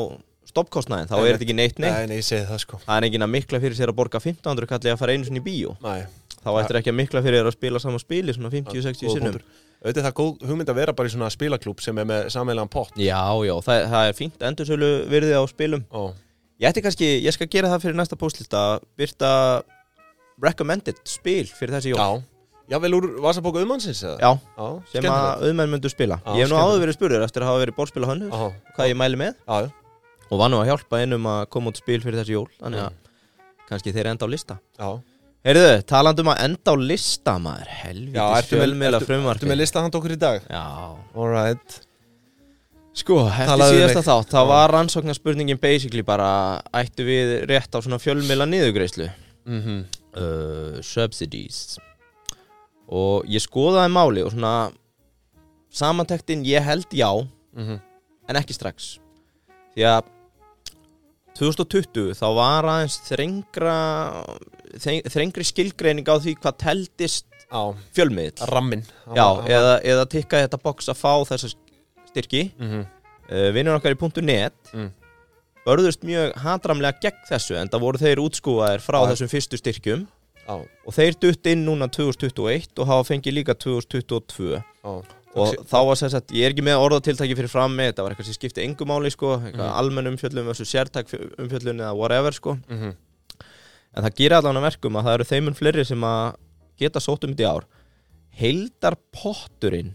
stoppkostnaðin 0.55 1.09
þá 1.11 1.17
er 1.19 1.35
þetta 1.35 1.47
ekki 1.47 1.57
neitt 1.59 1.79
neitt 1.83 1.95
Nei, 1.95 2.07
nei, 2.07 2.19
ég 2.21 2.27
segi 2.27 2.47
það 2.47 2.61
sko. 2.63 2.79
Það 2.87 3.09
er 3.09 3.25
að 3.27 3.31
mikla 3.35 3.61
fyrir 3.63 3.77
sér 3.79 3.91
að 3.91 3.99
borga 3.99 4.21
1500 4.23 4.71
kalli 4.71 4.93
að 4.93 5.01
fara 5.01 5.13
einu 5.17 5.25
sinni 5.27 5.43
í 5.43 5.47
bíó. 5.47 5.75
Nei, 5.83 6.05
Þá 6.45 6.51
ættir 6.61 6.79
ekki 6.81 6.93
að 6.93 6.99
mikla 7.01 7.23
fyrir 7.25 7.41
þér 7.41 7.49
að 7.51 7.57
spila 7.57 7.81
saman 7.81 8.03
spili 8.03 8.35
svona 8.37 8.51
50-60 8.53 9.07
góð 9.09 9.15
sinnum. 9.19 9.39
Auðvitað 9.85 10.01
er 10.01 10.07
það 10.09 10.17
góð 10.21 10.45
hugmynd 10.49 10.71
að 10.73 10.79
vera 10.81 10.93
bara 10.97 11.09
í 11.09 11.13
svona 11.13 11.31
spilaklúb 11.33 11.81
sem 11.85 11.99
er 12.01 12.07
með 12.09 12.29
sameilan 12.33 12.69
pott. 12.73 12.93
Já, 12.97 13.21
já, 13.45 13.55
það, 13.67 13.81
það 13.93 14.09
er 14.11 14.15
fínt 14.21 14.45
endursölu 14.49 14.91
virði 15.13 15.35
á 15.37 15.43
spilum. 15.51 15.83
Ó, 15.93 16.13
Ég 16.63 16.71
ætti 16.71 16.85
kannski, 16.85 17.09
ég 17.25 17.35
skal 17.35 17.49
gera 17.51 17.69
það 17.73 17.83
fyrir 17.83 17.97
næsta 17.99 18.17
postlista 18.17 18.61
Byrta 18.97 19.31
recommended 20.43 21.01
spil 21.09 21.47
fyrir 21.51 21.75
þessi 21.77 21.93
jól. 21.93 21.99
Já, 21.99 22.75
já 22.75 22.79
vel 22.83 22.93
úr 22.97 23.07
vasabóku 23.25 23.61
auðmannsins 23.61 24.03
eða? 24.07 24.19
Já, 24.23 24.31
Já, 24.59 24.69
sem 24.93 25.09
að 25.11 25.45
auðmenn 25.49 25.73
myndu 25.75 25.91
spila. 25.93 26.21
Já, 26.25 26.37
Ég 26.39 26.47
hef 26.47 26.53
nú 26.53 26.61
áður 26.61 26.85
verið 26.85 26.97
spurður 26.99 27.25
eftir 27.27 27.45
að 27.45 27.51
hafa 27.53 27.63
verið 27.65 27.77
borðspila 27.79 28.11
hönnu 28.13 28.31
Aha, 28.35 28.49
Hvað 28.77 28.91
ég 28.93 28.99
mæli 29.03 29.21
með. 29.21 29.41
Og 30.31 30.41
var 30.41 30.51
nú 30.55 30.61
að 30.63 30.71
hjálpa 30.73 31.03
einum 31.03 31.27
að 31.31 31.43
koma 31.53 31.71
út 31.75 31.79
spil 31.83 32.01
fyrir 32.03 32.23
þessi 32.23 32.37
jól 32.39 32.49
Þannig 32.63 32.81
Mm. 32.81 32.87
að 32.89 33.69
kannski 33.69 33.93
þeir 33.97 34.09
enda 34.13 34.27
á 34.27 34.29
lista. 34.29 34.59
Já 34.79 34.89
Heyrðu, 35.45 35.73
talandi 35.85 36.23
um 36.25 36.31
að 36.33 36.39
enda 36.47 36.73
á 36.73 36.77
lista 36.81 37.35
maður. 37.43 37.69
Já, 37.69 37.81
Helviti 37.85 38.21
ertu 38.21 38.55
með, 38.55 38.61
fjölmiðla 38.63 39.01
ertu, 39.01 39.09
frumvarpi 39.11 39.43
ertu 39.43 39.51
með 39.51 39.59
lista 39.61 39.83
hand 39.85 39.99
okkur 39.99 40.15
í 40.15 40.21
dag? 40.23 40.47
Já. 40.49 40.63
Alright 41.15 41.83
Sko, 42.95 43.17
eftir 43.27 43.49
Talaðu 43.51 43.75
við 43.75 43.81
síðasta 43.81 43.99
mig. 43.99 44.07
þátt, 44.07 44.31
þá 44.31 44.39
Já. 44.39 44.49
var 44.53 44.73
rannsóknarspurningin 44.77 45.59
basically 45.61 46.05
bara 46.07 46.29
ættu 46.79 47.05
við 47.09 47.33
rétt 47.51 47.75
á 47.75 47.79
svona 47.83 47.99
fjölmiðla 47.99 48.47
niðurgreislu 48.47 49.09
mm 49.45 49.83
uh, 50.15 50.79
subsidies. 50.81 51.77
Og 52.87 53.27
ég 53.27 53.43
skoðaði 53.43 53.91
máli 53.91 54.23
og 54.23 54.31
svona 54.31 54.71
samantektin 55.75 56.47
ég 56.47 56.63
held 56.63 56.87
já. 56.95 57.11
Mhm. 57.53 57.81
en 58.29 58.37
ekki 58.37 58.55
strax. 58.55 58.99
Því 59.75 59.83
að 59.91 60.14
2020 61.39 62.15
þá 62.15 62.27
var 62.37 62.69
aðeins 62.71 62.99
þrengra 63.09 63.77
þrengri 65.11 65.47
skilgreining 65.47 66.07
á 66.07 66.17
því 66.23 66.37
hvað 66.39 66.59
teldist 66.63 67.27
fjölmiðl 67.95 68.49
rammin 68.51 68.83
já, 69.15 69.27
eða, 69.47 69.79
eða 69.83 70.05
tikka 70.11 70.43
þetta 70.45 70.61
box 70.63 70.91
að 70.91 71.01
fá 71.01 71.13
þessa 71.29 71.53
styrki. 72.11 72.45
Mm 72.59 72.71
-hmm. 72.71 72.85
uh, 73.31 73.49
vinnur 73.55 73.79
okkar 73.79 73.95
í 73.95 74.23
.net 74.23 74.55
Mm. 74.75 74.91
börðust 75.67 76.03
mjög 76.05 76.35
hatramlega 76.37 76.99
gegn 77.01 77.27
þessu 77.29 77.57
en 77.57 77.69
það 77.69 77.81
voru 77.81 77.99
þeir 77.99 78.21
útskúaðir 78.21 78.81
frá 78.85 78.99
Já. 79.01 79.07
þessum 79.11 79.31
fyrstu 79.33 79.57
styrkjum. 79.57 80.07
Já, 80.45 80.55
og 80.87 80.93
þeir 80.93 81.15
dutt 81.21 81.47
inn 81.47 81.65
núna 81.65 81.89
2021 81.89 82.79
og 82.79 82.87
hafa 82.87 83.15
fengið 83.15 83.39
líka 83.39 83.55
2022 83.55 84.61
já 84.61 85.24
og 85.35 85.55
þá 85.67 85.79
var 85.89 85.97
þess 85.99 86.15
að 86.19 86.35
ég 86.39 86.45
er 86.47 86.53
ekki 86.55 86.63
með 86.67 86.83
orðatiltæki 86.85 87.37
fyrir 87.39 87.51
fram 87.51 87.73
með 87.77 87.89
þetta 87.93 88.03
var 88.07 88.13
eitthvað 88.15 88.29
sem 88.31 88.37
skipti 88.39 88.63
engu 88.65 88.87
máli 88.87 89.11
sko 89.11 89.33
eitthvað 89.41 89.67
Mhm. 89.69 89.79
almenn 89.81 90.11
umfjöllun 90.13 90.47
versus 90.47 90.71
sértæk 90.75 91.11
umfjöllun 91.39 91.81
eða 91.83 91.95
whatever 91.97 92.33
sko. 92.33 92.55
Mm 92.69 92.79
-hmm. 92.81 92.95
en 93.97 94.05
það 94.05 94.15
gerir 94.17 94.37
allan 94.37 94.57
að 94.57 94.67
verkum 94.71 94.97
að 94.97 95.05
það 95.05 95.15
eru 95.15 95.25
þeimun 95.25 95.55
fleiri 95.59 95.85
sem 95.87 96.01
að 96.01 96.35
geta 96.79 96.99
sótt 97.01 97.25
um 97.25 97.31
þetta 97.35 97.43
í 97.43 97.57
ár. 97.57 97.65
Heildar 98.35 98.97
potturinn 99.13 99.93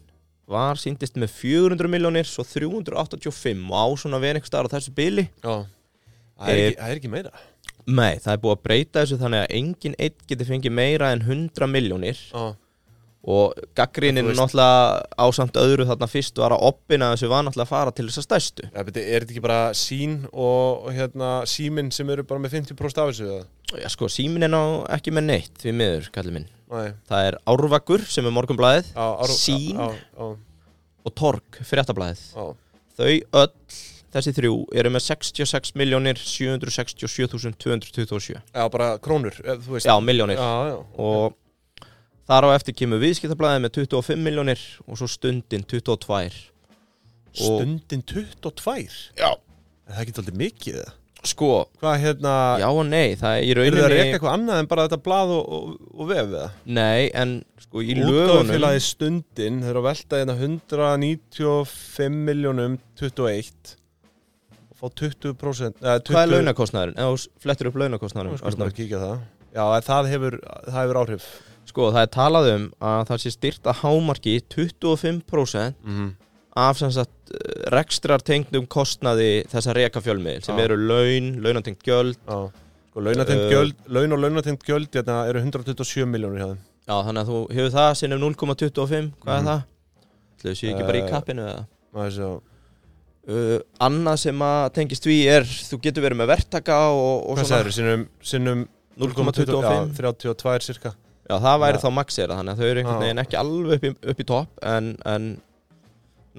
var 0.48 0.76
síndist 0.76 1.16
með 1.20 1.30
400 1.30 1.88
miljónir 1.92 2.26
svo 2.26 2.44
385 2.44 3.70
og 3.70 3.76
á 3.76 3.86
svona 4.00 4.18
að 4.18 4.22
vera 4.22 4.40
einhver 4.40 4.48
staðar 4.50 4.70
á 4.72 4.76
þessu 4.76 4.94
bili. 4.96 5.30
Já. 5.44 5.66
Það 6.40 6.48
er, 6.50 6.56
Eh, 6.56 6.70
ekki, 6.72 6.80
það 6.80 6.90
er 6.90 6.96
ekki 7.00 7.10
meira. 7.12 7.32
Nei, 7.88 8.16
það 8.16 8.32
er 8.34 8.38
búið 8.38 8.56
að 8.58 8.64
breyta 8.64 9.02
þessu 9.04 9.18
þannig 9.20 9.42
að 9.44 9.56
engin 9.60 9.96
einn 10.00 10.14
getur 10.28 10.46
fengið 10.46 10.72
meira 10.72 11.12
en 11.12 11.22
100 11.22 11.68
miljónir 11.68 12.18
Já, 12.32 12.56
og 13.28 13.52
gaggrínin 13.76 14.24
náttúrulega 14.32 15.04
ásamt 15.20 15.58
öðru 15.60 15.84
þarna 15.90 16.08
fyrst 16.08 16.38
var 16.40 16.54
að 16.56 16.62
oppina 16.70 17.10
þessu 17.12 17.28
var 17.32 17.44
náttúrulega 17.44 17.68
að 17.68 17.74
fara 17.74 17.92
til 17.96 18.06
þess 18.08 18.22
að 18.22 18.26
stæstu 18.30 18.64
ja, 18.70 18.84
beti, 18.88 19.02
er 19.04 19.26
þetta 19.26 19.34
ekki 19.36 19.44
bara 19.44 19.58
sín 19.76 20.14
og, 20.32 20.88
hérna 20.96 21.32
símin 21.50 21.90
sem 21.92 22.08
eru 22.16 22.24
bara 22.30 22.40
með 22.46 22.56
50% 22.62 23.02
af 23.04 23.10
þessu? 23.12 23.42
Já 23.76 23.90
sko, 23.92 24.08
símin 24.10 24.46
er 24.48 24.52
ná 24.54 24.62
ekki 24.96 25.12
með 25.14 25.24
neitt 25.28 25.60
því 25.60 25.72
miður, 25.82 26.08
kallið 26.16 26.34
minn. 26.38 26.48
Nei, 26.70 26.90
Það 27.10 27.26
er 27.28 27.36
Árvakur 27.50 28.02
sem 28.08 28.26
er 28.30 28.34
morgunblæðið 28.38 28.88
á, 28.96 29.08
á, 29.20 29.26
á, 29.26 29.28
á, 30.16 30.26
og 31.04 31.12
Torg, 31.18 31.60
fréttablæðið 31.68 32.24
Þau 33.00 33.14
öll, 33.42 33.54
þessi 34.16 34.32
þrjú, 34.38 34.54
eru 34.80 34.90
með 34.96 35.04
66 35.10 35.76
miljónir 35.80 36.18
767.227 36.24 38.40
Já, 38.40 38.64
bara 38.72 38.94
krónur, 39.04 39.36
þú 39.44 39.70
veist. 39.76 39.88
Já, 39.90 39.96
miljónir 40.04 40.38
Já, 40.40 40.52
já. 40.72 40.78
Og 41.04 41.36
þar 42.30 42.48
á 42.48 42.50
eftir 42.54 42.78
kemur 42.78 43.02
viðskiptablaðið 43.02 43.66
með 43.66 43.76
25 43.82 44.24
miljónir 44.28 44.64
og 44.86 45.02
svo 45.02 45.10
stundin 45.10 45.66
22 45.66 46.00
og 46.00 47.60
Stundin 47.60 48.02
22 48.06 49.14
Já. 49.18 49.32
Er 49.90 49.94
það 49.96 50.02
ekki 50.04 50.18
alltaf 50.18 50.40
mikið 50.40 50.82
eða? 50.84 50.96
sko, 51.28 51.50
Hvað 51.82 51.96
hérna 52.04 52.34
já 52.62 52.68
og 52.70 52.86
nei 52.88 53.16
það 53.20 53.34
er 53.34 53.44
í 53.44 53.50
Eru 53.52 53.64
það 53.64 53.68
að 53.68 53.74
reyka 53.74 53.90
rauninni 53.92 54.14
eitthvað 54.14 54.36
annað 54.38 54.62
en 54.62 54.70
bara 54.72 54.86
þetta 54.86 55.00
blað 55.08 55.34
og, 55.36 55.50
og, 55.58 55.74
og 55.92 56.10
vef 56.12 56.22
eða? 56.30 56.46
nei, 56.80 57.10
en 57.22 57.34
sko 57.66 57.84
í 57.84 57.98
lögunum 57.98 58.30
Útgáfufélagi 58.30 58.86
stundin 58.86 59.60
Þeir 59.64 59.74
eru 59.74 59.82
að 59.82 59.90
velta 59.90 60.22
hérna 60.22 60.38
195 60.40 62.22
miljónum 62.30 62.80
21 63.02 63.76
fá 64.80 64.88
20% 64.88 65.84
eða 65.84 66.00
20, 66.00 66.14
Hvað 66.14 66.24
er 66.24 66.34
launakostnaðurinn? 66.38 66.96
Ef 66.96 67.12
þú 67.12 67.44
flettir 67.44 67.70
upp 67.70 67.80
kíkja 68.80 69.04
á 69.04 69.04
það 69.04 69.20
Já, 69.50 69.64
en 69.66 69.88
það 69.90 70.12
hefur, 70.14 70.36
það 70.70 70.80
hefur 70.80 71.02
áhrif 71.04 71.30
Sko, 71.70 71.90
það 71.94 72.02
er 72.02 72.12
talað 72.16 72.48
um 72.56 72.64
að 72.82 73.02
það 73.12 73.22
sé 73.24 73.32
styrt 73.36 73.68
að 73.70 73.80
hámarki 73.84 74.38
25% 74.50 75.76
mm 75.84 75.98
-hmm. 75.98 76.10
af 76.56 76.78
sem 76.80 76.92
sagt 76.92 77.34
eh, 77.34 77.70
rekstrartengdum 77.76 78.66
kostnaði 78.68 79.46
þessa 79.52 79.74
reka 79.78 80.02
fjölmiðil 80.02 80.44
sem 80.44 80.58
Já. 80.58 80.64
eru 80.66 80.78
laun, 80.78 81.28
launatengt 81.44 81.84
gjöld 81.86 82.18
Já, 82.28 82.50
sko, 82.92 83.00
launatengt 83.06 83.44
Uh, 83.46 83.52
gjöld 83.54 83.76
Laun 83.88 84.12
og 84.14 84.20
launatengt 84.20 84.64
gjöld 84.66 84.90
hérna, 84.92 85.28
eru 85.30 85.40
127 85.40 86.06
miljónir 86.06 86.40
hjá 86.42 86.48
þeim 86.48 86.60
Já, 86.90 86.96
þannig 87.06 87.22
að 87.22 87.30
þú 87.30 87.40
hefur 87.54 87.72
það 87.78 87.94
sinnum 87.96 88.20
0,25 88.20 89.12
Hvað 89.22 89.40
Mhm. 89.42 89.48
er 89.48 89.52
það? 89.52 89.62
Þú 90.42 90.56
séu 90.56 90.70
ekki 90.74 90.86
bara 90.88 90.98
í 90.98 91.04
Eh, 91.04 91.10
kappinu 91.12 91.42
eða? 91.42 91.66
Maður 91.94 92.12
sjá 92.18 92.42
Uh, 93.30 93.60
annað 93.80 94.16
sem 94.18 94.40
að 94.42 94.70
tengist 94.74 95.04
því 95.06 95.28
er 95.30 95.44
þú 95.44 95.78
getur 95.84 96.02
verið 96.02 96.18
með 96.18 96.28
verktaka 96.32 96.78
og, 96.90 97.30
og 97.30 97.38
Hvað 97.38 97.46
sagður, 97.46 97.72
sinnum, 97.72 98.08
sinnum 98.24 98.68
0,25 98.98 99.62
já, 99.62 99.94
32 99.94 100.60
cirka 100.66 100.94
Já, 101.30 101.36
það 101.38 101.60
væri 101.62 101.78
Já. 101.78 101.84
þá 101.84 101.90
maxera 101.94 102.40
þannig 102.40 102.56
að 102.56 102.60
þau 102.60 102.70
eru 102.70 102.82
einhvern 102.82 103.04
veginn 103.06 103.24
ekki 103.24 103.38
alveg 103.38 103.76
upp 103.78 103.86
í, 103.86 103.92
upp 104.12 104.22
í 104.24 104.28
topp 104.32 104.64
en, 104.66 104.88
en 105.06 105.28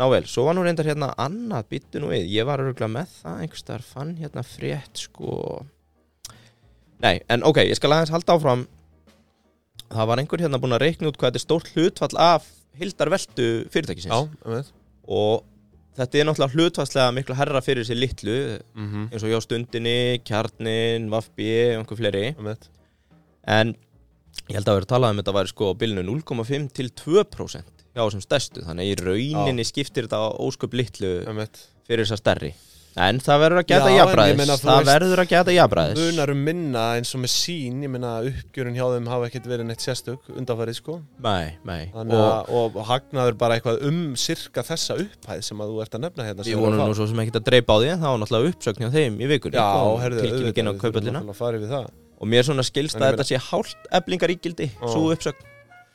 ná 0.00 0.06
vel, 0.10 0.24
svo 0.30 0.46
var 0.48 0.56
nú 0.56 0.64
reyndar 0.66 0.88
hérna 0.88 1.12
annað 1.20 1.68
byttu 1.74 2.02
nú 2.02 2.10
við, 2.10 2.26
ég 2.32 2.48
var 2.48 2.62
örgulega 2.62 2.90
með 2.94 3.12
það 3.20 3.44
einhvers 3.44 3.66
þar 3.68 3.84
fann 3.86 4.16
hérna 4.18 4.44
frétt 4.46 5.02
sko. 5.04 5.36
Nei, 7.00 7.20
en 7.32 7.44
ok, 7.46 7.62
ég 7.68 7.78
skal 7.78 7.94
aðeins 7.94 8.12
halda 8.12 8.36
áfram. 8.36 8.66
Það 9.90 10.10
var 10.10 10.22
einhver 10.22 10.42
hérna 10.44 10.60
búinn 10.62 10.76
að 10.76 10.84
reikna 10.84 11.10
út 11.10 11.18
hvað 11.20 11.32
þetta 11.32 11.40
er 11.40 11.44
stórt 11.46 11.70
hlutfall 11.74 12.18
af 12.22 12.48
hildarveltu 12.80 13.46
fyrirtækisins. 13.72 14.12
Já, 14.12 14.26
um 14.46 14.76
og 15.10 15.46
þetta 15.98 16.18
er 16.18 16.28
náttúrulega 16.28 16.54
hlutfallslega 16.54 17.14
miklu 17.16 17.36
herra 17.38 17.62
fyrir 17.64 17.86
sér 17.86 17.98
litlu 17.98 18.36
mm 18.74 18.86
-hmm. 18.86 19.06
eins 19.10 19.24
og 19.24 19.30
hjá 19.30 19.40
stundinni, 19.42 20.20
kjarnin, 20.24 21.10
vafbi 21.10 21.50
og 21.74 21.80
einhver 21.82 21.96
fleiri. 21.96 22.34
Um 22.38 22.54
en 23.46 23.74
ég 24.50 24.56
held 24.58 24.70
að 24.70 24.80
vera 24.80 24.90
talað 24.94 25.14
um 25.14 25.20
þetta 25.22 25.36
væri 25.36 25.52
sko 25.52 25.70
á 25.70 25.74
bilinu 25.80 26.06
0,5 26.08 26.72
til 26.76 26.88
2% 27.02 27.86
hjá 27.90 28.02
þessum 28.02 28.24
stærstu. 28.24 28.64
Þannig 28.66 28.86
að 28.86 28.90
í 28.90 28.98
rauninni 29.04 29.66
skiptir 29.66 30.08
þetta 30.08 30.24
ósköp 30.42 30.74
litlu 30.78 31.14
fyrir 31.20 32.04
þessar 32.04 32.22
stærri. 32.22 32.52
En 32.98 33.20
það 33.22 33.38
verður 33.44 33.60
að 33.60 33.66
geta 33.70 33.86
Já, 33.86 33.92
ég 33.92 34.00
jafnbræðis 34.00 34.62
það 34.64 34.88
verður 34.88 35.20
að 35.22 35.28
geta 35.30 35.52
jafnbræðis 35.54 36.00
Munar 36.00 36.32
um 36.32 36.40
minna 36.48 36.82
eins 36.98 37.12
og 37.14 37.20
með 37.22 37.30
sín. 37.36 37.76
Ég 37.84 37.92
meina 37.92 38.10
uppgjörun 38.26 38.74
hjá 38.74 38.82
þeim 38.96 39.06
hafa 39.12 39.28
ekkert 39.28 39.46
verið 39.52 39.68
neitt 39.68 39.84
sérstök 39.84 40.26
undanfarið 40.34 40.78
sko. 40.80 40.96
Nei, 41.22 41.54
nei. 41.62 41.84
Þannig 41.94 42.18
og 42.18 42.26
að, 42.26 42.50
og 42.58 42.80
hagnaður 42.90 43.38
bara 43.44 43.60
eitthvað 43.60 43.86
um 43.86 44.02
sirka 44.18 44.66
þessa 44.66 44.98
upphæð 45.04 45.46
sem 45.46 45.62
að 45.62 45.70
þú 45.70 45.80
ert 45.86 45.96
að 46.00 46.04
nefna 46.08 46.28
hérna 46.32 46.42
sem 46.42 46.50
við 46.50 46.56
er 46.56 46.60
að 46.60 46.66
vonum 46.66 46.82
fá. 46.82 46.90
nú 46.90 46.98
svo 46.98 47.08
sem 47.12 47.22
ekki 47.24 47.36
að 47.38 47.48
dreipa 47.52 47.70
á 47.70 47.76
því 47.78 47.92
það 47.94 48.06
var 48.08 48.22
náttúrulega 48.24 48.54
uppsögn 48.56 48.84
hjá 48.84 48.92
þeim 48.98 49.20
í 49.22 49.30
vikunni 49.36 49.60
Já, 49.60 49.66
kom 49.70 50.02
herðu, 50.02 50.26
tilkynningin 50.26 50.70
á 50.70 50.74
auðvitað, 50.74 51.90
að 52.20 52.24
og 52.24 52.28
mér 52.28 52.44
svona 52.46 52.64
skilst 52.66 52.98
að 53.00 53.14
þetta 53.14 53.28
sé 53.30 53.40
hálft 53.50 53.88
eblingarígildi 53.96 54.70
Ó. 54.80 54.90
svo 54.92 55.06
uppsögn. 55.14 55.46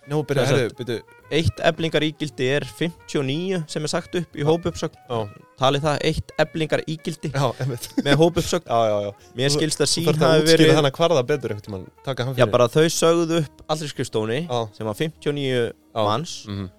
Nú, 0.06 0.20
byrja, 0.22 0.44
herðu, 0.46 0.74
byrju. 0.78 0.96
eitt 1.34 1.62
eblingarígildi 1.66 2.46
er 2.54 2.66
59 2.78 3.64
sem 3.74 3.88
er 3.88 3.90
sagt 3.90 4.14
upp 4.20 4.36
í 4.38 4.46
hópuppsögn. 4.46 5.00
Já, 5.10 5.24
talið 5.58 5.86
það 5.88 6.04
eitt 6.12 6.34
einmitt. 7.58 7.88
Með 8.06 8.20
já 9.08 9.10
mér 9.40 9.56
skilst 9.56 9.82
að 9.82 9.90
sín 9.90 10.12
að 10.12 10.22
hafi 10.28 10.46
verið 10.52 10.74
þannig 10.78 11.00
hvarða 11.00 11.24
betur 11.32 11.56
einhvern 11.56 11.78
hann 12.30 12.38
já 12.38 12.46
bara 12.54 12.70
þau 12.70 12.86
sögðu 13.00 13.40
upp 13.42 13.66
allri 13.74 13.90
skrifstóni 13.90 14.40
sem 14.78 14.86
var 14.92 15.00
59 15.02 15.50
Já. 15.50 16.06
manns. 16.06 16.36
Mhm, 16.54 16.70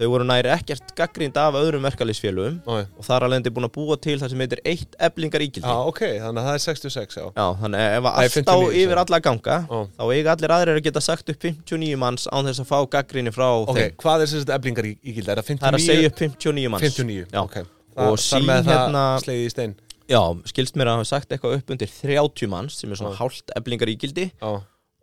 þau 0.00 0.06
voru 0.14 0.24
næri 0.24 0.48
ekkert 0.54 0.94
gaggrind 0.96 1.36
af 1.36 1.56
öðrum 1.60 1.84
verkalýsfélugum 1.84 2.54
já, 2.64 2.86
og 2.96 3.04
þar 3.04 3.26
alveg 3.26 3.50
búin 3.52 3.66
að 3.68 3.72
búa 3.74 3.96
til 4.00 4.16
það 4.22 4.32
sem 4.32 4.42
heitir 4.44 4.62
eitt 4.64 4.96
eblingarígildi 5.08 5.60
já, 5.66 5.74
ok, 5.90 6.00
þannig 6.24 6.40
að 6.40 6.48
það 6.48 6.56
er 6.56 6.62
66, 6.64 7.18
já. 7.20 7.26
Já, 7.36 7.46
þannig 7.60 7.84
að 7.84 7.96
ef 7.98 8.08
að 8.08 8.20
allt 8.22 8.38
á 8.40 8.56
59, 8.56 8.78
yfir 8.80 9.02
alla 9.04 9.18
að 9.20 9.26
ganga 9.28 9.58
Já. 9.60 9.80
þá 10.00 10.04
eiga 10.16 10.32
allir 10.36 10.54
aðrir 10.56 10.80
að 10.80 10.86
geta 10.88 11.02
sagt 11.04 11.34
upp 11.34 11.44
59 11.50 12.00
manns 12.00 12.24
án 12.32 12.48
þess 12.48 12.64
að 12.64 12.70
fá 12.72 12.78
gaggrinni 12.96 13.34
frá 13.36 13.46
Ok, 13.60 13.76
þeim. 13.76 13.94
hvað 14.00 14.24
er 14.24 14.32
sem 14.32 14.40
sagt 14.44 14.54
eblingar 14.56 14.88
í, 14.88 14.94
í 15.04 15.14
gilda? 15.18 15.36
Er 15.36 15.42
það 15.42 15.52
59? 15.52 15.60
Það 15.60 15.70
er 15.70 15.78
að 15.80 15.86
segja 15.90 16.10
upp 16.10 16.18
59 16.24 16.72
manns. 16.72 16.84
59, 16.96 17.28
Já. 17.36 17.40
ok. 17.44 17.56
Og 18.00 18.16
Það- 18.16 18.20
sín 18.24 18.40
þar 18.40 18.48
með 18.50 18.64
það 18.64 18.76
hérna- 18.80 19.06
slegið 19.24 19.46
í 19.46 19.50
stein. 19.54 19.74
Já, 20.10 20.22
skilst 20.50 20.74
mér 20.80 20.88
að 20.90 20.96
hafa 20.98 21.06
sagt 21.12 21.28
eitthvað 21.30 21.56
upp 21.60 21.70
undir 21.70 21.90
30 22.00 22.48
manns 22.50 22.80
sem 22.80 22.90
er 22.90 22.96
svona 22.98 23.14
hálft 23.20 23.52
eblingarígildi 23.54 24.30
Já, 24.40 24.50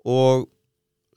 og 0.04 0.48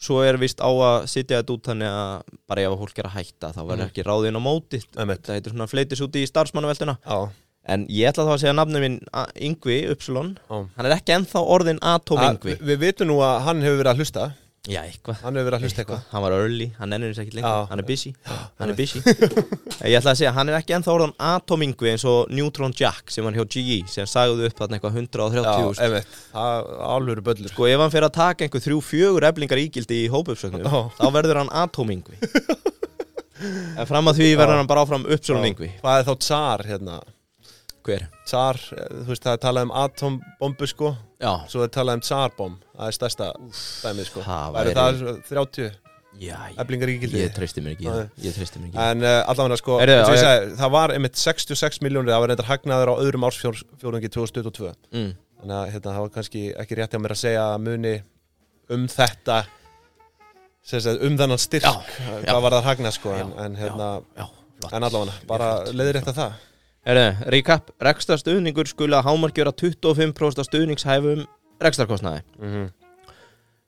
svo 0.00 0.22
er 0.24 0.38
vist 0.40 0.60
á 0.64 0.68
að 0.70 1.06
sitja 1.12 1.42
þetta 1.42 1.52
út 1.56 1.66
þannig 1.68 1.90
að 1.92 2.22
bara 2.48 2.62
ef 2.64 2.72
að 2.72 2.80
fólk 2.80 2.98
er 3.02 3.08
að 3.10 3.16
hætta 3.18 3.52
þá 3.52 3.60
verður 3.60 3.84
Mhm. 3.84 3.90
ekki 3.90 4.04
ráðinn 4.06 4.38
á 4.40 4.42
móti. 4.42 4.80
Þetta 4.96 5.34
heitir 5.36 5.52
svona 5.52 5.68
fleitis 5.68 6.00
út 6.00 6.16
í 6.16 6.24
starfsmannaveltuna 6.26 6.96
Já, 7.04 7.28
en 7.68 7.86
ég 7.88 8.08
ætla 8.08 8.24
þá 8.24 8.32
að 8.34 8.40
segja 8.40 8.54
nafnum 8.56 8.80
minn 8.80 9.00
Yngvi 9.36 9.90
Upsilon 9.92 10.38
já. 10.50 10.68
Hann 10.76 10.86
er 10.86 10.96
ekki 10.96 11.12
ennþá 11.18 11.42
orðin 11.46 11.78
Atom 11.82 12.18
Yngvi. 12.18 12.56
við 12.60 12.78
vitum 12.78 13.06
nú 13.12 13.18
að 13.20 13.40
hann 13.44 13.60
hefur 13.60 13.82
verið 13.84 13.92
að 13.92 14.00
hlusta 14.00 14.32
Já, 14.68 14.83
eitthvað. 14.85 15.16
Hann 15.25 15.38
hefur 15.38 15.46
verið 15.49 15.57
að 15.57 15.62
hlusta 15.64 15.81
eitthvað. 15.81 16.01
Hann 16.11 16.20
var 16.27 16.35
early, 16.37 16.66
hann 16.77 16.92
ennur 16.92 17.14
þess 17.14 17.23
ekki 17.23 17.37
lengur. 17.38 17.49
Já. 17.55 17.68
hann 17.70 17.81
er 17.81 17.87
busy, 17.88 18.11
hann 18.61 18.73
er 18.73 18.77
busy. 18.77 19.01
Ég 19.88 19.94
ætla 19.96 20.12
að 20.12 20.18
segja, 20.20 20.33
hann 20.37 20.51
er 20.53 20.57
ekki 20.59 20.75
ennþá 20.77 20.92
orðan 20.92 21.14
Atom 21.31 21.64
Yngvi 21.64 21.88
eins 21.94 22.05
og 22.11 22.29
Neutron 22.37 22.75
Jack 22.77 23.09
sem 23.14 23.25
hann 23.25 23.38
hjá 23.38 23.46
GE 23.57 23.79
sem 23.88 24.05
sagði 24.11 24.51
upp 24.51 24.59
þarna 24.61 24.77
eitthvað 24.77 24.99
130 25.01 25.49
Já, 25.49 25.55
úrst. 25.64 25.81
einmitt. 25.87 26.18
Það 26.35 26.59
er 26.59 26.83
alvöru 26.90 27.25
böllur 27.31 27.55
sko. 27.55 27.68
Ef 27.73 27.81
hann 27.87 27.94
fer 27.96 28.07
að 28.11 28.12
taka 28.18 28.44
einhver 28.44 28.64
þrjú 28.66 28.83
fjögur 28.85 29.29
eblingar 29.31 29.62
ígildi 29.64 30.03
í 30.05 30.11
hópupsögnum 30.12 30.66
Já. 30.68 30.83
þá 31.01 31.07
verður 31.16 31.40
hann 31.40 31.53
Atom 31.64 31.94
Yngvi 31.96 32.20
en 33.81 33.88
fram 33.88 34.12
að 34.12 34.20
því 34.20 34.29
verður 34.37 34.61
hann 34.61 34.68
bara 34.68 34.85
áfram. 34.85 35.09
Yngvi 35.09 35.73
Hvað 35.81 36.03
er 36.03 36.09
þá 36.11 36.14
tsar 36.20 36.66
hérna? 36.68 37.01
Hver? 37.87 38.07
Tsar, 38.29 38.59
eh, 38.77 38.88
þú 39.03 39.12
veist 39.12 39.27
það 39.27 39.37
er 39.37 39.45
talað 39.45 39.69
um 39.69 39.77
atombombu 39.85 40.71
sko 40.71 40.95
Já, 41.21 41.33
Svo 41.53 41.62
er 41.64 41.73
talað 41.75 42.01
um 42.01 42.03
tsarbom 42.07 42.59
Það 42.75 42.87
er 42.87 42.97
stærsta 42.97 43.31
dæmið 43.85 44.11
sko 44.11 44.25
það 44.27 44.59
Væri 44.59 44.75
það 44.79 45.07
30 45.29 45.71
Já, 46.21 46.37
ég, 46.53 47.05
ég 47.14 47.31
treysti 47.33 47.62
mér 47.64 47.77
ekki 47.77 47.87
það. 47.87 48.01
Ég 48.21 48.35
treysti 48.35 48.61
mér 48.61 48.66
ekki. 48.69 48.79
En 48.83 49.05
uh, 49.07 49.21
allavega 49.31 49.57
sko, 49.61 49.77
á 49.79 49.87
ég- 49.87 50.19
segi, 50.21 50.51
það 50.59 50.73
var 50.75 50.93
einmitt 50.93 51.16
66 51.16 51.79
miljónir, 51.87 52.11
það 52.12 52.25
var 52.25 52.33
reyndar 52.33 52.49
hagnaður 52.51 52.90
á 52.93 52.95
öðrum 53.05 53.27
ársfjórungi 53.29 54.11
2022 54.11 54.73
mm. 54.90 55.14
Þannig 55.40 55.57
að 55.57 55.71
hérna, 55.71 55.95
það 55.95 56.03
var 56.05 56.12
kannski 56.19 56.43
ekki 56.61 56.77
rétt 56.77 56.93
hjá 56.97 57.01
mér 57.01 57.14
að 57.14 57.23
segja 57.23 57.47
að 57.47 57.64
muni 57.64 57.95
um 58.75 58.85
þetta 58.90 59.38
sagt, 60.66 60.90
um 61.01 61.16
þennan 61.23 61.40
styrk 61.40 61.64
Já, 61.64 61.73
hvað 61.79 62.29
já. 62.29 62.37
var 62.45 62.57
það 62.59 62.69
hagnað 62.69 62.97
sko 62.99 63.14
en, 63.14 63.33
Já, 63.33 63.40
en, 63.47 63.59
hérna, 63.62 63.88
Já, 64.19 64.27
flott 64.61 64.77
en 64.77 64.88
allavega, 64.90 65.19
bara 65.31 65.51
leiðir 65.71 66.01
rétt 66.01 66.12
að 66.12 66.21
það 66.21 66.38
Herre, 66.87 67.16
recap, 67.29 67.71
rekstarstuðningur 67.83 68.66
skuli 68.66 68.97
að 68.97 69.05
hámarkjöra 69.11 69.53
25% 69.53 70.40
af 70.40 70.47
stuðningshæfum 70.49 71.27
rekstarkostnaði 71.61 72.23
mm 72.38 72.53
-hmm. 72.55 72.71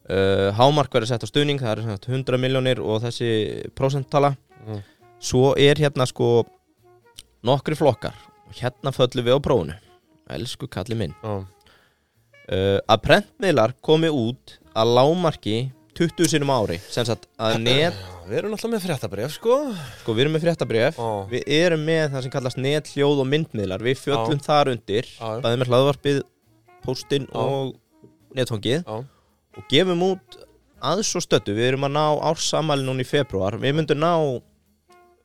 uh, 0.08 0.48
Hámark 0.56 0.94
verður 0.94 1.08
sett 1.08 1.24
á 1.24 1.28
stuðning, 1.28 1.60
það 1.60 1.72
er 1.72 1.82
sem 1.82 1.90
sagt 1.90 2.08
100 2.08 2.38
miljónir 2.38 2.80
og 2.80 3.02
þessi 3.02 3.68
prósenttala 3.74 4.36
Mhm. 4.62 4.82
Svo 5.22 5.52
er 5.58 5.78
hérna 5.78 6.06
sko 6.06 6.44
nokkri 7.46 7.76
flokkar. 7.78 8.14
Og 8.48 8.58
hérna 8.58 8.92
föllum 8.94 9.26
við 9.26 9.38
á 9.38 9.40
prófunu 9.42 9.76
Elsku 10.32 10.68
kalli 10.70 10.96
minn. 10.96 11.14
Já, 11.22 11.44
uh, 12.52 12.78
Að 12.88 13.02
prentmiðlar 13.06 13.74
komi 13.82 14.08
út 14.08 14.58
að 14.74 14.94
lámarki 14.96 15.56
20 15.98 16.30
sinum 16.32 16.52
á 16.52 16.56
ári 16.62 16.78
sem 16.88 17.06
sagt 17.08 17.26
að 17.36 17.58
net, 17.62 17.96
Við 18.22 18.38
erum 18.38 18.52
alltaf 18.54 18.70
með 18.70 18.84
fréttabref 18.86 19.32
sko. 19.34 19.56
Sko 20.00 20.14
við 20.14 20.24
erum 20.24 20.36
með 20.36 20.44
fréttabrif 20.46 21.00
Já, 21.00 21.08
Við 21.32 21.48
erum 21.56 21.82
með 21.88 22.04
það 22.12 22.22
sem 22.24 22.32
kallast 22.32 22.60
net, 22.62 22.92
hljóð 22.94 23.24
og 23.24 23.28
myndmiðlar. 23.32 23.82
Við 23.82 23.98
fjöllum 23.98 24.40
þar 24.44 24.70
undir 24.72 25.08
Já. 25.10 25.26
Bæðið 25.42 25.58
með 25.62 25.72
hlaðvarpið, 25.72 26.20
póstinn 26.86 27.26
Já. 27.26 27.42
og 27.42 27.74
netfangið 28.38 28.78
já, 28.86 28.96
Og 29.58 29.68
gefum 29.68 30.06
út 30.06 30.38
aðs 30.92 31.12
og 31.18 31.26
stöttu 31.26 31.56
Við 31.58 31.72
erum 31.72 31.88
að 31.90 31.94
ná 31.98 32.04
ársamali 32.30 32.86
núna 32.86 33.04
í 33.04 33.10
februar 33.10 33.58
Við 33.60 33.76
myndum 33.80 34.00
ná 34.00 34.12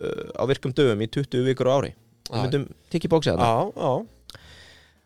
uh, 0.02 0.28
á 0.36 0.44
virkum 0.50 0.74
dögum 0.76 1.02
í 1.06 1.10
20 1.10 1.48
vikur 1.48 1.72
á 1.72 1.74
ári. 1.80 1.94
Við 2.28 2.44
myndum 2.44 2.68
tikki 2.92 3.10
bóksi 3.12 3.32
að 3.32 3.40
já, 3.46 3.54
já, 3.72 3.92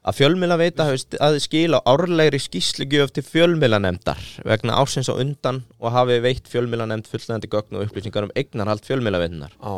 Að 0.02 0.18
fjölmiðla 0.18 0.56
veita 0.58 0.86
hafi 0.88 1.18
að 1.22 1.36
skila 1.44 1.80
árlegri 1.86 2.40
skýslugjöf 2.42 3.12
til 3.14 3.22
fjölmiðlanemdar 3.22 4.22
vegna 4.50 4.80
ársins 4.82 5.12
á 5.12 5.14
undan 5.14 5.60
og 5.78 5.94
hafi 5.94 6.16
veitt 6.24 6.50
fjölmiðlanemd 6.50 7.06
fullnægandi 7.10 7.50
gögn 7.52 7.78
og 7.78 7.84
upplýsingar 7.86 8.26
um 8.26 8.34
eignarhald 8.34 8.82
fjölmiðlaveitunar 8.88 9.54
já, 9.54 9.76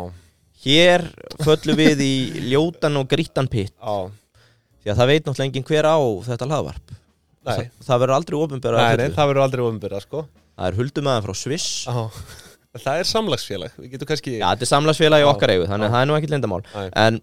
Hér 0.63 1.03
föllum 1.43 1.75
við 1.75 2.05
í 2.05 2.13
ljótan 2.53 3.01
og 3.01 3.09
grítan 3.11 3.49
pitt 3.51 3.73
já. 3.75 3.97
því 4.79 4.93
að 4.93 5.01
það 5.01 5.11
veit 5.11 5.25
náttúrulega 5.25 5.49
enginn 5.49 5.67
hver 5.67 5.89
á 5.91 5.97
þetta 6.29 6.47
hlaðvarp. 6.47 6.95
Nei, 7.43 7.51
það, 7.51 7.67
það 7.83 8.01
verður 8.05 8.15
aldrei 8.15 8.37
nei, 9.03 9.11
það 9.11 9.29
verður 9.33 9.43
aldrei 9.43 9.63
ofinbyrða 9.65 10.01
sko. 10.05 10.23
Það 10.53 10.69
er 10.69 10.79
huldumæðan 10.79 11.25
frá 11.25 11.35
Sviss. 11.35 11.67
Já, 11.83 12.79
það 12.79 13.01
er 13.01 13.11
samlagsfélag. 13.11 13.75
Við 13.81 13.97
getum 13.97 14.11
kannski 14.13 14.37
já, 14.37 14.45
þetta 14.45 14.63
er 14.63 14.71
samlagsfélagi 14.71 15.27
Já, 15.27 15.31
okkar 15.33 15.51
eigu 15.57 15.67
þannig 15.67 15.89
að 15.89 15.97
það 15.97 16.05
er 16.05 16.09
nú 16.09 16.17
ekkit 16.21 16.35
lindamál 16.37 16.61
en 17.03 17.19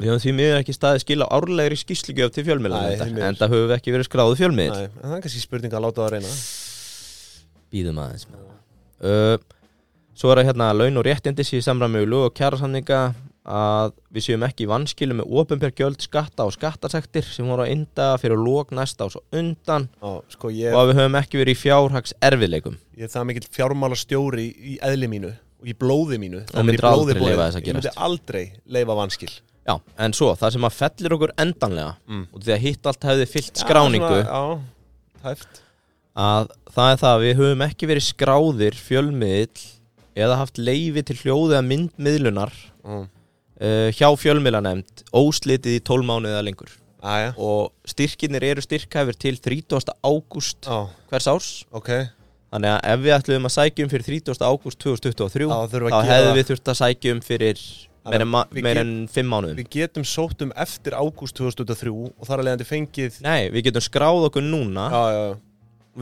við 0.00 0.10
höfum 0.10 0.22
því 0.24 0.32
miður 0.38 0.60
ekki 0.60 0.74
staðið 0.76 1.04
skila 1.04 1.28
árlegri 1.34 1.78
skýslugjöf 1.80 2.32
til 2.34 2.44
miður. 2.46 3.28
en 3.28 3.38
það 3.38 3.52
höfum 3.54 3.68
við 3.68 3.76
ekki 3.78 3.94
verið 3.94 4.08
skráðu 4.08 4.38
fjölmiðl 4.40 4.72
Nei, 4.74 4.86
en 4.88 5.04
það 5.04 5.16
er 5.18 5.22
kannski 5.26 5.42
spurning 5.44 5.76
að 5.76 5.84
láta 5.86 6.02
það 6.02 6.10
reyna. 6.16 6.32
Býðum 7.74 8.00
aðeins. 8.04 8.26
Uh, 9.04 9.36
svo 10.14 10.32
er 10.32 10.40
það 10.40 10.50
hérna 10.50 10.72
laun 10.74 10.98
og 11.00 11.06
réttindi 11.06 11.46
sér 11.46 11.64
samræmi 11.66 12.02
við 12.02 12.10
lög 12.14 12.28
og 12.30 12.36
kjærasamninga 12.38 13.00
að 13.44 13.90
við 14.14 14.24
séum 14.24 14.44
ekki 14.46 14.64
í 14.64 14.68
vanskilu 14.70 15.14
með 15.18 15.32
ofinbjörgjöld 15.36 16.00
skatta 16.00 16.46
og 16.48 16.54
skattasektir 16.54 17.26
sem 17.28 17.44
voru 17.44 17.66
að 17.66 17.74
ynda 17.74 18.06
fyrir 18.22 18.40
lók 18.40 18.72
næsta 18.72 19.04
og 19.04 19.12
svo 19.12 19.20
undan. 19.36 19.90
Já, 20.00 20.12
sko 20.32 20.48
ég, 20.54 20.72
og 20.72 20.80
að 20.80 20.88
við 20.90 21.00
höfum 21.02 21.18
ekki 21.20 21.40
verið 21.42 21.52
í 21.52 21.60
fjárhags 21.60 22.16
erfiðleikum 22.24 22.78
ég 22.96 23.04
er 23.04 23.12
það 23.12 23.26
mikill 23.28 23.50
fjármála 23.52 23.98
stjóri 24.00 24.46
í 24.48 24.78
eðli 24.80 25.10
mínu 25.12 25.32
og 25.34 25.68
í 25.68 25.74
blóði 25.76 26.16
mínu 26.22 26.40
Að 29.64 29.70
Já, 29.70 29.74
en 30.04 30.12
svo, 30.12 30.30
það 30.36 30.50
sem 30.56 30.66
að 30.68 30.74
fellir 30.76 31.14
okkur 31.16 31.30
endanlega 31.40 31.94
Mm. 32.06 32.24
og 32.34 32.42
því 32.44 32.52
að 32.56 32.64
hitt 32.66 32.86
allt 32.90 33.06
hefði 33.08 33.26
fyllt 33.32 33.60
skráningu 33.62 34.10
Já, 34.20 34.24
svona, 34.28 34.60
já 34.60 35.24
tæft 35.24 35.60
að 36.14 36.50
það 36.74 36.90
er 36.92 36.98
það 37.00 37.14
að 37.14 37.22
við 37.24 37.38
höfum 37.40 37.62
ekki 37.66 37.88
verið 37.90 38.04
skráðir 38.10 38.76
fjölmiðl 38.78 39.64
eða 40.14 40.36
haft 40.38 40.58
leifi 40.60 41.02
til 41.08 41.16
hljóði 41.22 41.56
að 41.58 41.68
myndmiðlunar 41.72 42.52
Já, 42.54 42.98
uh, 43.00 43.88
hjá 43.96 44.08
fjölmiðlanemnd 44.20 45.04
óslitið 45.16 45.78
í 45.78 45.84
12 45.88 46.06
mánuðið 46.10 46.36
eða 46.36 46.44
lengur 46.50 46.74
Æja, 47.04 47.32
og 47.36 47.72
styrkinir 47.88 48.44
eru 48.48 48.62
styrkhæfur 48.64 49.16
til 49.20 49.36
30. 49.36 49.90
ágúst 50.04 50.64
já, 50.68 50.78
hvers 51.10 51.26
árs 51.28 51.48
ok 51.72 51.90
þannig 52.54 52.70
að 52.70 52.78
ef 52.92 53.02
við 53.02 53.16
ætlum 53.16 53.48
að 53.48 53.52
sækja 53.56 53.84
um 53.84 53.90
fyrir 53.92 54.06
30. 54.22 54.44
ágúst 54.44 54.78
2023 54.84 55.48
Já, 55.48 55.56
þurfum 55.72 55.90
þá 55.90 55.98
að 55.98 56.04
gera 56.06 56.14
hefðum 56.14 56.38
við 56.38 56.48
þurft 56.52 56.70
að 56.72 56.78
sækja 56.80 57.16
um 57.16 57.20
fyrir 57.26 57.64
meir 58.04 58.80
en, 58.82 58.92
5 59.08 59.28
mánuðum. 59.32 59.56
Við 59.62 59.68
getum 59.78 60.04
sótt 60.04 60.42
um 60.44 60.52
eftir 60.60 60.92
ágúst 60.98 61.36
2003 61.38 61.92
og 61.94 62.28
þar 62.28 62.42
að 62.42 62.48
leiðandi 62.50 62.66
fengið 62.68 63.20
Nei, 63.24 63.48
við 63.54 63.70
getum 63.70 63.84
skráð 63.86 64.26
okkur 64.28 64.44
núna 64.44 64.88
Já, 64.92 65.02
já, 65.14 65.24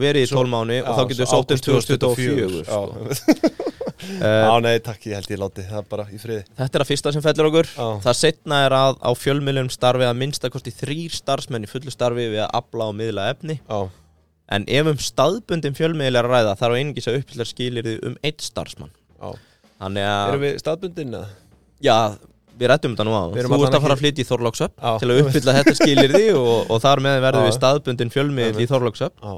verið 0.03 0.25
í 0.25 0.29
Svo- 0.31 0.41
12 0.43 0.51
mánu 0.55 0.79
og 0.83 0.97
þá 0.97 1.03
getum 1.11 1.21
við 1.21 1.27
um 1.27 1.39
ágúst 1.39 1.69
2024 1.69 2.63
sko. 2.65 2.67
Já, 2.67 2.81
uh, 4.03 4.43
Já, 4.49 4.53
nei, 4.65 4.73
takk, 4.83 5.05
ég 5.07 5.15
held 5.21 5.31
ég 5.31 5.39
láti 5.39 5.63
það 5.69 5.85
bara 5.93 6.05
í 6.11 6.19
friði. 6.19 6.43
Þetta 6.59 6.79
er 6.79 6.83
að 6.83 6.89
fyrsta 6.91 7.13
sem 7.15 7.23
fellur 7.23 7.47
okkur. 7.51 7.69
Já. 7.71 7.87
Það 8.03 8.17
setna 8.19 8.59
er 8.65 8.75
að 8.75 8.97
á 8.99 9.11
fjölmiðlum 9.15 9.69
starfi 9.71 10.07
að 10.09 10.17
minnstakosti 10.19 10.73
þrýr 10.75 11.15
starfsmenn 11.15 11.63
í 11.63 11.71
fullu 11.71 11.93
starfi 11.93 12.25
við 12.33 12.41
að 12.43 12.51
afla 12.59 12.89
og 12.91 12.97
miðla 12.99 13.29
efni. 13.31 13.59
Já, 13.63 13.79
en 14.53 14.67
ef 14.67 14.89
um 14.91 14.99
staðbundin 14.99 15.77
fjölmiðl 15.77 16.19
er 16.19 16.27
að 16.27 16.33
ræða 16.35 16.57
þarf 16.59 16.75
einingis 16.81 17.07
að 17.07 17.21
uppfylla 17.21 17.47
skilirði 17.47 17.95
um 18.09 18.17
eitt 18.27 18.43
starfsmann. 18.43 18.91
Já. 19.23 19.31
Þannig 19.83 20.05
að, 20.07 20.27
Erum 20.33 20.43
við 20.43 20.59
staðbundin 20.61 21.15
eða? 21.17 21.29
Já, 21.83 21.97
við 22.59 22.71
rættum 22.71 22.95
þetta 22.95 23.07
nú 23.07 23.13
á 23.17 23.23
Þú 23.33 23.59
ert 23.63 23.77
að 23.77 23.83
fara 23.85 23.97
að 23.97 24.03
flytja 24.03 24.23
í 24.23 24.29
Þorlóksöp 24.29 24.73
Já. 24.77 24.91
til 25.01 25.09
að 25.11 25.21
uppfylla 25.23 25.55
þetta 25.59 25.75
skilirði 25.81 26.23
og, 26.37 26.71
og 26.71 26.81
þar 26.83 27.03
með 27.03 27.19
verðum 27.27 27.47
við 27.49 27.55
staðbundin 27.57 28.13
fjölmiðl 28.13 28.63
í 28.63 28.69
Þorlóksöp 28.71 29.23
Já, 29.23 29.33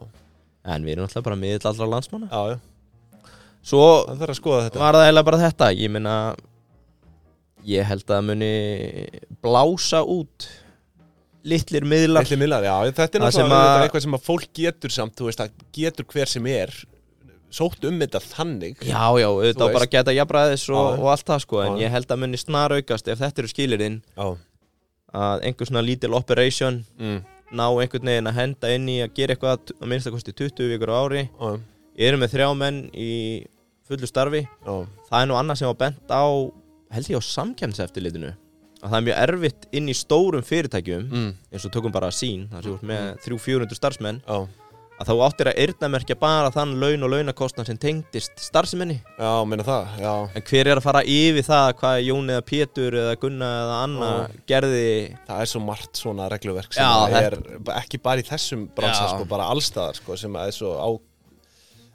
en 0.76 0.88
við 0.88 0.96
erum 0.96 1.08
alltaf 1.10 1.26
bara 1.26 1.40
miðl 1.40 1.70
allra 1.72 2.02
já 2.30 2.60
Svo 3.66 3.82
Það 4.06 4.20
var 4.78 4.94
það 4.94 5.08
eiginlega 5.08 5.26
bara 5.26 5.42
þetta. 5.42 5.72
Ég 5.74 5.90
meina 5.90 6.16
ég 7.66 7.88
held 7.90 8.04
að 8.06 8.12
það 8.14 8.28
muni 8.28 8.50
blása 9.42 10.04
út 10.06 10.46
litlir 11.46 11.86
miðlar. 11.86 12.26
Ætli 12.26 12.38
miðlar, 12.42 12.66
já, 12.66 12.76
þetta 12.92 13.06
er 13.06 13.24
Það 13.24 13.26
náttúrulega 13.26 13.58
að- 13.58 13.72
að... 13.72 13.86
eitthvað 13.86 14.06
sem 14.06 14.18
að 14.18 14.26
fólk 14.26 14.46
getur 14.60 14.94
samt, 14.94 15.16
þú 15.18 15.28
veist, 15.30 15.42
að 15.42 15.66
getur 15.78 16.08
hver 16.14 16.30
sem 16.30 16.48
er 16.50 16.74
sótt 17.56 17.86
um 17.88 18.02
þetta 18.02 18.22
þannig. 18.24 18.82
Já 18.84 19.06
já, 19.20 19.28
auðvitað 19.30 19.64
veist. 19.64 19.78
bara 19.78 19.92
geta 19.94 20.16
jafnræðis 20.16 20.66
og, 20.74 21.00
og 21.00 21.08
allt 21.14 21.30
það 21.30 21.46
sko 21.46 21.62
en 21.64 21.72
Já. 21.76 21.80
ég 21.86 21.96
held 21.96 22.12
að 22.12 22.22
muni 22.24 22.42
snar 22.42 22.76
aukast 22.76 23.08
ef 23.12 23.22
þetta 23.22 23.44
eru 23.44 23.52
skilirinn 23.52 24.02
að 25.16 25.48
einhver 25.48 25.70
svona 25.70 25.86
lítil 25.86 26.12
operation 26.18 26.82
mm. 27.00 27.18
ná 27.56 27.66
einhvern 27.70 28.12
veginn 28.12 28.32
að 28.32 28.40
henda 28.42 28.74
inn 28.76 28.92
í 28.92 29.00
að 29.06 29.16
gera 29.18 29.36
eitthvað 29.36 29.74
að 29.76 29.90
minnst 29.92 30.12
að 30.12 30.18
kosti 30.18 30.36
20 30.36 30.72
vikur 30.74 30.92
á 30.92 30.96
ári. 31.00 31.26
Já, 31.32 31.52
eru 32.10 32.22
með 32.22 32.36
þrjá 32.36 32.50
menn 32.60 32.82
í 32.92 33.12
fullu 33.88 34.10
starfi. 34.10 34.44
Já, 34.44 34.76
það 35.10 35.22
er 35.22 35.30
nú 35.32 35.40
annað 35.40 35.62
sem 35.62 35.72
var 35.72 35.82
bent 35.86 36.12
á 36.12 36.26
held 36.96 37.12
ég 37.12 37.22
á 37.22 37.30
samkjæmseftilitinu 37.30 38.34
að 38.86 38.92
það 38.92 38.98
er 38.98 39.06
mjög 39.08 39.22
erfitt 39.24 39.68
inn 39.76 39.90
í 39.90 39.96
stórum 39.98 40.46
fyrirtækjum 40.46 41.08
mm. 41.10 41.32
eins 41.52 41.66
og 41.66 41.74
tökum 41.74 41.94
bara 41.96 42.12
sín 42.14 42.46
sem 42.52 42.62
þú 42.68 42.76
ert 42.76 42.88
með 42.92 43.08
300-400 43.26 43.80
starfsmenn. 43.80 44.22
Já, 44.26 44.65
að 44.96 45.10
þá 45.10 45.14
áttir 45.26 45.50
að 45.52 45.58
eyrnamerkja 45.60 46.16
bara 46.20 46.52
þann 46.56 46.70
laun 46.80 47.04
og 47.04 47.10
launakostnað 47.12 47.68
sem 47.68 47.80
tengdist 47.82 48.38
starfseminni. 48.40 48.96
Já, 49.20 49.32
meina 49.48 49.66
það, 49.68 49.90
já. 50.00 50.14
En 50.40 50.46
hver 50.48 50.70
er 50.72 50.80
að 50.80 50.86
fara 50.86 51.02
yfir 51.04 51.44
það 51.48 51.74
hvað 51.82 51.98
Jón 52.06 52.32
eða 52.32 52.46
Pétur 52.48 52.96
eða 53.02 53.18
Gunna 53.20 53.50
eða 53.66 53.76
Anna 53.84 54.12
Já. 54.14 54.38
gerði? 54.54 54.86
Það 55.28 55.42
er 55.44 55.52
svo 55.52 55.62
margt 55.66 56.00
svona 56.00 56.30
regluverk 56.32 56.72
sem 56.78 56.84
Já, 56.86 56.94
að 56.94 57.18
þetta- 57.18 57.60
er 57.60 57.76
ekki 57.82 58.02
bara 58.08 58.24
í 58.24 58.28
þessum 58.30 58.64
bransa, 58.78 59.10
sko, 59.12 59.28
bara 59.36 59.50
allstaðar, 59.52 60.00
sko, 60.00 60.16
sem 60.18 60.36
er 60.36 60.52
svo 60.56 60.72
á, 60.80 60.88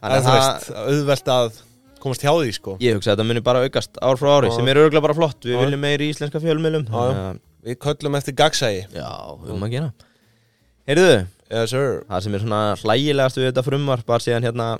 Þannig 0.00 0.16
að 0.16 0.24
það, 0.24 0.38
veist, 0.40 0.70
auðvelt 0.80 1.26
að 1.28 1.58
komast 2.00 2.22
hjá 2.24 2.30
því, 2.32 2.52
sko. 2.56 2.76
ég 2.80 2.94
hugsa 2.96 3.10
að 3.12 3.16
þetta 3.18 3.26
muni 3.28 3.40
bara 3.44 3.64
aukast 3.64 3.98
ár 4.00 4.16
frá 4.16 4.30
ári 4.38 4.48
Já. 4.48 4.56
sem 4.56 4.68
er 4.68 4.76
örgulega 4.80 5.02
bara 5.04 5.14
flott, 5.16 5.40
við 5.44 5.58
viljum 5.60 5.80
meiri 5.80 6.08
íslenska 6.12 6.40
að- 6.40 7.40
Við 7.60 7.76
köllum 7.76 8.16
eftir 8.16 8.32
gagsægi. 8.32 8.86
já, 8.92 9.36
við 9.36 9.48
höfum 9.52 9.64
að 9.68 9.70
gera 9.70 9.92
Heyrðu, 10.88 11.26
Yes, 11.50 11.74
það 11.74 12.24
sem 12.24 12.36
er 12.36 12.44
svona 12.44 12.62
hlægilegast 12.78 13.40
við 13.40 13.48
þetta 13.50 13.66
frumvarp 13.66 14.10
var 14.10 14.22
síðan 14.22 14.46
hérna 14.46 14.70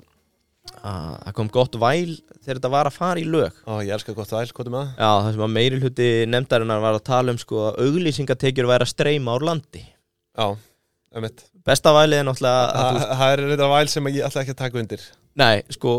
að 0.87 1.15
það 1.25 1.37
kom 1.39 1.51
gott 1.53 1.77
væl 1.81 2.17
þegar 2.41 2.59
þetta 2.61 2.73
var 2.73 2.91
að 2.91 2.97
fara 2.97 3.21
í 3.21 3.27
lög 3.27 3.57
Ó, 3.67 3.81
ég 3.83 3.93
elska 3.97 4.15
gott 4.15 4.33
væl, 4.33 4.47
hvað 4.55 4.69
er 4.69 4.77
það? 4.77 4.91
Já, 4.95 5.11
það 5.11 5.31
sem 5.35 5.45
að 5.47 5.55
meiri 5.57 5.81
hluti 5.83 6.09
nefndarinnar 6.31 6.83
var 6.85 6.99
að 6.99 7.07
tala 7.11 7.35
um 7.35 7.41
sko 7.41 7.65
að 7.71 7.81
auglýsingatekjur 7.87 8.71
væri 8.71 8.87
að 8.87 8.93
streyma 8.93 9.37
úr 9.39 9.47
landi 9.51 9.83
Já, 9.83 10.47
um 10.55 11.25
mitt. 11.27 11.45
Besta 11.67 11.93
vælið 11.97 12.23
er 12.23 12.29
náttúrulega 12.29 12.61
að 12.81 12.99
þú 13.01 13.19
Það 13.21 13.33
er 13.35 13.45
þetta 13.51 13.71
væl 13.75 13.93
sem 13.93 14.11
ég 14.11 14.27
ætla 14.29 14.43
ekki 14.45 14.55
að 14.55 14.61
taka 14.63 14.81
undir. 14.81 15.07
Nei, 15.41 15.57
sko, 15.75 15.95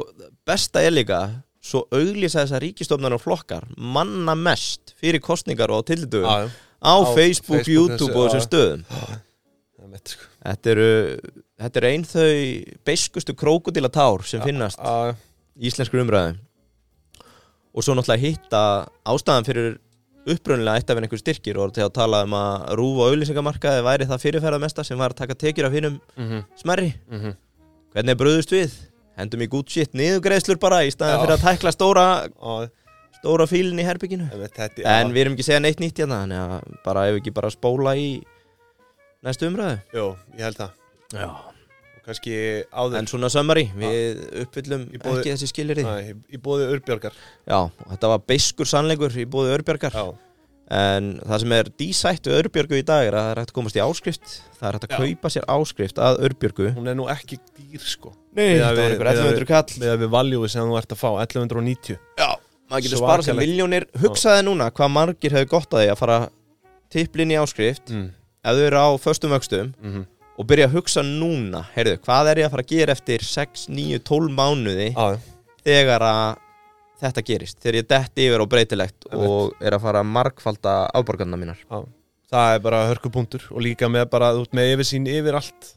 besta 0.47 0.83
er 0.85 0.95
líka 0.95 1.21
svo 1.61 1.83
auglýsa 1.93 2.41
þessar 2.41 2.63
ríkistofnar 2.65 3.15
og 3.15 3.21
flokkar 3.21 3.67
manna 3.77 4.33
mest 4.37 4.95
fyrir 4.97 5.21
kostningar 5.21 5.71
og 5.73 5.85
já, 5.85 6.25
á, 6.25 6.47
á 6.81 6.93
Facebook, 7.13 7.61
Facebook, 7.61 7.67
YouTube 7.69 8.09
þessu, 8.09 8.17
og 8.17 8.31
þessum 8.31 8.47
stöðum 8.47 8.85
um 9.83 9.91
mitt, 9.93 10.15
sko. 10.15 10.30
Þetta 10.41 10.71
eru, 10.73 10.91
þetta 11.61 11.81
eru 11.81 11.89
ein 11.91 12.05
þau 12.09 12.29
beiskustu 12.87 13.35
krókudílatár 13.37 14.23
sem 14.25 14.41
finnast 14.41 14.81
í 14.81 15.69
íslenskur 15.69 16.01
umræðum 16.01 16.39
og 17.71 17.85
svo 17.85 17.93
náttúrulega 17.95 18.25
hitta 18.25 18.61
ástæðan 19.07 19.47
fyrir 19.47 19.69
upprunnilega 20.29 20.81
eitt 20.81 20.91
af 20.91 20.99
einhver 20.99 21.21
styrkir 21.21 21.59
og 21.61 21.73
til 21.75 21.85
að 21.85 21.93
tala 21.95 22.23
um 22.25 22.35
að 22.37 22.65
rúfa 22.79 23.07
auglýsingamarkaði 23.11 23.85
væri 23.85 24.09
það 24.09 24.25
fyrirferðar 24.25 24.63
mesta 24.63 24.85
sem 24.85 24.99
var 24.99 25.15
að 25.15 25.21
taka 25.23 25.37
tekjur 25.45 25.69
af 25.69 25.77
hinnum 25.77 26.01
mhm, 26.17 26.43
smerri 26.59 26.91
mhm. 27.09 27.37
hvernig 27.93 28.15
er 28.15 28.19
bröðust 28.19 28.53
við? 28.55 28.75
Hendum 29.19 29.43
í 29.43 29.49
good 29.51 29.69
shit 29.69 29.95
niðurgreiðslur 29.97 30.59
bara 30.61 30.83
í 30.87 30.91
staðan 30.93 31.19
Já. 31.19 31.21
fyrir 31.23 31.35
að 31.35 31.45
tækla 31.45 31.73
stóra, 31.75 32.05
Já, 32.31 32.69
stóra 33.19 33.47
fílinn 33.49 33.81
í 33.81 33.85
herbygginu 33.85 34.29
En 34.31 35.11
við 35.13 35.25
erum 35.25 35.35
ekki 35.35 35.45
að 35.45 35.49
segja 35.49 35.63
neitt 35.63 35.81
nýtt 35.83 36.01
hérna 36.01 36.61
bara 36.85 37.09
ef 37.11 37.19
ekki 37.19 37.33
bara 37.35 37.51
spóla 37.53 37.95
í 37.99 38.21
næstu 39.25 39.47
umræðu 39.51 39.79
Jú, 39.95 40.05
ég 40.37 40.45
held 40.47 40.57
það. 40.61 40.71
Já. 41.13 41.27
Og 42.01 42.07
kannski 42.07 42.33
áður, 42.73 42.97
En 43.01 43.07
svona 43.11 43.29
sömmari, 43.29 43.67
við 43.77 44.21
uppfyllum 44.45 44.87
Í 44.95 44.97
boði- 45.03 45.21
ekki 45.21 45.33
þessi 45.35 45.49
skilirði 45.51 45.83
Æ, 45.85 45.93
í, 46.09 46.15
í 46.33 46.41
bóði 46.41 46.69
Urbjörgar. 46.73 47.13
Já, 47.45 47.59
þetta 47.91 48.09
var 48.15 48.19
beiskur 48.31 48.65
sannleikur 48.71 49.13
í 49.21 49.25
bóði 49.29 49.53
Örbjörgar 49.59 49.93
Já, 49.93 50.05
En 50.71 51.17
það 51.27 51.39
sem 51.43 51.51
er 51.57 51.67
dísætt 51.81 52.27
við 52.29 52.37
Örbjörgu 52.45 52.77
í 52.79 52.83
dag 52.87 53.03
er 53.09 53.15
að 53.19 53.25
það 53.25 53.31
er 53.33 53.39
hægt 53.41 53.49
að 53.51 53.55
komast 53.57 53.75
í 53.75 53.81
áskrift 53.83 54.29
Það 54.55 54.67
er 54.69 54.77
hægt 54.77 54.85
að 54.87 54.93
kaupa 55.01 55.31
sér 55.33 55.47
áskrift 55.51 55.97
að 55.99 56.19
Örbjörgu 56.29 56.69
hún 56.77 56.87
er 56.87 56.95
nú 56.95 57.07
ekki 57.11 57.37
dýr, 57.57 57.81
sko. 57.83 58.13
Nei, 58.33 58.55
þetta 58.55 58.69
var 58.79 58.95
miðað 58.95 59.19
1100 59.27 59.49
kall 59.51 59.97
við 59.99 60.07
valjúi 60.15 60.49
sem 60.53 60.63
þú 60.71 60.77
ert 60.79 60.95
að 60.95 61.01
fá, 61.01 61.09
1190. 61.25 61.97
Já, 62.21 62.29
maður 62.71 62.85
getur 62.87 63.01
sparað 63.03 63.25
Svakalegt. 63.27 63.43
miljónir 63.43 63.85
Hugsaði 63.99 64.45
núna 64.47 64.69
hvað 64.71 64.93
margir 64.95 65.35
hefur 65.35 65.49
gott 65.57 65.75
að 65.75 65.83
því 65.83 65.91
að 65.91 65.99
fara 66.05 66.17
tipplinn 66.95 67.35
í 67.35 67.39
áskrift 67.41 67.91
Mm. 67.91 68.07
Ef 68.41 68.57
þau 68.57 68.65
eru 68.69 68.81
á 68.81 68.89
föstum 69.01 69.35
vöxtum 69.35 69.73
Mm 69.81 70.07
og 70.41 70.47
byrja 70.49 70.65
að 70.69 70.75
hugsa 70.77 71.01
núna 71.05 71.59
heyrðu, 71.75 71.97
hvað 72.05 72.29
er 72.31 72.39
ég 72.41 72.47
að 72.47 72.53
fara 72.55 72.63
að 72.63 72.71
gera 72.71 72.93
eftir 72.95 73.23
6, 73.27 73.65
9, 73.69 73.99
12 74.07 74.31
mánuði 74.33 74.87
Já, 74.95 75.17
þegar 75.67 76.05
að 76.07 76.39
þetta 77.03 77.23
gerist? 77.27 77.57
Þegar 77.61 77.77
ég 77.77 77.87
detti 77.91 78.25
yfir 78.25 78.43
og 78.43 78.49
breytilegt 78.49 79.05
Einmitt. 79.09 79.27
og 79.27 79.61
er 79.67 79.75
að 79.75 79.83
fara 79.83 80.01
að 80.01 80.09
margfalda 80.15 80.73
afborgarna 80.97 81.37
mínar. 81.41 81.59
Já. 81.67 81.83
Það 82.31 82.55
er 82.55 82.63
bara 82.65 82.79
hörkupunktur 82.89 83.45
og 83.51 83.61
líka 83.65 83.89
með 83.91 84.07
bara, 84.13 84.31
þú 84.37 84.45
ert 84.47 84.57
með 84.57 84.71
yfirsýn 84.77 85.09
yfir 85.11 85.37
allt. 85.41 85.69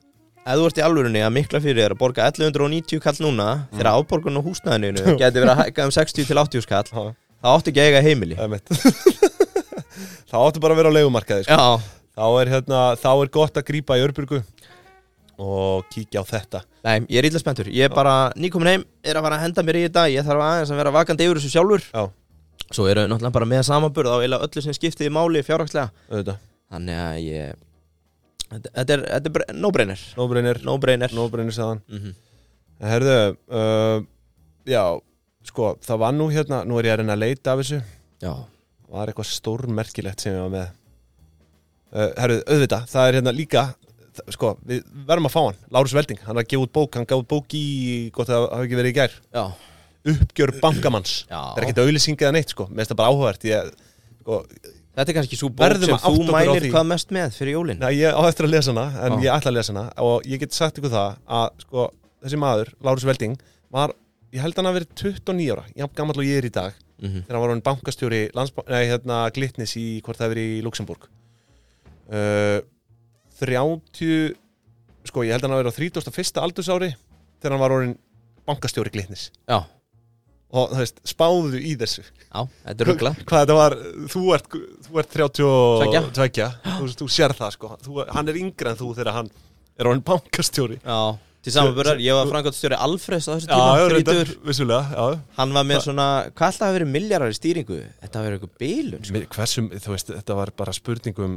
ef 0.45 0.55
þú 0.61 0.67
ert 0.69 0.81
í 0.81 0.85
alvörunni 0.87 1.25
að 1.27 1.35
mikla 1.35 1.61
fyrir 1.65 1.83
þér 1.83 1.97
að 1.97 2.01
borga 2.05 2.29
1190 2.31 3.03
kall 3.05 3.21
núna 3.25 3.49
þegar 3.75 3.91
afborgarna 3.95 4.41
á 4.41 4.47
húsnæðinu 4.49 5.05
geti 5.21 5.41
verið 5.43 5.53
að 5.57 5.61
hækka 5.65 5.89
um 5.89 5.95
60 5.99 6.31
til 6.31 6.41
80 6.41 6.71
kall 6.71 6.89
Já, 6.95 7.05
þá 7.43 7.49
áttu 7.53 7.73
ekki 7.75 7.85
að 7.85 7.91
eiga 7.91 8.05
heimili. 8.07 8.37
Það 10.31 10.41
er 10.41 10.47
áttu 10.49 10.61
bara 10.63 10.75
að 10.75 10.81
vera 10.81 10.91
á 10.91 10.97
leigumarkaði, 10.97 11.45
sko. 11.47 11.57
Já, 11.57 12.04
Þá 12.15 12.27
er, 12.41 12.51
hérna, 12.55 12.81
þá 13.01 13.09
er 13.25 13.31
gott 13.35 13.57
að 13.59 13.67
grípa 13.71 13.97
í 13.99 14.05
Urbjörgu 14.07 14.43
og 15.45 15.87
kíkja 15.91 16.23
á 16.23 16.25
þetta. 16.29 16.61
nei, 16.87 17.01
ég 17.11 17.19
er 17.19 17.27
illa 17.27 17.41
spenntur. 17.43 17.67
Ég 17.75 17.89
er 17.89 17.95
bara 17.95 18.31
nýkomin 18.39 18.71
heim, 18.71 18.85
er 19.03 19.19
að 19.19 19.25
fara 19.27 19.39
að 19.41 19.47
henda 19.49 19.65
mér 19.67 19.79
í 19.81 19.87
þetta. 19.89 20.05
Ég 20.13 20.27
þarf 20.29 20.45
aðeins 20.47 20.71
að 20.71 20.79
vera 20.79 20.93
vakandi 20.95 21.27
yfir 21.27 21.41
þessu 21.41 21.55
sjálfur. 21.57 21.87
Já, 21.91 22.05
Svo 22.75 22.87
eru 22.89 23.03
náttúrulega 23.11 23.35
bara 23.35 23.47
með 23.51 23.63
samanburð 23.67 24.13
á 24.15 24.17
eiginlega 24.23 24.47
öllu 24.47 24.63
sem 24.65 24.75
skiptið 24.77 25.09
í 25.11 25.13
máli 25.13 25.43
fjárhagslega. 25.45 26.37
Þannig 26.71 27.01
að 27.03 27.19
ég 27.27 27.63
Þetta, 28.55 28.71
þetta 28.77 28.95
er, 28.95 29.01
þetta 29.09 29.31
er 29.41 29.57
no-brainer. 29.59 30.01
No-brainer, 30.15 30.59
No-brainer. 30.63 31.15
No-brainer 31.17 31.55
sagðan. 31.57 31.81
Mhm. 31.91 32.13
Herðu, 32.85 33.15
uh, 33.51 34.05
já, 34.69 34.83
sko, 35.49 35.73
það 35.83 35.99
var 36.05 36.13
nú 36.15 36.29
hérna, 36.31 36.61
nú 36.69 36.79
er 36.79 36.87
ég 36.87 36.95
að 36.95 37.01
reyna 37.03 37.17
að 37.17 37.23
leita 37.25 37.55
af 37.55 37.63
þessu. 37.63 37.81
Já, 38.23 38.35
var 38.95 39.11
eitthvað 39.11 39.31
stórmerkilegt 39.33 40.21
sem 40.23 40.37
ég 40.37 40.45
var 40.45 40.53
með 40.55 40.69
herru, 41.95 42.37
auðvitað, 42.51 42.87
það 42.91 43.09
er 43.11 43.19
hérna 43.21 43.35
líka 43.37 43.65
sko, 44.31 44.53
við 44.67 44.83
verðum 45.09 45.27
að 45.29 45.35
fá 45.35 45.41
hann 45.45 45.57
Lárus 45.75 45.95
Velding, 45.97 46.21
hann 46.27 46.37
er 46.39 46.45
að 46.45 46.51
gefa 46.53 46.67
út 46.67 46.73
bók, 46.77 46.95
hann 46.99 47.07
gaf 47.11 47.23
út 47.25 47.29
bók 47.33 47.55
í 47.59 47.65
gott 48.15 48.29
að 48.31 48.37
það 48.45 48.53
hafi 48.55 48.69
ekki 48.69 48.79
verið 48.81 48.93
í 48.93 48.97
gær 49.01 49.17
Já, 49.35 49.45
uppgjör 50.15 50.53
bankamanns 50.63 51.15
Já. 51.27 51.41
það 51.41 51.59
er 51.61 51.67
ekkert 51.67 51.83
auðlýsing 51.85 52.21
eða 52.23 52.35
neitt 52.37 52.53
sko, 52.55 52.67
mér 52.71 52.83
finnst 52.85 52.93
það 52.95 53.01
bara 53.01 53.11
áhugavert 53.15 53.47
ég, 53.49 53.73
sko, 54.21 54.39
þetta 54.95 55.11
er 55.11 55.17
kannski 55.19 55.39
svo 55.41 55.51
bók 55.51 55.75
sem 55.83 55.99
þú 56.05 56.29
mælir 56.31 56.69
hvað 56.71 56.87
mest 56.93 57.15
með 57.17 57.35
fyrir 57.41 57.57
jólin 57.57 57.83
Nei, 57.83 57.91
ég 58.03 58.15
á 58.15 58.23
eftir 58.29 58.47
að 58.47 58.55
lesa 58.55 58.71
hana, 58.75 58.87
en 59.09 59.17
Já. 59.19 59.25
ég 59.27 59.35
ætla 59.39 59.51
að 59.55 59.59
lesa 59.59 59.75
hana 59.75 59.85
og 60.07 60.29
ég 60.31 60.43
get 60.45 60.55
sagt 60.55 60.79
ykkur 60.79 60.95
það 60.95 61.19
að 61.41 61.65
sko, 61.67 61.89
þessi 62.25 62.41
maður, 62.45 62.71
Lárus 62.87 63.09
Velding 63.09 63.35
var, 63.75 63.97
ég 64.35 64.45
held 64.45 64.61
hann 64.61 64.71
að 64.71 64.79
verið 64.79 64.95
29 65.03 65.51
ára 65.57 65.67
jafn 65.83 65.97
gammal 65.99 66.19
og 66.21 66.29
ég 66.31 66.39
er 66.43 66.51
í 66.51 66.55
dag 66.55 66.81
Mhm. 66.95 67.25
þegar 67.27 67.35
hann 67.35 67.43
var 67.43 67.51
hann 67.51 67.61
bankastjóri 67.67 68.19
nei, 68.71 68.85
hérna, 68.87 69.17
Glitnis 69.35 69.73
í 69.77 70.01
hvort 70.07 70.17
það 70.21 70.31
er 70.37 70.39
í 70.39 70.63
Luxemburg 70.63 71.09
uh, 72.11 72.59
30 73.41 74.35
sko, 75.09 75.25
ég 75.27 75.35
held 75.37 75.45
hann 75.47 75.55
að 75.57 75.63
vera 75.65 75.73
á 75.73 75.77
31. 75.77 76.43
aldursári 76.45 76.91
þegar 77.41 77.55
hann 77.57 77.63
var 77.65 77.75
orðin 77.77 77.97
bankastjóri 78.49 78.93
Glitnis 78.95 79.27
Já, 79.51 79.59
og 80.55 80.73
þú 80.73 80.81
veist, 80.81 81.03
spáðu 81.09 81.61
í 81.61 81.75
þessu 81.81 82.05
já, 82.05 82.41
þetta 82.65 82.85
er 82.87 82.91
ruggla 82.93 83.13
hvað 83.25 83.45
þetta 83.45 83.59
var, 83.59 83.77
þú 84.15 84.25
ert, 84.37 84.57
þú 84.87 85.03
ert 85.03 85.13
32 85.19 86.09
Tveggja. 86.21 86.49
þú, 86.79 86.89
þú 87.03 87.11
sér 87.19 87.37
það 87.37 87.55
sko 87.59 87.75
þú, 87.85 88.01
hann 88.15 88.33
er 88.33 88.41
yngre 88.41 88.73
en 88.75 88.81
þú 88.81 88.91
þegar 88.97 89.19
hann 89.19 89.31
er 89.75 89.91
orðin 89.91 90.05
bankastjóri 90.07 90.79
Já, 90.81 90.99
til 91.45 91.53
samanbörðar, 91.53 91.99
ég 92.01 92.17
var 92.17 92.31
framkvæmstjóri 92.31 92.77
Alfreds 92.87 93.27
á 93.29 93.33
þessu 93.35 93.49
tíma. 93.51 93.65
Hann 95.37 95.51
var 95.53 95.67
með 95.69 95.83
svona, 95.85 96.07
hvað 96.31 96.47
alltaf 96.55 96.69
að 96.71 96.77
vera 96.79 96.87
milljarar 96.89 97.35
í 97.35 97.37
stýringu? 97.37 97.81
Þetta 98.01 98.23
verið 98.25 98.39
eitthvað 98.39 98.63
bílun 98.63 99.03
sko. 99.05 99.21
Hversum, 99.35 99.67
þú 99.85 99.93
veist, 99.93 100.13
þetta 100.15 100.37
var 100.39 100.53
bara 100.57 100.73
spurningum 100.73 101.35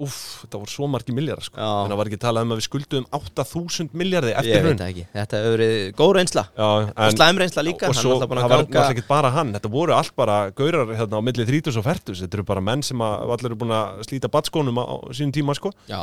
Úff, 0.00 0.16
þetta 0.42 0.58
voru 0.62 0.72
svo 0.72 0.86
margi 0.88 1.12
miljardar 1.12 1.44
sko. 1.44 1.58
En 1.60 1.90
það 1.92 1.98
var 2.00 2.08
ekki 2.10 2.18
talað 2.22 2.46
um 2.46 2.52
að 2.54 2.60
við 2.60 2.66
skuldum 2.66 3.06
8000 3.18 3.90
miljardi 4.00 4.30
Ég 4.30 4.38
eftir 4.40 4.54
veit 4.54 4.64
hrun. 4.64 4.78
það 4.80 4.92
ekki, 4.94 5.04
þetta 5.16 5.40
hefur 5.42 5.54
verið 5.58 5.74
góð 5.98 6.12
reynsla. 6.16 6.44
Já, 6.56 6.68
Og 6.70 7.02
en, 7.04 7.16
slæm 7.18 7.40
reynsla 7.42 7.64
líka, 7.66 7.90
og 7.90 7.98
svo, 7.98 8.14
það 8.16 8.24
að 8.24 8.30
var 8.32 8.40
náttúrulega 8.40 8.84
ekki 8.94 9.04
bara 9.10 9.30
hann. 9.34 9.52
Þetta 9.58 9.72
voru 9.74 9.96
allt 9.98 10.14
bara 10.16 10.36
gaurar 10.56 10.94
hérna 10.96 11.20
á 11.20 11.22
milli 11.28 11.44
30 11.50 11.76
og 11.82 11.84
40 11.84 12.22
þetta 12.22 12.38
eru 12.40 12.46
bara 12.48 12.64
menn 12.70 12.82
sem 12.86 13.04
að 13.04 13.34
allir 13.36 13.50
eru 13.50 13.58
búin 13.60 13.76
að 13.76 14.00
slíta 14.08 14.32
batskónum 14.32 14.80
á, 14.80 14.84
á 14.88 14.96
sínum 15.12 15.34
tíma 15.36 15.56
sko. 15.58 15.74
Já, 15.90 16.00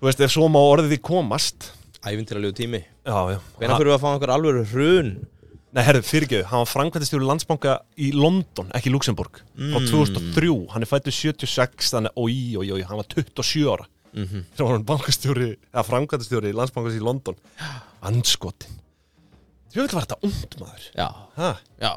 þú 0.00 0.08
veist, 0.08 0.24
ef 0.24 0.32
svo 0.32 0.48
má 0.48 0.60
orðið 0.64 0.94
því 0.96 1.00
komast. 1.10 1.70
Æfintiralegu 2.00 2.56
tími. 2.56 2.80
Já, 3.04 3.18
já. 3.36 3.38
Hvernig 3.60 3.76
fyrir 3.76 3.90
við 3.92 3.96
að 3.98 4.02
fá 4.06 4.08
einhver 4.14 4.32
alvöru 4.32 4.64
hrun? 4.72 5.10
Nei, 5.70 5.84
herðu, 5.86 6.02
fyrirgeðu, 6.02 6.44
hann 6.50 6.64
var 6.64 6.70
framkvæmtistjóri 6.72 7.26
landsbanka 7.28 7.76
í 7.94 8.10
London, 8.16 8.70
ekki 8.74 8.90
Luxemburg 8.90 9.42
Mm. 9.54 9.76
2003, 9.86 10.50
hann 10.72 10.82
er 10.82 10.88
fættu 10.90 11.12
76 11.14 11.92
þannig, 11.94 12.14
oi, 12.16 12.56
oi, 12.58 12.66
oi, 12.74 12.82
hann 12.88 12.98
var 12.98 13.06
27 13.06 13.68
ára. 13.70 13.86
Mm 14.12 14.26
þegar 14.26 14.64
var 14.66 14.72
hann 14.74 14.86
bankastjóri, 14.88 15.50
eða 15.70 15.84
framkvæmtistjóri 15.86 16.52
landsbankas 16.52 16.96
í 16.98 17.02
London. 17.04 17.36
Andskotin 18.02 18.80
Þú 19.70 19.84
veit 19.84 19.92
var 19.94 20.02
þetta 20.02 20.18
und 20.26 20.56
maður. 20.58 20.86
Já, 20.98 21.08
ha? 21.36 21.50
já. 21.78 21.92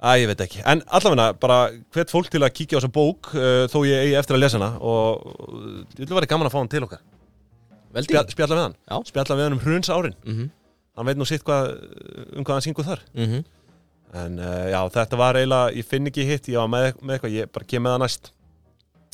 Æ, 0.00 0.10
ég 0.22 0.28
veit 0.30 0.40
ekki, 0.40 0.62
en 0.64 0.80
allavega 0.86 1.32
bara 1.36 1.56
hvert 1.92 2.12
fólk 2.12 2.30
til 2.30 2.40
að 2.40 2.54
kíkja 2.54 2.78
á 2.78 2.80
þessa 2.80 2.92
bók 2.94 3.32
uh, 3.34 3.66
þó 3.68 3.82
ég 3.84 4.04
eigi 4.06 4.14
eftir 4.16 4.36
að 4.38 4.44
lesa 4.44 4.56
hana 4.60 4.70
og 4.78 5.26
uh, 5.26 5.82
vil 5.98 6.06
vera 6.14 6.30
gaman 6.30 6.46
að 6.46 6.54
fá 6.54 6.58
hann 6.62 6.70
til 6.72 6.84
okkar. 6.86 7.02
Veldi. 7.90 8.06
Spjall, 8.06 8.30
Spjalla 8.30 8.54
við 8.56 8.62
hann, 8.62 8.76
Já. 8.86 8.96
spjalla 9.10 9.36
við 9.36 9.44
hann 9.48 9.56
um 9.58 9.62
hruns 9.64 9.90
árin 9.90 10.14
mm 10.22 10.36
-hmm. 10.36 10.48
Hann 11.00 11.08
veit 11.08 11.20
nú 11.20 11.26
sitt 11.28 11.44
hvað, 11.46 11.72
um 12.36 12.44
hvað 12.44 12.58
hann 12.58 12.68
syngur 12.68 12.88
þar 12.92 13.02
Mm 13.16 13.40
En 14.10 14.40
uh, 14.42 14.66
já, 14.66 14.80
þetta 14.90 15.18
var 15.20 15.36
eiginlega, 15.38 15.70
ég 15.78 15.86
finn 15.86 16.10
ekki 16.10 16.24
hitt, 16.26 16.48
ég 16.50 16.58
var 16.58 16.70
með, 16.70 16.88
með 16.98 17.14
eitthvað, 17.14 17.34
ég 17.36 17.50
bara 17.54 17.66
kem 17.70 17.84
með 17.86 17.92
það 17.94 18.00
næst. 18.02 18.30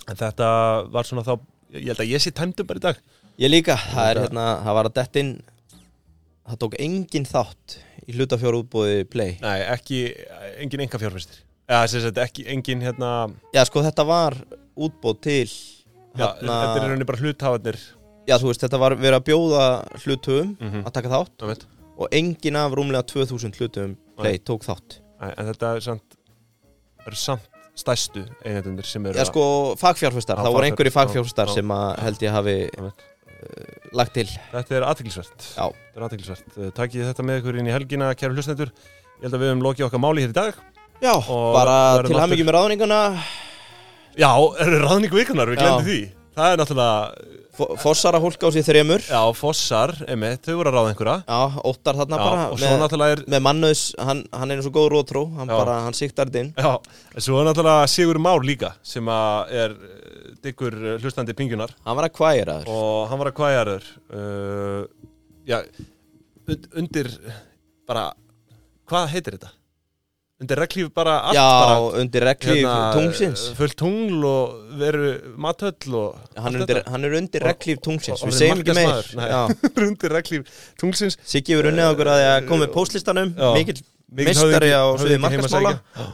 En 0.08 0.16
þetta 0.16 0.46
var 0.94 1.08
svona 1.08 1.24
þá, 1.26 1.34
ég 1.76 1.90
held 1.90 2.00
að 2.00 2.12
ég 2.14 2.22
sé 2.24 2.32
tæmdum 2.32 2.68
bara 2.70 2.80
í 2.80 2.84
dag. 2.86 3.02
Ég 3.36 3.52
líka, 3.52 3.76
það 3.90 4.08
er 4.08 4.20
hérna, 4.22 4.46
það 4.64 4.78
var 4.78 4.88
að 4.88 4.96
dettin 4.96 5.34
Það 6.46 6.58
tók 6.62 6.76
engin 6.78 7.24
þátt 7.26 7.76
í 8.06 8.14
hlutafjóru 8.14 8.60
útbúði 8.62 9.00
play 9.10 9.32
Nei, 9.42 9.64
ekki, 9.74 10.00
engin 10.62 10.84
enga 10.84 11.00
fjárfæstir. 11.02 11.42
Já, 11.66 11.80
þess 11.82 11.98
að 11.98 12.04
þetta 12.06 12.26
ekki, 12.28 12.44
engin 12.54 12.84
hérna, 12.86 13.12
Já, 13.50 13.64
sko, 13.66 13.82
þetta 13.82 14.04
var 14.06 14.36
útbúð 14.78 15.16
til 15.26 15.48
já, 15.50 16.28
þetta 16.38 16.76
er 16.76 16.84
rauninni 16.86 17.08
bara 17.08 17.20
hluthafarnir. 17.24 17.80
Já, 18.26 18.36
þú 18.38 18.52
veist, 18.52 18.62
þetta 18.62 18.78
var 18.78 18.94
verið 19.00 19.18
að 19.18 19.26
bjóða 19.26 19.64
hluthöfum 20.04 20.54
Mm 20.56 20.84
að 20.86 20.94
taka 20.94 21.10
þátt 21.10 21.42
-hmm. 21.42 21.66
Og 21.96 22.12
engin 22.12 22.56
af 22.60 22.74
rúmlega 22.76 23.02
2000 23.08 23.56
hluthöfum 23.56 23.96
play 24.18 24.38
tók 24.38 24.64
þátt. 24.66 25.00
En 25.20 25.48
þetta 25.48 25.74
er 25.76 25.84
samt, 25.84 26.16
eru 27.06 27.16
samt 27.16 27.52
stæstu 27.76 28.24
eigendunir 28.44 28.88
sem 28.88 29.04
eru 29.08 29.20
Já, 29.20 29.26
sko, 29.28 29.42
fagfjárfestar, 29.80 30.38
Já, 30.38 30.44
það 30.46 30.56
voru 30.56 30.68
einhverju 30.68 30.92
fagfjárfestar. 30.94 31.50
já, 31.50 31.58
sem 31.60 31.72
að 31.76 31.88
held 32.04 32.24
ég 32.24 32.36
hafi 32.36 32.56
að... 32.80 32.86
lagt 33.96 34.14
til. 34.16 34.28
Þetta 34.52 34.78
er 34.78 34.86
aðtiklisvert. 34.90 35.48
Þetta 35.56 35.98
er 36.00 36.06
aðtiklisvert. 36.08 36.60
Takk 36.76 36.96
þetta 36.96 37.26
með 37.26 37.42
ykkur 37.42 37.60
inn 37.60 37.68
í 37.68 37.74
helgina, 37.74 38.12
kæru 38.16 38.36
hlustendur. 38.36 38.72
Ég 39.20 39.28
held 39.28 39.36
að 39.36 39.44
við 39.44 39.52
höfum 39.52 39.64
lokið 39.64 39.88
okkar 39.88 40.02
máli 40.04 40.24
hér 40.24 40.32
í 40.32 40.36
dag. 40.36 40.60
Já, 41.04 41.12
Og 41.12 41.50
bara 41.52 41.76
til 42.06 42.16
hamingi 42.16 42.46
með 42.48 42.56
ráðninguna. 42.56 43.00
Já, 44.16 44.30
er 44.64 44.78
ráðningu 44.80 45.18
vikunar, 45.20 45.52
við 45.52 45.60
glemdi 45.60 45.84
því. 45.90 45.98
Það 46.36 46.52
er 46.52 46.60
náttúrulega 46.62 47.35
Fo- 47.56 47.70
Fossara 47.80 48.18
hólka 48.20 48.48
á 48.48 48.50
sér 48.52 48.64
þremur. 48.66 49.00
Já, 49.08 49.20
Fossar, 49.36 49.94
einmitt, 50.06 50.42
þau 50.44 50.58
voru 50.58 50.70
að 50.70 50.76
ráða 50.76 50.90
einhverja. 50.92 51.16
Já, 51.24 51.40
óttar 51.70 51.96
þarna 52.02 52.18
Já, 52.20 52.24
bara 52.26 52.42
og 52.52 52.58
svo 52.60 52.68
með, 52.68 52.80
náttúrulega 52.82 53.16
er 53.16 53.22
með 53.32 53.42
mannöðs, 53.46 53.82
hann, 54.08 54.20
hann 54.36 54.50
er 54.52 54.60
eins 54.60 54.68
og 54.68 54.74
góð 54.76 54.88
rótró 54.92 55.22
hann 55.38 55.48
Já. 55.48 55.56
bara, 55.56 55.76
hann 55.86 55.96
siktar 55.96 56.28
þetta 56.28 56.42
inn. 56.44 56.52
Já, 56.60 56.72
svo 57.24 57.40
er 57.40 57.48
náttúrulega 57.48 57.88
Sigur 57.88 58.20
Már 58.26 58.44
líka 58.44 58.74
sem 58.84 59.08
að 59.08 59.54
er 59.64 59.76
eh, 59.76 60.30
diggur 60.44 60.76
eh, 60.76 60.96
hlustandi 61.00 61.34
pingjunar 61.38 61.72
Hann 61.86 61.96
var 61.98 62.08
að 62.10 62.14
kværa 62.18 62.58
og 62.68 63.08
hann 63.10 63.20
var 63.22 63.30
að 63.32 63.36
kvæjarður 63.40 63.88
uh, 64.12 64.82
Já, 65.48 65.60
und, 66.50 66.68
undir 66.82 67.08
bara, 67.88 68.10
hvað 68.90 69.08
heitir 69.14 69.38
þetta? 69.38 69.52
Undir 70.36 70.58
reglíf 70.60 70.90
bara 70.92 71.14
allt 71.30 71.34
Já, 71.38 71.44
bara 71.48 71.76
undir 72.02 72.20
reglíf 72.28 72.66
tungsins 72.92 73.44
Fullt 73.56 73.76
tungl 73.80 74.24
og 74.28 74.74
veru 74.76 75.06
matöll 75.40 75.94
og 75.96 76.18
hann 76.36 76.58
er, 76.58 76.60
undir, 76.66 76.80
hann 76.92 77.04
er 77.08 77.14
undir 77.22 77.40
Og- 77.40 77.48
reglíf 77.48 77.80
tungsins 77.86 78.20
og- 78.20 78.26
og 78.28 78.34
Við 78.34 78.36
segjum 78.42 78.60
ekki 78.60 78.74
meir. 78.76 79.08
Nei. 79.16 79.30
Undir 79.88 80.12
reglíf 80.18 80.52
tungsins 80.76 81.16
Siggi 81.24 81.56
hefur 81.56 81.70
unnið 81.72 81.88
okkur 81.94 82.10
að 82.12 82.20
því 82.20 82.28
að 82.34 82.48
koma 82.50 82.66
með 82.66 82.74
póstlistanum. 82.76 83.32
Já. 83.32 83.48
Mikill 83.56 83.80
höfðingi- 83.80 84.76
á 84.76 84.84
höfðingi 84.84 85.06
sviði 85.06 85.22
markasmála 85.24 85.72
heimasækja. 85.72 86.06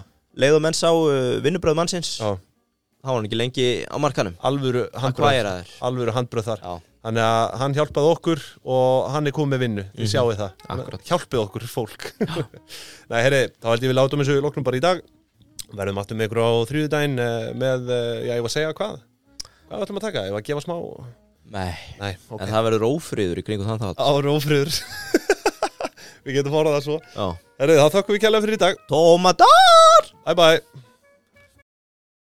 Leið 0.42 0.54
og 0.56 0.62
menn 0.68 0.78
sá 0.78 0.88
uh, 0.94 1.18
vinnubröð 1.44 1.76
mannsins. 1.82 2.12
Þá 2.22 3.10
var 3.10 3.18
hann 3.18 3.26
ekki 3.26 3.40
lengi 3.42 3.66
á 3.90 3.96
markanum 3.98 4.38
alvöru 4.38 4.86
handbröð 6.14 6.46
þar 6.46 6.62
Þannig 7.02 7.24
að 7.26 7.54
hann 7.58 7.72
hjálpaði 7.74 8.10
okkur 8.14 8.42
og 8.76 9.08
hann 9.10 9.26
er 9.26 9.34
komið 9.34 9.52
með 9.56 9.62
vinnu, 9.64 9.84
þið 9.96 10.04
Mhm. 10.04 10.10
sjáu 10.12 10.34
það. 10.38 10.52
Akkúrat. 10.70 11.02
Hjálpið 11.08 11.40
okkur 11.42 11.64
fólk. 11.72 12.04
Nei, 13.10 13.18
herri, 13.26 13.40
þá 13.58 13.66
held 13.72 13.82
ég 13.82 13.90
við 13.90 13.98
látum 13.98 14.22
þessu 14.22 14.36
loknum 14.44 14.66
bara 14.68 14.78
í 14.78 14.84
dag. 14.84 15.00
Verðum 15.72 15.98
aftur 15.98 16.16
með 16.20 16.28
ykkur 16.28 16.42
á 16.46 16.50
þriðudaginn 16.68 17.18
eh, 17.18 17.48
með, 17.58 17.90
eh, 17.90 18.20
já, 18.28 18.32
ég 18.36 18.44
var 18.44 18.52
að 18.52 18.54
segja 18.54 18.76
hvað? 18.78 19.00
Hvað 19.66 19.82
ætlum 19.86 19.98
að 19.98 20.06
taka? 20.06 20.24
Ég 20.28 20.36
var 20.36 20.42
að 20.44 20.48
gefa 20.52 20.62
smá 20.62 20.76
nei. 21.52 21.72
Nei, 21.98 22.12
ok. 22.30 22.38
En 22.44 22.52
það 22.52 22.66
verður 22.68 22.86
ófriður 22.92 23.40
í 23.42 23.44
kringum 23.48 23.66
þann 23.72 23.82
þátt. 23.82 24.02
Ára 24.04 24.36
ófriður. 24.36 24.70
Við 26.24 26.36
getum 26.38 26.54
fórað 26.54 26.76
það 26.78 26.84
svo. 26.86 26.98
Já. 27.16 27.26
Herri, 27.58 27.78
þá 27.82 27.86
þakkum 27.96 28.14
við 28.14 28.22
kjærlega 28.22 28.44
fyrir 28.46 28.58
í 28.58 28.62
dag. 28.62 28.78
Tómatar 28.92 30.10
Bye 30.22 30.38
bye 30.38 30.91